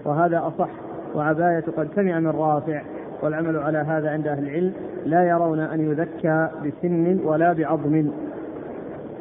وهذا 0.09 0.39
أصح 0.39 0.69
وعباية 1.15 1.65
قد 1.77 1.89
سمع 1.97 2.19
من 2.19 2.29
رافع 2.29 2.83
والعمل 3.23 3.57
على 3.57 3.79
هذا 3.79 4.11
عند 4.11 4.27
أهل 4.27 4.43
العلم 4.49 4.73
لا 5.07 5.29
يرون 5.29 5.61
أن 5.61 5.81
يذكى 5.81 6.49
بسن 6.65 7.19
ولا 7.25 7.53
بعظم. 7.53 8.11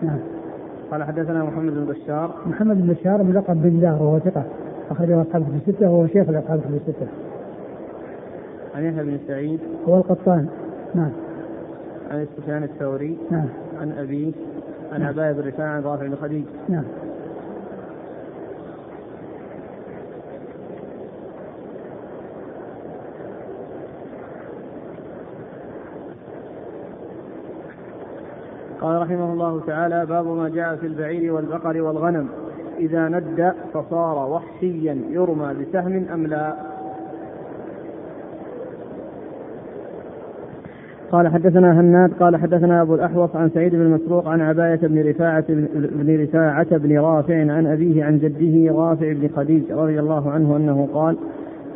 نعم. 0.02 0.20
قال 0.92 1.04
حدثنا 1.04 1.44
محمد 1.44 1.74
بن 1.74 1.86
بشار. 1.86 2.36
محمد 2.46 2.82
بن 2.82 2.94
بشار 2.94 3.24
ملقب 3.24 3.62
بن 3.62 3.80
دار 3.80 4.04
وهو 4.04 4.20
ثقة. 4.20 4.44
أخرجه 4.92 5.22
أصحاب 5.22 5.44
في 5.44 5.70
الستة 5.70 5.90
وهو 5.90 6.08
شيخ 6.08 6.30
الاصحاب 6.30 6.60
في 6.60 6.68
الستة. 6.68 7.08
عن 8.76 8.84
يحيى 8.84 9.04
بن 9.04 9.18
سعيد. 9.28 9.60
هو 9.88 9.98
القطان. 9.98 10.48
نعم. 10.96 11.12
عن 12.12 12.26
سفيان 12.38 12.64
الثوري. 12.64 13.18
نعم. 13.32 13.48
عن 13.82 13.92
أبيه. 13.92 14.32
عن. 14.94 15.04
عباية 15.04 15.32
بن 15.32 15.48
رفاعة 15.48 15.68
عن 15.68 15.84
رافع 15.84 16.08
بن 16.08 16.16
خديج. 16.16 16.44
نعم. 16.70 16.84
قال 28.88 29.02
رحمه 29.02 29.34
الله 29.34 29.62
تعالى 29.68 30.06
باب 30.06 30.28
ما 30.28 30.50
جاء 30.50 30.76
في 30.76 30.88
البعير 30.88 31.34
والبقر 31.34 31.82
والغنم. 31.82 32.28
إذا 32.80 33.08
ند 33.08 33.54
فصار 33.74 34.30
وحشيا 34.32 34.98
يرمى 35.10 35.54
بسهم 35.54 36.06
أم 36.14 36.28
لا؟ 36.28 36.54
قال 41.12 41.28
حدثنا 41.28 41.80
هناد 41.80 42.14
قال 42.20 42.36
حدثنا 42.36 42.82
أبو 42.82 42.96
الأحوص 42.96 43.36
عن 43.36 43.50
سعيد 43.50 43.76
بن 43.76 43.90
مسروق 43.90 44.28
عن 44.28 44.42
عباية 44.42 44.80
بن 44.84 45.10
رفاعة 45.10 45.46
بن 45.50 46.24
رفاعة 46.24 46.78
بن 46.78 47.00
رافع 47.00 47.52
عن 47.52 47.68
أبيه 47.68 48.04
عن 48.04 48.18
جده 48.18 48.76
رافع 48.76 49.14
بن 49.14 49.30
خديج 49.36 49.72
رضي 49.72 50.00
الله 50.00 50.32
عنه 50.32 50.56
أنه 50.56 50.88
قال: 50.94 51.18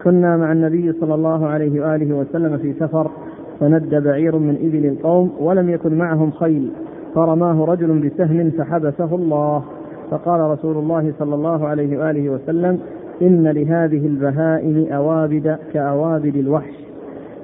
كنا 0.03 0.38
مع 0.38 0.51
النبي 0.51 0.93
صلى 0.93 1.16
الله 1.16 1.47
عليه 1.47 1.82
وآله 1.82 2.16
وسلم 2.16 2.57
في 2.57 2.74
سفر 2.74 3.12
فند 3.59 3.95
بعير 3.95 4.38
من 4.38 4.55
إبل 4.55 4.86
القوم 4.86 5.32
ولم 5.39 5.70
يكن 5.70 5.97
معهم 5.97 6.32
خيل. 6.32 6.72
فرماه 7.16 7.66
رجل 7.66 7.99
بسهم 7.99 8.51
فحبسه 8.51 9.16
الله 9.16 9.64
فقال 10.12 10.41
رسول 10.41 10.78
الله 10.78 11.14
صلى 11.20 11.36
الله 11.36 11.68
عليه 11.68 11.97
وآله 11.97 12.30
وسلم 12.30 12.80
إن 13.22 13.47
لهذه 13.47 14.07
البهائم 14.07 14.93
أوابد 14.93 15.57
كأوابد 15.74 16.36
الوحش 16.36 16.74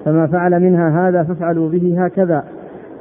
فما 0.06 0.28
فعل 0.28 0.60
منها 0.60 1.10
هذا 1.10 1.24
فافعلوا 1.24 1.70
به 1.70 2.06
هكذا. 2.06 2.44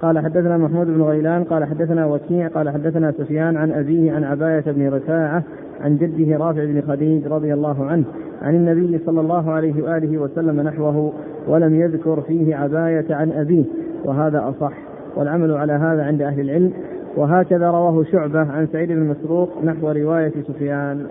قال 0.02 0.18
حدثنا 0.18 0.58
محمود 0.58 0.86
بن 0.86 1.02
غيلان 1.02 1.44
قال 1.44 1.64
حدثنا 1.64 2.06
وكيع 2.06 2.48
قال 2.48 2.70
حدثنا 2.70 3.12
سفيان 3.12 3.56
عن 3.56 3.72
أبيه 3.72 4.12
عن 4.12 4.24
عباية 4.24 4.64
بن 4.66 4.88
رفاعة 4.88 5.42
عن 5.80 5.96
جده 5.96 6.36
رافع 6.36 6.64
بن 6.64 6.82
خديج 6.88 7.26
رضي 7.26 7.54
الله 7.54 7.84
عنه 7.84 8.04
عن 8.42 8.54
النبي 8.54 8.98
صلى 9.06 9.20
الله 9.20 9.50
عليه 9.50 9.82
وآله 9.82 10.18
وسلم 10.18 10.60
نحوه 10.60 11.12
ولم 11.48 11.74
يذكر 11.74 12.20
فيه 12.20 12.56
عباية 12.56 13.14
عن 13.14 13.32
أبيه 13.32 13.64
وهذا 14.04 14.48
أصح. 14.48 14.86
والعمل 15.16 15.52
على 15.52 15.72
هذا 15.72 16.04
عند 16.04 16.22
أهل 16.22 16.40
العلم. 16.40 16.72
وهكذا 17.16 17.70
رواه 17.70 18.04
شعبة 18.04 18.40
عن 18.40 18.66
سعيد 18.72 18.88
بن 18.88 19.00
مسروق 19.00 19.64
نحو 19.64 19.90
رواية 19.90 20.32
سفيان. 20.48 21.06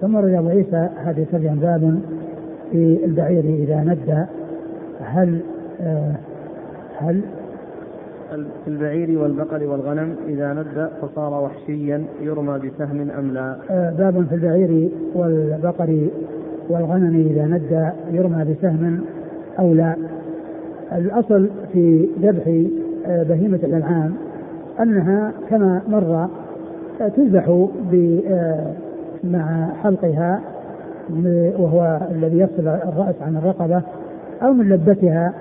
ثم 0.00 0.16
روي 0.16 0.38
أبو 0.38 0.48
عيسى 0.48 0.88
هذه 0.96 1.26
ترجم 1.32 1.54
باب 1.54 2.00
في 2.70 2.98
البعير 3.04 3.44
إذا 3.44 3.80
ندى. 3.80 4.24
هل 5.00 5.40
آه، 5.80 6.14
هل 6.98 7.22
في 8.64 8.70
البعير 8.70 9.18
والبقر 9.18 9.66
والغنم 9.66 10.16
إذا 10.28 10.52
ند 10.52 10.90
فصار 11.02 11.42
وحشيا 11.42 12.04
يرمى 12.20 12.58
بسهم 12.58 13.10
أم 13.10 13.34
لا؟ 13.34 13.56
آه، 13.70 13.90
باب 13.90 14.26
في 14.28 14.34
البعير 14.34 14.90
والبقر 15.14 16.08
والغنم 16.68 17.26
إذا 17.30 17.46
ند 17.46 17.92
يرمى 18.12 18.44
بسهم 18.44 19.00
أو 19.58 19.74
لا. 19.74 19.96
الأصل 20.92 21.48
في 21.72 22.08
ذبح 22.22 22.64
بهيمة 23.08 23.58
الأنعام 23.62 24.14
أنها 24.80 25.32
كما 25.50 25.82
مر 25.88 26.28
تذبح 27.16 27.66
مع 29.24 29.68
حلقها 29.82 30.40
وهو 31.58 32.00
الذي 32.10 32.38
يفصل 32.38 32.68
الرأس 32.68 33.14
عن 33.22 33.36
الرقبة 33.36 33.82
أو 34.42 34.52
من 34.52 34.68
لبتها 34.68 35.32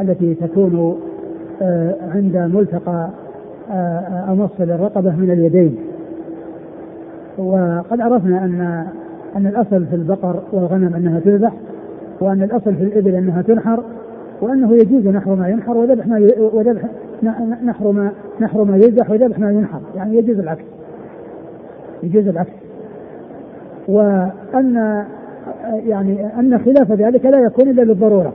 التي 0.00 0.34
تكون 0.34 0.98
آه، 1.62 1.94
عند 2.14 2.36
ملتقى 2.36 3.10
آه، 3.70 4.32
أمص 4.32 4.50
الرقبة 4.60 5.16
من 5.16 5.30
اليدين. 5.30 5.76
وقد 7.38 8.00
عرفنا 8.00 8.44
أن 8.44 8.86
أن 9.36 9.46
الأصل 9.46 9.86
في 9.86 9.96
البقر 9.96 10.42
والغنم 10.52 10.94
أنها 10.94 11.20
تذبح 11.20 11.52
وأن 12.20 12.42
الأصل 12.42 12.74
في 12.74 12.82
الإبل 12.82 13.14
أنها 13.14 13.42
تنحر 13.42 13.82
وأنه 14.40 14.74
يجوز 14.74 15.06
نحر 15.06 15.34
ما 15.34 15.48
ينحر 15.48 15.76
وذبح 15.76 16.06
ما 16.06 16.30
وذبح 16.52 16.82
نحر 17.64 17.92
ما 17.92 18.12
نحر 18.40 18.64
ما 18.64 18.76
يذبح 18.76 19.10
وذبح 19.10 19.38
ما 19.38 19.50
ينحر. 19.50 19.80
يعني 19.96 20.18
يجوز 20.18 20.38
العكس. 20.38 20.64
يجوز 22.02 22.28
العكس. 22.28 22.52
وأن 23.88 25.04
يعني 25.86 26.38
أن 26.38 26.58
خلاف 26.58 26.92
ذلك 26.92 27.24
لا 27.26 27.38
يكون 27.38 27.68
إلا 27.68 27.82
للضرورة. 27.82 28.32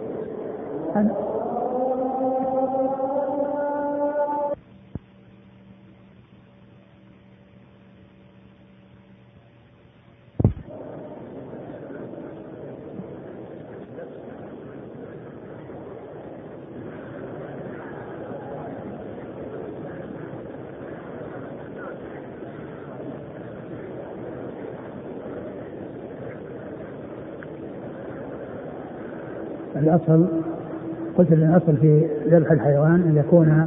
الأصل 29.83 30.25
قلت 31.17 31.31
أن 31.31 31.43
الأصل 31.43 31.77
في 31.77 32.05
ذبح 32.27 32.51
الحيوان 32.51 32.93
أن 32.93 33.17
يكون 33.17 33.65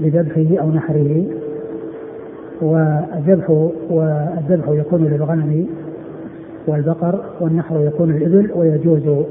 بذبحه 0.00 0.62
أو 0.62 0.70
نحره. 0.70 1.24
والذبح 2.62 3.50
والذبح 3.90 4.68
يكون 4.68 5.04
للغنم 5.04 5.66
والبقر 6.66 7.20
والنحر 7.40 7.80
يكون 7.80 8.12
للإبل 8.12 8.50
ويجوز 8.54 9.24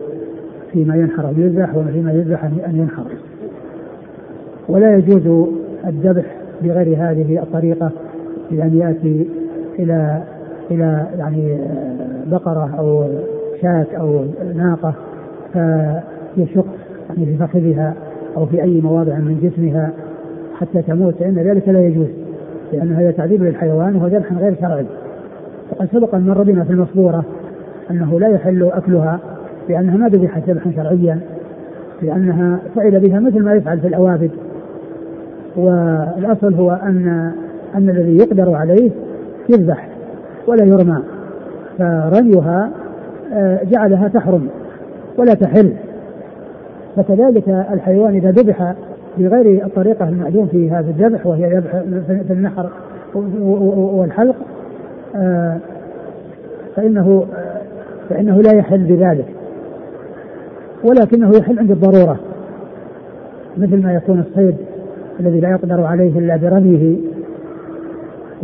فيما 0.72 0.96
ينحر 0.96 1.30
أن 1.30 1.34
يذبح 1.38 1.76
وفيما 1.76 2.12
يذبح 2.12 2.44
أن 2.44 2.76
ينحر. 2.76 3.06
ولا 4.68 4.96
يجوز 4.96 5.48
الذبح 5.88 6.26
بغير 6.62 6.98
هذه 6.98 7.40
الطريقة 7.44 7.92
بأن 8.52 8.78
يأتي 8.78 9.28
إلى 9.80 10.24
إلى 10.72 11.08
يعني 11.18 11.58
بقرة 12.32 12.76
أو 12.80 13.06
شاة 13.62 13.88
أو 14.00 14.26
ناقة. 14.56 14.94
فيشق 15.54 16.66
يعني 17.10 17.26
في 17.26 17.38
فخذها 17.38 17.94
أو 18.38 18.46
في 18.46 18.62
أي 18.64 18.82
مواضع 18.82 19.18
من 19.18 19.40
جسمها 19.44 19.92
حتى 20.60 20.82
تموت 20.82 21.16
فان 21.16 21.36
ذلك 21.36 21.70
لا 21.70 21.88
يجوز 21.88 22.08
لأن 22.74 22.94
هذا 22.94 23.12
تعذيب 23.12 23.44
للحيوان 23.44 23.96
وهو 23.96 24.08
ذبح 24.08 24.34
غير 24.34 24.56
شرعي. 24.62 24.86
وقد 25.72 25.88
سبق 25.92 26.16
أن 26.16 26.28
مر 26.28 26.44
بنا 26.44 26.64
في 26.64 26.72
المصبوره 26.72 27.24
أنه 27.92 28.20
لا 28.20 28.28
يحل 28.28 28.64
أكلها 28.64 29.20
لأنها 29.70 29.98
ما 29.98 30.08
ذبحت 30.08 30.50
ذبحا 30.50 30.72
شرعيا 30.72 31.20
لأنها 32.02 32.60
فعل 32.76 33.00
بها 33.00 33.20
مثل 33.20 33.44
ما 33.44 33.54
يفعل 33.54 33.80
في 33.80 33.88
الاوابد 33.88 34.32
والأصل 35.56 36.54
هو 36.54 36.72
أن 36.72 37.32
أن 37.76 37.90
الذي 37.90 38.18
يقدر 38.18 38.56
عليه 38.56 38.92
يذبح 39.50 39.90
ولا 40.48 40.66
يرمى 40.66 41.02
فرميها 41.78 42.72
آه، 43.34 43.64
جعلها 43.64 44.08
تحرم. 44.08 44.48
ولا 45.18 45.34
تحل. 45.34 45.74
فكذلك 46.96 47.50
الحيوان 47.72 48.16
إذا 48.16 48.32
ذبح 48.32 48.74
بغير 49.18 49.66
الطريقة 49.66 50.10
المعلوم 50.10 50.48
في 50.48 50.72
هذا 50.72 50.90
الذبح 50.90 51.26
وهي 51.26 51.58
ذبح 51.58 51.72
في 52.28 52.34
النحر 52.34 52.70
والحلق 53.96 54.36
آه، 55.16 55.58
فإنه 56.76 57.26
فإنه 58.10 58.42
لا 58.42 58.52
يحل 58.54 58.84
بذلك. 58.84 59.26
ولكنه 60.84 61.32
يحل 61.38 61.60
عند 61.60 61.72
الضرورة 61.72 62.20
مثل 63.58 63.84
ما 63.84 63.94
يكون 63.94 64.20
الصيد 64.20 64.56
الذي 65.20 65.40
لا 65.40 65.50
يقدر 65.50 65.84
عليه 65.84 66.20
إلا 66.20 66.38
برميه 66.38 66.98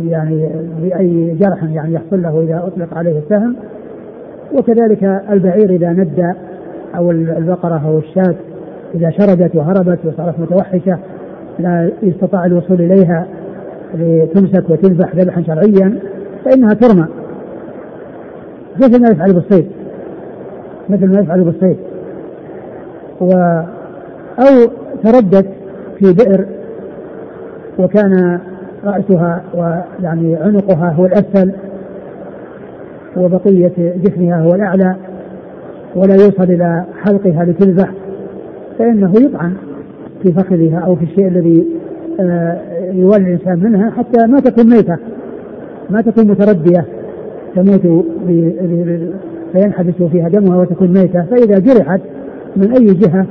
يعني 0.04 0.48
بأي 0.82 1.36
جرح 1.40 1.64
يعني 1.64 1.94
يحصل 1.94 2.22
له 2.22 2.40
إذا 2.40 2.66
أطلق 2.66 2.98
عليه 2.98 3.18
السهم. 3.18 3.56
وكذلك 4.58 5.04
البعير 5.30 5.70
إذا 5.70 5.92
ندى 5.92 6.32
أو 6.96 7.10
البقرة 7.10 7.82
أو 7.86 7.98
الشاة 7.98 8.34
إذا 8.94 9.10
شردت 9.10 9.56
وهربت 9.56 9.98
وصارت 10.04 10.40
متوحشة 10.40 10.98
لا 11.58 11.90
يستطاع 12.02 12.44
الوصول 12.46 12.80
إليها 12.80 13.26
لتمسك 13.94 14.70
وتذبح 14.70 15.14
ذبحا 15.16 15.42
شرعيا 15.42 15.98
فإنها 16.44 16.74
ترمى. 16.74 17.06
مثل 18.76 19.02
ما 19.02 19.08
يفعل 19.08 19.32
بالصيد؟ 19.32 19.70
مثل 20.88 21.06
ما 21.06 21.20
يفعل 21.20 21.44
بالصيد. 21.44 21.76
و 23.20 23.32
أو 24.38 24.70
تردت 25.04 25.46
في 25.98 26.12
بئر 26.12 26.46
وكان 27.78 28.40
رأسها 28.84 29.42
ويعني 29.54 30.36
عنقها 30.36 30.90
هو 30.90 31.06
الأسفل 31.06 31.52
وبقية 33.16 33.72
جسمها 33.76 34.40
هو 34.40 34.54
الأعلى. 34.54 34.96
ولا 35.96 36.14
يوصل 36.14 36.42
إلى 36.42 36.84
حلقها 37.02 37.44
لتذبح 37.44 37.92
فإنه 38.78 39.12
يطعن 39.16 39.52
في 40.22 40.32
فخذها 40.32 40.78
أو 40.78 40.96
في 40.96 41.04
الشيء 41.04 41.28
الذي 41.28 41.66
آه، 42.20 42.58
يولي 42.92 43.16
الإنسان 43.16 43.58
منها 43.58 43.90
حتى 43.90 44.26
ما 44.26 44.40
تكون 44.40 44.66
ميتة 44.70 44.96
ما 45.90 46.00
تكون 46.00 46.26
متردية 46.26 46.84
تموت 47.56 48.04
فينحبس 49.52 49.94
فيها 50.12 50.28
دمها 50.28 50.56
وتكون 50.56 50.88
ميتة 50.88 51.22
فإذا 51.22 51.58
جرحت 51.58 52.00
من 52.56 52.72
أي 52.72 52.86
جهة 52.86 53.26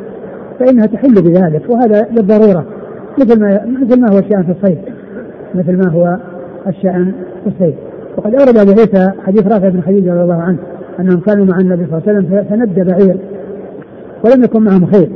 فإنها 0.59 0.85
تحل 0.85 1.13
بذلك 1.13 1.69
وهذا 1.69 2.07
للضرورة 2.11 2.65
مثل 3.19 3.39
ما 3.39 3.65
مثل 3.65 4.01
ما 4.01 4.11
هو 4.11 4.19
الشأن 4.19 4.43
في 4.43 4.51
الصيد 4.51 4.77
مثل 5.55 5.77
ما 5.77 5.91
هو 5.91 6.17
الشأن 6.67 7.13
في 7.43 7.49
الصيد. 7.49 7.75
وقد 8.17 8.35
أورد 8.35 8.57
أبو 8.57 8.71
عيسى 8.71 9.11
حديث 9.25 9.47
رافع 9.47 9.69
بن 9.69 9.81
خديجة 9.81 10.13
رضي 10.13 10.21
الله 10.21 10.41
عنه 10.41 10.57
أنهم 10.99 11.19
كانوا 11.19 11.45
مع 11.45 11.57
النبي 11.59 11.85
صلى 11.85 11.97
الله 11.97 12.03
عليه 12.07 12.19
وسلم 12.19 12.43
فند 12.43 12.79
بعير. 12.79 13.17
ولم 14.25 14.43
يكن 14.43 14.63
معهم 14.63 14.85
خيل 14.85 15.11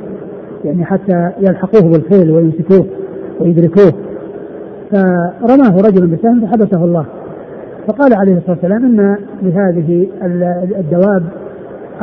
يعني 0.66 0.86
حتى 0.86 1.32
يلحقوه 1.40 1.92
بالخيل 1.92 2.32
ويمسكوه 2.32 2.86
ويدركوه. 3.40 3.94
فرماه 4.92 5.78
رجل 5.78 6.08
بسهم 6.08 6.48
فحبسه 6.48 6.86
الله. 6.86 7.06
فقال 7.88 8.14
عليه 8.14 8.38
الصلاة 8.38 8.58
والسلام 8.62 8.86
إن 8.86 9.18
لهذه 9.42 10.08
الدواب 10.80 11.24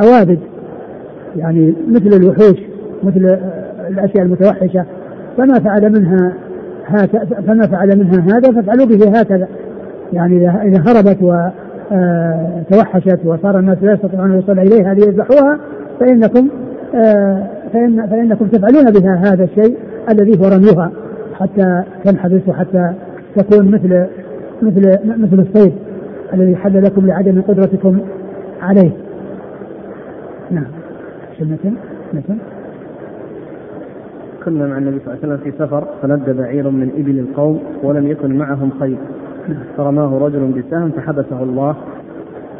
اوابد 0.03 0.39
يعني 1.35 1.73
مثل 1.87 2.17
الوحوش 2.21 2.59
مثل 3.03 3.37
الأشياء 3.89 4.23
المتوحشة. 4.23 4.85
فما 5.37 5.59
فعل 5.59 5.91
منها 5.91 6.33
هكذا 6.85 7.41
فما 7.47 7.67
فعل 7.67 7.99
منها 7.99 8.37
هذا 8.37 8.51
فافعلوا 8.51 8.85
به 8.85 9.19
هكذا. 9.19 9.47
يعني 10.13 10.49
اذا 10.49 10.83
هربت 10.87 11.17
آه، 11.91 13.17
وصار 13.25 13.59
الناس 13.59 13.77
لا 13.81 13.93
يستطيعون 13.93 14.31
الوصول 14.31 14.59
إليها 14.59 14.93
ليذبحوها 14.93 15.59
فإنكم 15.99 16.49
آه، 16.95 17.47
فإن 17.73 18.07
فإنكم 18.07 18.47
تفعلون 18.47 18.91
بها 18.91 19.15
هذا 19.15 19.43
الشيء 19.43 19.77
الذي 20.11 20.39
هو 20.39 20.49
رميها 20.49 20.91
حتى 21.33 21.83
تنحبس 22.03 22.41
وحتى 22.47 22.93
تكون 23.35 23.71
مثل 23.71 24.05
مثل 24.61 24.97
مثل 25.05 25.39
الصيد 25.39 25.73
الذي 26.33 26.55
حل 26.55 26.83
لكم 26.83 27.07
لعدم 27.07 27.41
قدرتكم 27.41 27.99
عليه. 28.61 28.91
نعم. 30.51 30.67
شو؟ 31.39 31.45
كنا 34.45 34.67
مع 34.67 34.77
النبي 34.77 34.99
صلى 34.99 35.13
الله 35.13 35.23
عليه 35.23 35.33
وسلم 35.33 35.37
في 35.37 35.57
سفر 35.57 35.87
فند 36.01 36.29
بعير 36.29 36.69
من 36.69 36.91
إبل 36.97 37.19
القوم 37.19 37.59
ولم 37.83 38.07
يكن 38.07 38.37
معهم 38.37 38.71
خيل 38.79 38.97
فرماه 39.77 40.17
رجل 40.17 40.51
بسهم 40.51 40.91
فحبسه 40.91 41.43
الله. 41.43 41.75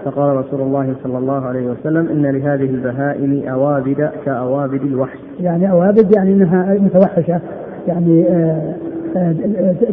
فقال 0.06 0.36
رسول 0.36 0.62
الله 0.62 0.94
صلى 1.04 1.18
الله 1.18 1.46
عليه 1.46 1.68
وسلم 1.68 2.08
إن 2.08 2.26
لهذه 2.26 2.70
البهائم 2.70 3.44
أوابد 3.50 4.10
كأوابد 4.26 4.82
الوحش. 4.82 5.20
يعني 5.40 5.72
أوابد 5.72 6.16
يعني 6.16 6.34
إنها 6.34 6.74
متوحشة 6.74 7.40
يعني 7.88 8.28
آه، 8.30 8.74
آه، 9.18 9.34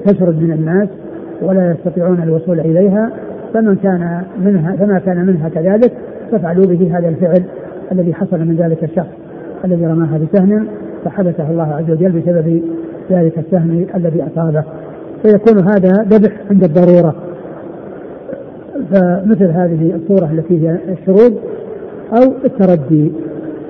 تشرد 0.05 0.43
من 0.43 0.53
الناس 0.53 0.89
ولا 1.43 1.71
يستطيعون 1.71 2.23
الوصول 2.23 2.61
إليها. 2.61 3.11
فمن 3.55 3.77
كان 3.77 4.23
منها 4.39 4.77
فما 4.77 4.99
كان 4.99 5.27
منها 5.27 5.49
كذلك 5.49 5.93
فافعلوا 6.31 6.67
به 6.67 6.99
هذا 6.99 7.09
الفعل 7.09 7.45
الذي 7.93 8.15
حصل 8.15 8.39
من 8.39 8.57
ذلك 8.57 8.85
الشخص 8.85 9.09
الذي 9.65 9.87
رماها 9.87 10.19
بسهم 10.19 10.67
فحبسه 11.05 11.51
الله 11.51 11.75
عز 11.75 11.91
وجل 11.91 12.13
بسبب 12.13 12.63
ذلك 13.11 13.39
السهم 13.39 13.87
الذي 13.95 14.23
أصابه. 14.23 14.65
فيكون 15.23 15.69
هذا 15.69 15.93
ذبح 16.09 16.33
عند 16.51 16.65
الضرورة. 16.65 17.15
فمثل 18.91 19.51
هذه 19.51 19.95
الصورة 19.95 20.31
التي 20.33 20.69
هي 20.69 20.79
الشروط 20.89 21.33
أو 22.13 22.33
التردي 22.45 23.13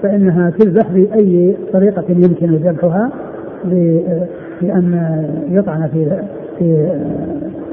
فإنها 0.02 0.50
تذبح 0.50 0.88
بأي 0.92 1.56
طريقة 1.72 2.04
يمكن 2.08 2.54
ذبحها 2.54 3.10
بأن 4.60 5.12
يطعن 5.50 5.88
في 5.88 6.22
في 6.58 6.88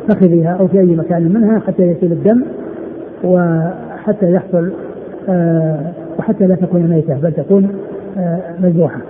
فخذها 0.08 0.58
أو 0.60 0.68
في 0.68 0.80
أي 0.80 0.96
مكان 0.96 1.34
منها 1.34 1.60
حتى 1.60 1.84
يسيل 1.84 2.12
الدم 2.12 2.44
وحتى 3.24 4.32
يحصل 4.32 4.72
آه، 5.30 5.80
وحتى 6.20 6.48
لا 6.48 6.56
تكون 6.56 6.82
ميتة 6.82 7.14
بل 7.14 7.32
تكون 7.34 7.70
آه، 8.18 8.40
مذبوحة. 8.64 9.02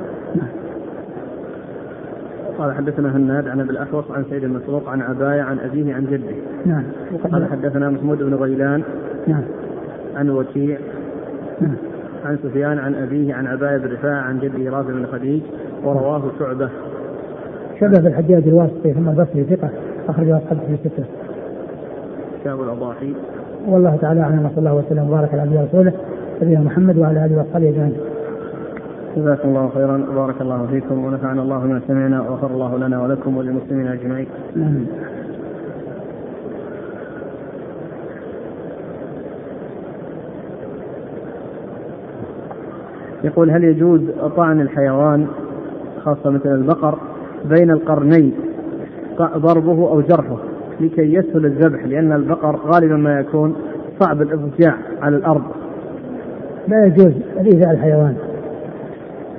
قال 2.58 2.74
حدثنا 2.74 3.18
هناد 3.18 3.48
عن 3.48 3.60
أبي 3.60 3.70
الاحوص 3.70 4.12
عن 4.12 4.26
سيد 4.30 4.44
المسروق 4.44 4.90
عن 4.90 5.02
عباية 5.02 5.42
عن 5.42 5.60
أبيه 5.60 5.94
عن 5.94 6.06
جده. 6.06 6.36
نعم. 6.66 6.84
قال 7.32 7.48
حدثنا 7.52 7.90
محمود 7.90 8.18
بن 8.18 8.34
غيلان. 8.34 8.84
نعم. 9.28 9.44
عن 10.16 10.30
وكيع. 10.30 10.78
نعم. 11.62 11.76
عن 12.26 12.38
سفيان 12.44 12.80
عن 12.80 12.96
أبيه 12.96 13.34
عن 13.34 13.48
عباية 13.48 13.78
بن 13.78 13.94
رفاعة 13.94 14.22
عن 14.22 14.40
جده 14.40 14.72
رافع 14.72 14.90
بن 14.90 15.06
خديج 15.06 15.42
ورواه 15.84 16.24
شعبة. 16.40 16.70
شعبة 17.80 18.00
بن 18.00 18.08
الحجاج 18.08 18.48
الواسطي 18.48 18.94
ثم 18.94 19.10
البصري 19.10 19.44
ثقة 19.44 19.70
أخرجه 20.10 20.38
أصحابه 20.38 20.60
في 20.60 20.74
الستة. 20.74 21.04
كتاب 22.42 22.62
الأضاحي. 22.62 23.14
والله 23.68 23.96
تعالى 23.96 24.22
أعلم 24.22 24.46
وصلى 24.46 24.58
الله 24.58 24.74
وسلم 24.74 25.10
وبارك 25.10 25.34
على 25.34 25.42
نبينا 25.46 25.62
ورسوله 25.62 25.94
نبينا 26.42 26.60
محمد 26.60 26.98
وعلى 26.98 27.26
آله 27.26 27.38
وأصحابه 27.38 27.70
أجمعين. 27.70 28.15
جزاكم 29.16 29.50
الله 29.50 29.70
خيرا 29.74 30.06
وبارك 30.12 30.42
الله 30.42 30.68
فيكم 30.72 31.06
ونفعنا 31.06 31.42
الله 31.42 31.58
بما 31.58 31.82
سمعنا 31.88 32.22
وغفر 32.22 32.48
الله 32.48 32.78
لنا 32.78 33.04
ولكم 33.04 33.38
وللمسلمين 33.38 33.88
أجمعين. 33.88 34.28
يقول 43.24 43.52
هل 43.52 43.64
يجوز 43.64 44.02
طعن 44.38 44.62
الحيوان 44.62 45.28
خاصة 46.04 46.30
مثل 46.30 46.50
البقر 46.56 46.98
بين 47.46 47.72
القرنين 47.72 48.34
ضربه 49.22 49.90
أو 49.90 50.02
جرحه 50.02 50.38
لكي 50.80 51.14
يسهل 51.14 51.46
الذبح؟ 51.46 51.86
لأن 51.86 52.12
البقر 52.12 52.56
غالبا 52.56 52.96
ما 52.96 53.20
يكون 53.20 53.56
صعب 54.00 54.22
الإضجاع 54.22 54.76
على 55.02 55.18
الأرض. 55.18 55.44
لا 56.68 56.86
يجوز 56.86 57.14
الإيذاء 57.40 57.72
الحيوان. 57.72 58.16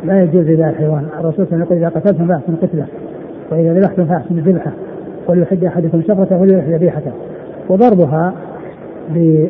لا 0.05 0.23
يجوز 0.23 0.49
إذا 0.49 0.69
الحيوان 0.69 1.05
الرسول 1.21 1.47
صلى 1.47 1.55
الله 1.55 1.55
عليه 1.55 1.57
وسلم 1.57 1.63
يقول 1.63 1.79
إذا 1.79 1.89
قتلتم 1.89 2.27
فأحسن 2.29 2.57
قتله 2.63 2.87
وإذا 3.53 3.75
ذبحتم 3.75 4.05
فأحسن 4.05 4.35
ذبحة. 4.35 4.73
وليحد 5.29 5.65
أحدكم 5.65 6.03
شفرته 6.03 6.41
وليرح 6.41 6.69
ذبيحته. 6.69 7.13
وضربها 7.69 8.35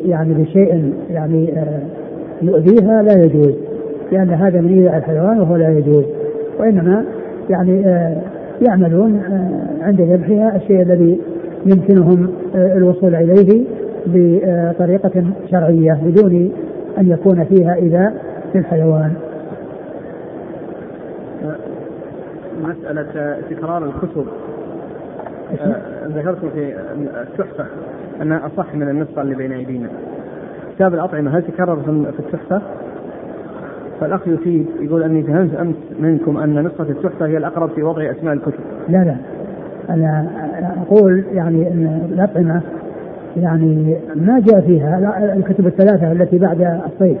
يعني 0.05 0.33
بشيء 0.33 0.93
يعني 1.09 1.59
آه، 1.59 1.79
يؤذيها 2.41 3.01
لا 3.01 3.23
يجوز 3.23 3.53
لأن 4.11 4.29
هذا 4.29 4.61
من 4.61 4.67
إيذاء 4.67 4.97
الحيوان 4.97 5.39
وهو 5.39 5.55
لا 5.55 5.69
يجوز. 5.69 6.05
وإنما 6.59 7.05
يعني 7.49 7.87
آه، 7.87 8.17
يعملون 8.61 9.15
آه، 9.15 9.85
عند 9.85 10.01
ذبحها 10.01 10.55
الشيء 10.55 10.81
الذي 10.81 11.19
يمكنهم 11.65 12.29
الوصول 12.55 13.15
إليه 13.15 13.63
بطريقة 14.05 15.23
شرعية 15.51 15.99
بدون 16.05 16.51
أن 16.97 17.09
يكون 17.11 17.43
فيها 17.43 17.75
إيذاء 17.75 18.13
للحيوان 18.55 19.13
مسألة 22.63 23.37
تكرار 23.49 23.85
الكتب 23.85 24.25
آه، 25.61 26.07
ذكرت 26.07 26.45
في 26.45 26.75
التحفة 27.21 27.65
أنها 28.21 28.45
أصح 28.45 28.75
من 28.75 28.89
النسخة 28.89 29.21
اللي 29.21 29.35
بين 29.35 29.51
أيدينا. 29.51 29.89
كتاب 30.75 30.93
الأطعمة 30.93 31.37
هل 31.37 31.43
تكرر 31.43 31.75
في 32.11 32.19
التحفة؟ 32.19 32.61
فالأخ 34.01 34.27
يفيد 34.27 34.67
يقول 34.79 35.03
أني 35.03 35.23
فهمت 35.23 35.55
أمس 35.55 35.75
منكم 35.99 36.37
أن 36.37 36.65
نسخة 36.67 36.83
التحفة 36.89 37.25
هي 37.25 37.37
الأقرب 37.37 37.69
في 37.69 37.83
وضع 37.83 38.11
أسماء 38.11 38.33
الكتب. 38.33 38.63
لا 38.89 38.97
لا. 38.97 39.15
أنا 39.89 40.27
أقول 40.81 41.23
يعني 41.33 41.67
أن 41.67 42.09
الأطعمة 42.13 42.61
يعني 43.37 43.97
ما 44.15 44.39
جاء 44.39 44.61
فيها 44.61 45.33
الكتب 45.37 45.67
الثلاثة 45.67 46.11
التي 46.11 46.37
بعد 46.37 46.81
الصيد 46.85 47.17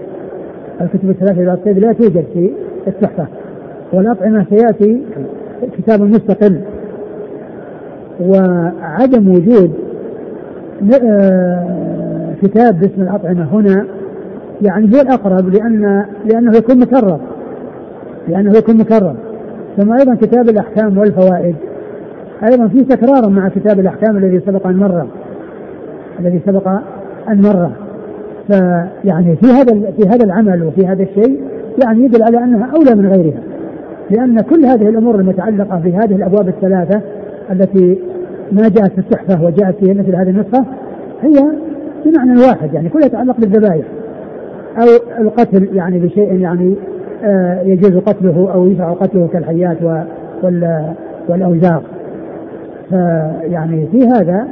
الكتب 0.81 1.09
الثلاثة 1.09 1.45
بعد 1.45 1.57
الصيد 1.57 1.79
لا 1.79 1.93
توجد 1.93 2.25
في 2.33 2.51
التحفة. 2.87 3.27
والأطعمة 3.93 4.45
سيأتي 4.49 5.01
كتاب 5.77 6.01
مستقل. 6.01 6.61
وعدم 8.21 9.29
وجود 9.29 9.71
آه، 11.03 12.33
كتاب 12.41 12.79
باسم 12.79 13.01
الأطعمة 13.01 13.43
هنا 13.53 13.85
يعني 14.61 14.95
هو 14.95 15.01
الأقرب 15.01 15.49
لأن 15.49 16.05
لأنه 16.25 16.57
يكون 16.57 16.79
مكرر. 16.79 17.19
لأنه 18.27 18.57
يكون 18.57 18.77
مكرر. 18.77 19.15
ثم 19.77 19.91
أيضا 19.91 20.15
كتاب 20.15 20.49
الأحكام 20.49 20.97
والفوائد. 20.97 21.55
أيضا 22.43 22.67
في 22.67 22.83
تكرار 22.83 23.29
مع 23.29 23.49
كتاب 23.49 23.79
الأحكام 23.79 24.17
الذي 24.17 24.39
سبق 24.39 24.67
أن 24.67 24.77
مر. 24.77 25.07
الذي 26.19 26.41
سبق 26.45 26.67
أن 27.29 27.41
مر. 27.41 27.69
فيعني 28.47 29.35
في 29.35 29.45
هذا 29.45 29.91
في 29.91 30.07
هذا 30.07 30.25
العمل 30.25 30.63
وفي 30.63 30.87
هذا 30.87 31.03
الشيء 31.03 31.41
يعني 31.83 32.03
يدل 32.03 32.23
على 32.23 32.37
أنها 32.37 32.69
أولى 32.75 32.95
من 32.95 33.07
غيرها. 33.07 33.56
لأن 34.09 34.41
كل 34.41 34.65
هذه 34.65 34.89
الأمور 34.89 35.15
المتعلقة 35.15 35.79
في 35.79 35.93
هذه 35.93 36.15
الأبواب 36.15 36.47
الثلاثة 36.47 37.01
التي 37.51 37.99
ما 38.51 38.69
جاءت 38.69 38.91
في 38.91 38.97
التحفة 38.97 39.43
وجاءت 39.43 39.85
في 39.85 39.93
مثل 39.93 40.15
هذه 40.15 40.29
النسخة 40.29 40.65
هي 41.21 41.43
بمعنى 42.05 42.39
واحد 42.41 42.73
يعني 42.73 42.89
كلها 42.89 43.05
يتعلق 43.05 43.37
بالذبائح. 43.37 43.85
أو 44.77 44.87
القتل 45.21 45.69
يعني 45.75 45.99
بشيء 45.99 46.33
يعني 46.33 46.75
آه 47.23 47.61
يجوز 47.61 47.97
قتله 47.97 48.53
أو 48.53 48.67
يشرع 48.67 48.93
قتله 48.93 49.27
كالحيات 49.27 49.77
والأوزاق. 51.29 51.83
فيعني 52.89 53.87
في 53.87 54.07
هذا 54.07 54.47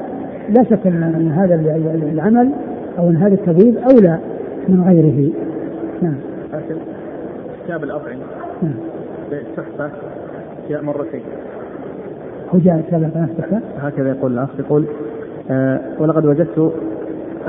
لا 0.49 0.63
شك 0.63 0.87
أن 0.87 1.31
هذا 1.31 1.55
العمل 2.13 2.49
أو 2.99 3.09
أن 3.09 3.15
هذا 3.15 3.33
التبويب 3.33 3.77
أولى 3.77 4.17
من 4.69 4.83
غيره. 4.83 5.31
نعم. 6.01 6.15
كتاب 7.65 7.83
الأطعمة 7.83 8.23
نعم. 8.61 8.94
التحفة 9.39 9.89
جاء 10.69 10.81
مرتين. 10.83 11.21
هو 12.55 12.59
جاء 12.59 12.81
كتاب 12.87 13.01
الأطعمة 13.03 13.25
التحفة 13.25 13.59
هكذا 13.77 14.09
يقول 14.09 14.33
الأخ 14.33 14.49
يقول 14.59 14.85
آه 15.51 15.79
ولقد 15.99 16.25
وجدت 16.25 16.73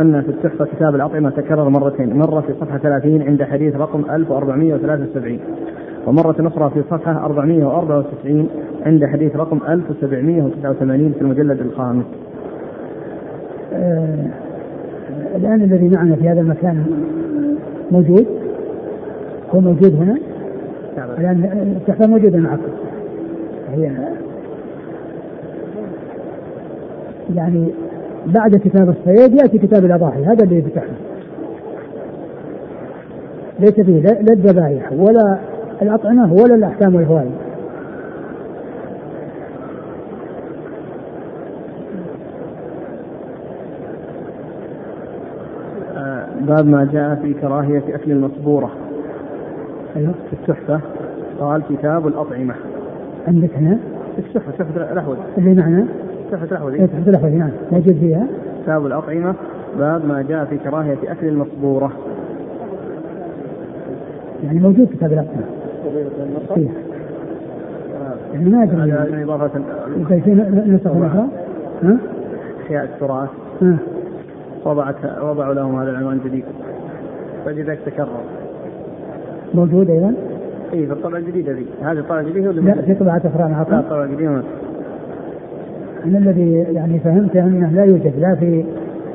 أن 0.00 0.22
في 0.22 0.28
التحفة 0.28 0.64
كتاب 0.64 0.94
الأطعمة 0.94 1.30
تكرر 1.30 1.68
مرتين 1.68 2.16
مرة 2.18 2.40
في 2.40 2.52
صفحة 2.60 2.78
30 2.78 3.22
عند 3.22 3.42
حديث 3.42 3.76
رقم 3.76 4.04
1473 4.10 5.38
ومرة 6.06 6.48
أخرى 6.48 6.70
في 6.70 6.82
صفحة 6.90 7.24
494 7.24 8.48
عند 8.86 9.04
حديث 9.04 9.36
رقم 9.36 9.60
1789 9.68 11.12
في 11.12 11.20
المجلد 11.22 11.60
الخامس. 11.60 12.04
آه 13.72 14.26
الآن 15.36 15.62
الذي 15.62 15.88
معنا 15.88 16.16
في 16.16 16.28
هذا 16.28 16.40
المكان 16.40 16.86
موجود؟ 17.90 18.26
هو 19.54 19.60
موجود 19.60 19.94
هنا؟ 19.94 20.18
الآن 20.98 21.76
التحفة 21.76 22.06
موجودة 22.06 22.38
معكم 22.38 22.72
هي 23.74 23.90
يعني 27.34 27.68
بعد 28.26 28.56
كتاب 28.56 28.88
الصيد 28.88 29.34
يأتي 29.34 29.58
كتاب 29.58 29.84
الأضاحي. 29.84 30.24
هذا 30.24 30.44
اللي 30.44 30.58
يفتحه 30.58 30.86
ليس 33.60 33.74
فيه 33.74 34.00
لا 34.00 34.32
الذبائح 34.32 34.92
ولا 34.92 35.38
الأطعمة 35.82 36.32
ولا 36.32 36.54
الأحكام 36.54 36.94
والفوائد. 36.94 37.32
آه، 45.96 46.26
باب 46.40 46.66
ما 46.66 46.88
جاء 46.92 47.14
في 47.14 47.34
كراهية 47.34 47.82
أكل 47.94 48.12
المصبورة. 48.12 48.85
أيوه 49.96 50.14
في 50.30 50.32
التحفة 50.32 50.80
قال 51.40 51.62
كتاب 51.70 52.06
الأطعمة. 52.06 52.54
عندك 53.28 53.54
هنا؟ 53.54 53.78
في 54.16 54.18
التحفة 54.18 54.52
تحفة 54.52 54.92
الأحوذ 54.92 55.16
اللي 55.38 55.54
معنا؟ 55.54 55.86
تحفة 56.30 56.44
الأحوذ 56.44 56.72
إيه، 56.72 56.86
تحفة 56.86 57.10
الأحوذ 57.10 57.30
نعم. 57.30 57.50
موجود 57.72 57.96
فيها. 58.00 58.26
كتاب 58.62 58.86
الأطعمة 58.86 59.34
باب 59.78 60.04
ما 60.08 60.24
جاء 60.28 60.44
في 60.44 60.58
كراهية 60.58 60.96
أكل 61.04 61.26
المصبورة. 61.26 61.92
يعني 64.44 64.60
موجود 64.60 64.88
كتاب 64.92 65.12
الأطعمة. 65.12 65.44
فيه 66.54 66.68
يعني 68.34 68.50
ما 68.50 68.62
أدري. 68.62 68.88
يعني 68.88 69.24
إضافة 69.24 69.48
في 70.08 70.30
نسخ 70.66 70.86
أخرى 70.86 71.28
ها؟ 71.82 71.96
أحياء 72.66 72.84
التراث. 72.84 73.28
وضعت 74.64 74.96
وضعوا 75.22 75.54
لهم 75.54 75.80
هذا 75.80 75.90
العنوان 75.90 76.16
الجديد 76.16 76.44
فلذلك 77.44 77.78
تكرر. 77.86 78.20
موجود 79.54 79.90
أيضا؟ 79.90 80.14
اي 80.72 80.86
في 80.86 80.92
الطبعه 80.92 81.18
الجديده 81.18 81.52
ذي 81.52 81.66
هذه 81.82 81.98
الطبعه 81.98 82.20
الجديده 82.20 82.48
ولا 82.48 82.60
لا 82.60 82.82
في 82.82 82.94
طبعه 82.94 83.22
أخرى 83.24 83.50
معكم؟ 83.50 83.72
لا 83.72 83.80
الطبعه 83.80 84.04
الجديده 84.04 84.42
أنا 86.04 86.18
الذي 86.18 86.52
يعني 86.52 86.98
فهمت 86.98 87.36
أنه 87.36 87.70
لا 87.70 87.84
يوجد 87.84 88.12
لا 88.18 88.34
في 88.34 88.64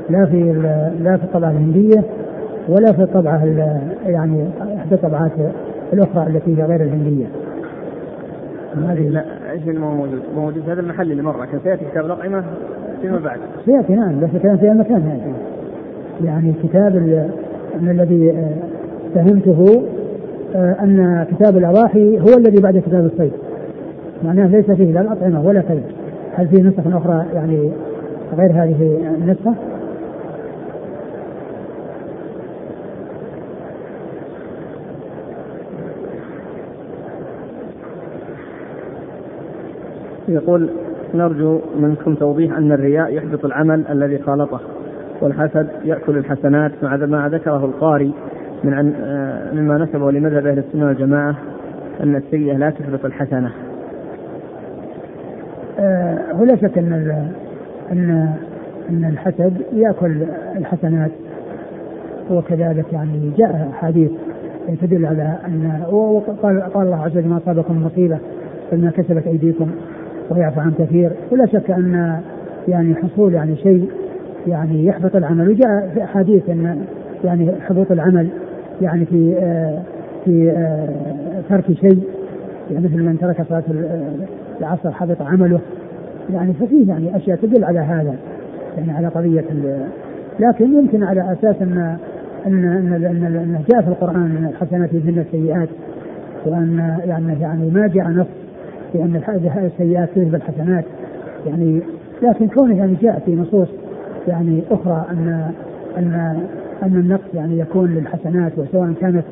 لا 0.09 0.25
في 0.25 0.53
لا 0.99 1.17
في 1.17 1.23
الطبعة 1.23 1.51
الهندية 1.51 2.03
ولا 2.69 2.91
في 2.93 3.01
الطبعة 3.01 3.45
يعني 4.05 4.47
إحدى 4.77 4.95
الطبعات 4.95 5.31
الأخرى 5.93 6.27
التي 6.27 6.57
هي 6.57 6.63
غير 6.63 6.81
الهندية. 6.81 7.25
هذه 8.87 9.09
لا 9.09 9.23
إيش 9.51 9.61
اللي 9.67 9.79
مو 9.79 9.95
موجود؟ 9.95 10.21
موجود 10.35 10.63
في 10.63 10.71
هذا 10.71 10.81
المحل 10.81 11.11
اللي 11.11 11.23
مر 11.23 11.41
لكن 11.41 11.59
سيأتي 11.63 11.85
كتاب 11.91 12.05
الأطعمة 12.05 12.43
فيما 13.01 13.19
بعد. 13.19 13.39
سيأتي 13.65 13.93
نعم 13.93 14.19
بس 14.19 14.29
كان 14.43 14.57
في 14.57 14.71
المكان 14.71 15.01
هذا. 15.01 15.33
يعني 16.25 16.53
كتاب 16.63 16.95
من 17.81 17.89
الذي 17.89 18.47
فهمته 19.15 19.83
أن 20.55 21.25
كتاب 21.31 21.57
الأضاحي 21.57 22.19
هو 22.19 22.37
الذي 22.37 22.61
بعد 22.61 22.77
كتاب 22.77 23.05
الصيد. 23.05 23.31
معناه 24.23 24.47
ليس 24.47 24.71
فيه 24.71 24.91
لا 24.91 25.01
الأطعمة 25.01 25.47
ولا 25.47 25.61
كذا. 25.61 25.83
هل 26.35 26.47
في 26.47 26.61
نسخ 26.61 26.95
أخرى 26.95 27.25
يعني 27.33 27.71
غير 28.37 28.51
هذه 28.51 28.97
النسخة؟ 29.21 29.55
يقول 40.27 40.69
نرجو 41.13 41.59
منكم 41.79 42.15
توضيح 42.15 42.57
أن 42.57 42.71
الرياء 42.71 43.13
يحبط 43.13 43.45
العمل 43.45 43.87
الذي 43.87 44.17
خالطه 44.17 44.59
والحسد 45.21 45.67
يأكل 45.85 46.17
الحسنات 46.17 46.71
مع 46.83 46.95
ما 46.95 47.29
ذكره 47.29 47.65
القاري 47.65 48.13
من 48.63 48.73
عن 48.73 48.93
آه، 49.01 49.30
مما 49.53 49.77
نسبه 49.77 50.11
لمذهب 50.11 50.45
أهل 50.45 50.57
السنة 50.57 50.85
والجماعة 50.85 51.35
أن 52.03 52.15
السيئة 52.15 52.57
لا 52.57 52.69
تحبط 52.69 53.05
الحسنة. 53.05 53.51
آه 55.79 56.43
لا 56.43 56.55
شك 56.55 56.77
أن 56.77 56.93
أن 57.91 58.29
أن 58.89 59.05
الحسد 59.05 59.53
يأكل 59.73 60.23
الحسنات. 60.57 61.11
وكذلك 62.31 62.93
يعني 62.93 63.31
جاء 63.37 63.69
أحاديث 63.71 64.11
تدل 64.81 65.05
على 65.05 65.37
أن 65.47 65.83
وقال 65.91 66.61
قال 66.61 66.85
الله 66.85 67.03
عز 67.03 67.17
وجل 67.17 67.27
ما 67.27 67.37
أصابكم 67.37 67.85
مصيبة 67.85 68.17
فبما 68.71 68.91
كسبت 68.91 69.27
أيديكم 69.27 69.71
ويعفو 70.29 70.61
عن 70.61 70.71
كثير. 70.79 71.11
ولا 71.31 71.45
شك 71.45 71.71
أن 71.71 72.21
يعني 72.67 72.95
حصول 72.95 73.33
يعني 73.33 73.55
شيء 73.55 73.89
يعني 74.47 74.85
يحبط 74.85 75.15
العمل. 75.15 75.49
وجاء 75.49 75.91
في 75.93 76.03
أحاديث 76.03 76.49
أن 76.49 76.85
يعني 77.23 77.51
حبوط 77.61 77.91
العمل. 77.91 78.27
يعني 78.81 79.05
في 79.05 79.35
آه 79.39 79.81
في 80.25 80.51
آه 80.51 81.41
ترك 81.49 81.65
شيء. 81.65 82.03
يعني 82.71 82.85
مثل 82.85 83.03
من 83.03 83.17
ترك 83.19 83.45
صلاة 83.49 83.63
العصر 84.59 84.91
حبط 84.91 85.21
عمله. 85.21 85.59
يعني 86.33 86.53
ففيه 86.53 86.87
يعني 86.87 87.17
أشياء 87.17 87.37
تدل 87.37 87.63
على 87.63 87.79
هذا 87.79 88.15
يعني 88.77 88.91
على 88.91 89.07
قضية 89.07 89.45
لكن 90.39 90.65
يمكن 90.73 91.03
على 91.03 91.31
أساس 91.31 91.61
أن 91.61 91.97
أن 92.47 92.63
أن, 92.65 92.93
إن, 92.93 93.23
إن 93.25 93.59
جاء 93.71 93.81
في 93.81 93.87
القرآن 93.87 94.15
أن 94.15 94.49
الحسنات 94.53 94.93
يذهبن 94.93 95.19
السيئات 95.19 95.69
وأن 96.45 96.97
يعني 97.05 97.41
يعني 97.41 97.69
ما 97.69 97.87
جاء 97.87 98.07
نص 98.07 98.27
لأن 98.95 99.21
السيئات 99.57 100.09
تذهب 100.15 100.35
الحسنات. 100.35 100.85
يعني 101.47 101.81
لكن 102.21 102.47
كونه 102.47 102.77
يعني 102.77 102.95
جاء 103.01 103.19
في 103.25 103.35
نصوص 103.35 103.67
يعني 104.27 104.61
أخرى 104.71 105.05
أن 105.11 105.51
أن 105.97 106.37
أن 106.83 106.95
النقص 106.95 107.33
يعني 107.33 107.59
يكون 107.59 107.89
للحسنات 107.89 108.51
وسواء 108.57 108.93
كانت 109.01 109.23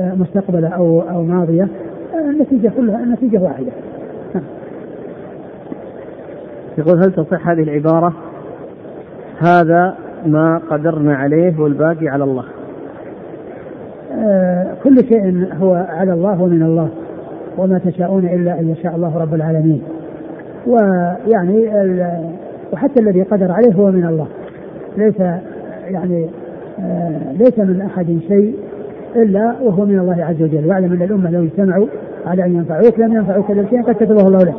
آه، 0.00 0.14
مستقبلة 0.14 0.68
أو 0.68 1.00
أو 1.00 1.22
ماضية 1.22 1.68
آه، 2.14 2.30
النتيجة 2.30 2.72
كلها 2.76 3.02
النتيجة 3.02 3.38
واحدة. 3.38 3.72
نعم. 4.34 4.44
يقول 6.78 6.98
هل 6.98 7.12
تصح 7.12 7.48
هذه 7.48 7.62
العبارة؟ 7.62 8.12
هذا 9.38 9.94
ما 10.26 10.60
قدرنا 10.70 11.14
عليه 11.14 11.60
والباقي 11.60 12.08
على 12.08 12.24
الله. 12.24 12.44
آه 14.12 14.74
كل 14.84 14.96
شيء 15.08 15.48
هو 15.60 15.86
على 15.88 16.12
الله 16.12 16.42
ومن 16.42 16.62
الله. 16.62 16.88
وما 17.58 17.78
تشاءون 17.78 18.24
إلا 18.24 18.60
أن 18.60 18.68
يشاء 18.68 18.96
الله 18.96 19.18
رب 19.18 19.34
العالمين 19.34 19.82
ويعني 20.66 21.70
وحتى 22.72 23.02
الذي 23.02 23.22
قدر 23.22 23.52
عليه 23.52 23.74
هو 23.74 23.90
من 23.90 24.06
الله 24.06 24.26
ليس 24.96 25.20
يعني 25.88 26.30
ليس 27.38 27.58
من 27.58 27.80
أحد 27.80 28.18
شيء 28.28 28.54
إلا 29.16 29.54
وهو 29.62 29.84
من 29.84 29.98
الله 29.98 30.24
عز 30.24 30.42
وجل. 30.42 30.66
واعلم 30.66 30.92
أن 30.92 31.02
الأمة 31.02 31.30
لو 31.30 31.42
اجتمعوا 31.42 31.86
على 32.26 32.44
أن 32.44 32.56
ينفعوك 32.56 32.98
لم 32.98 33.14
ينفعوك 33.14 33.50
إلا 33.50 33.66
شيء 33.70 33.82
قد 33.82 33.94
كتبه 33.94 34.26
الله 34.26 34.38
لك. 34.38 34.54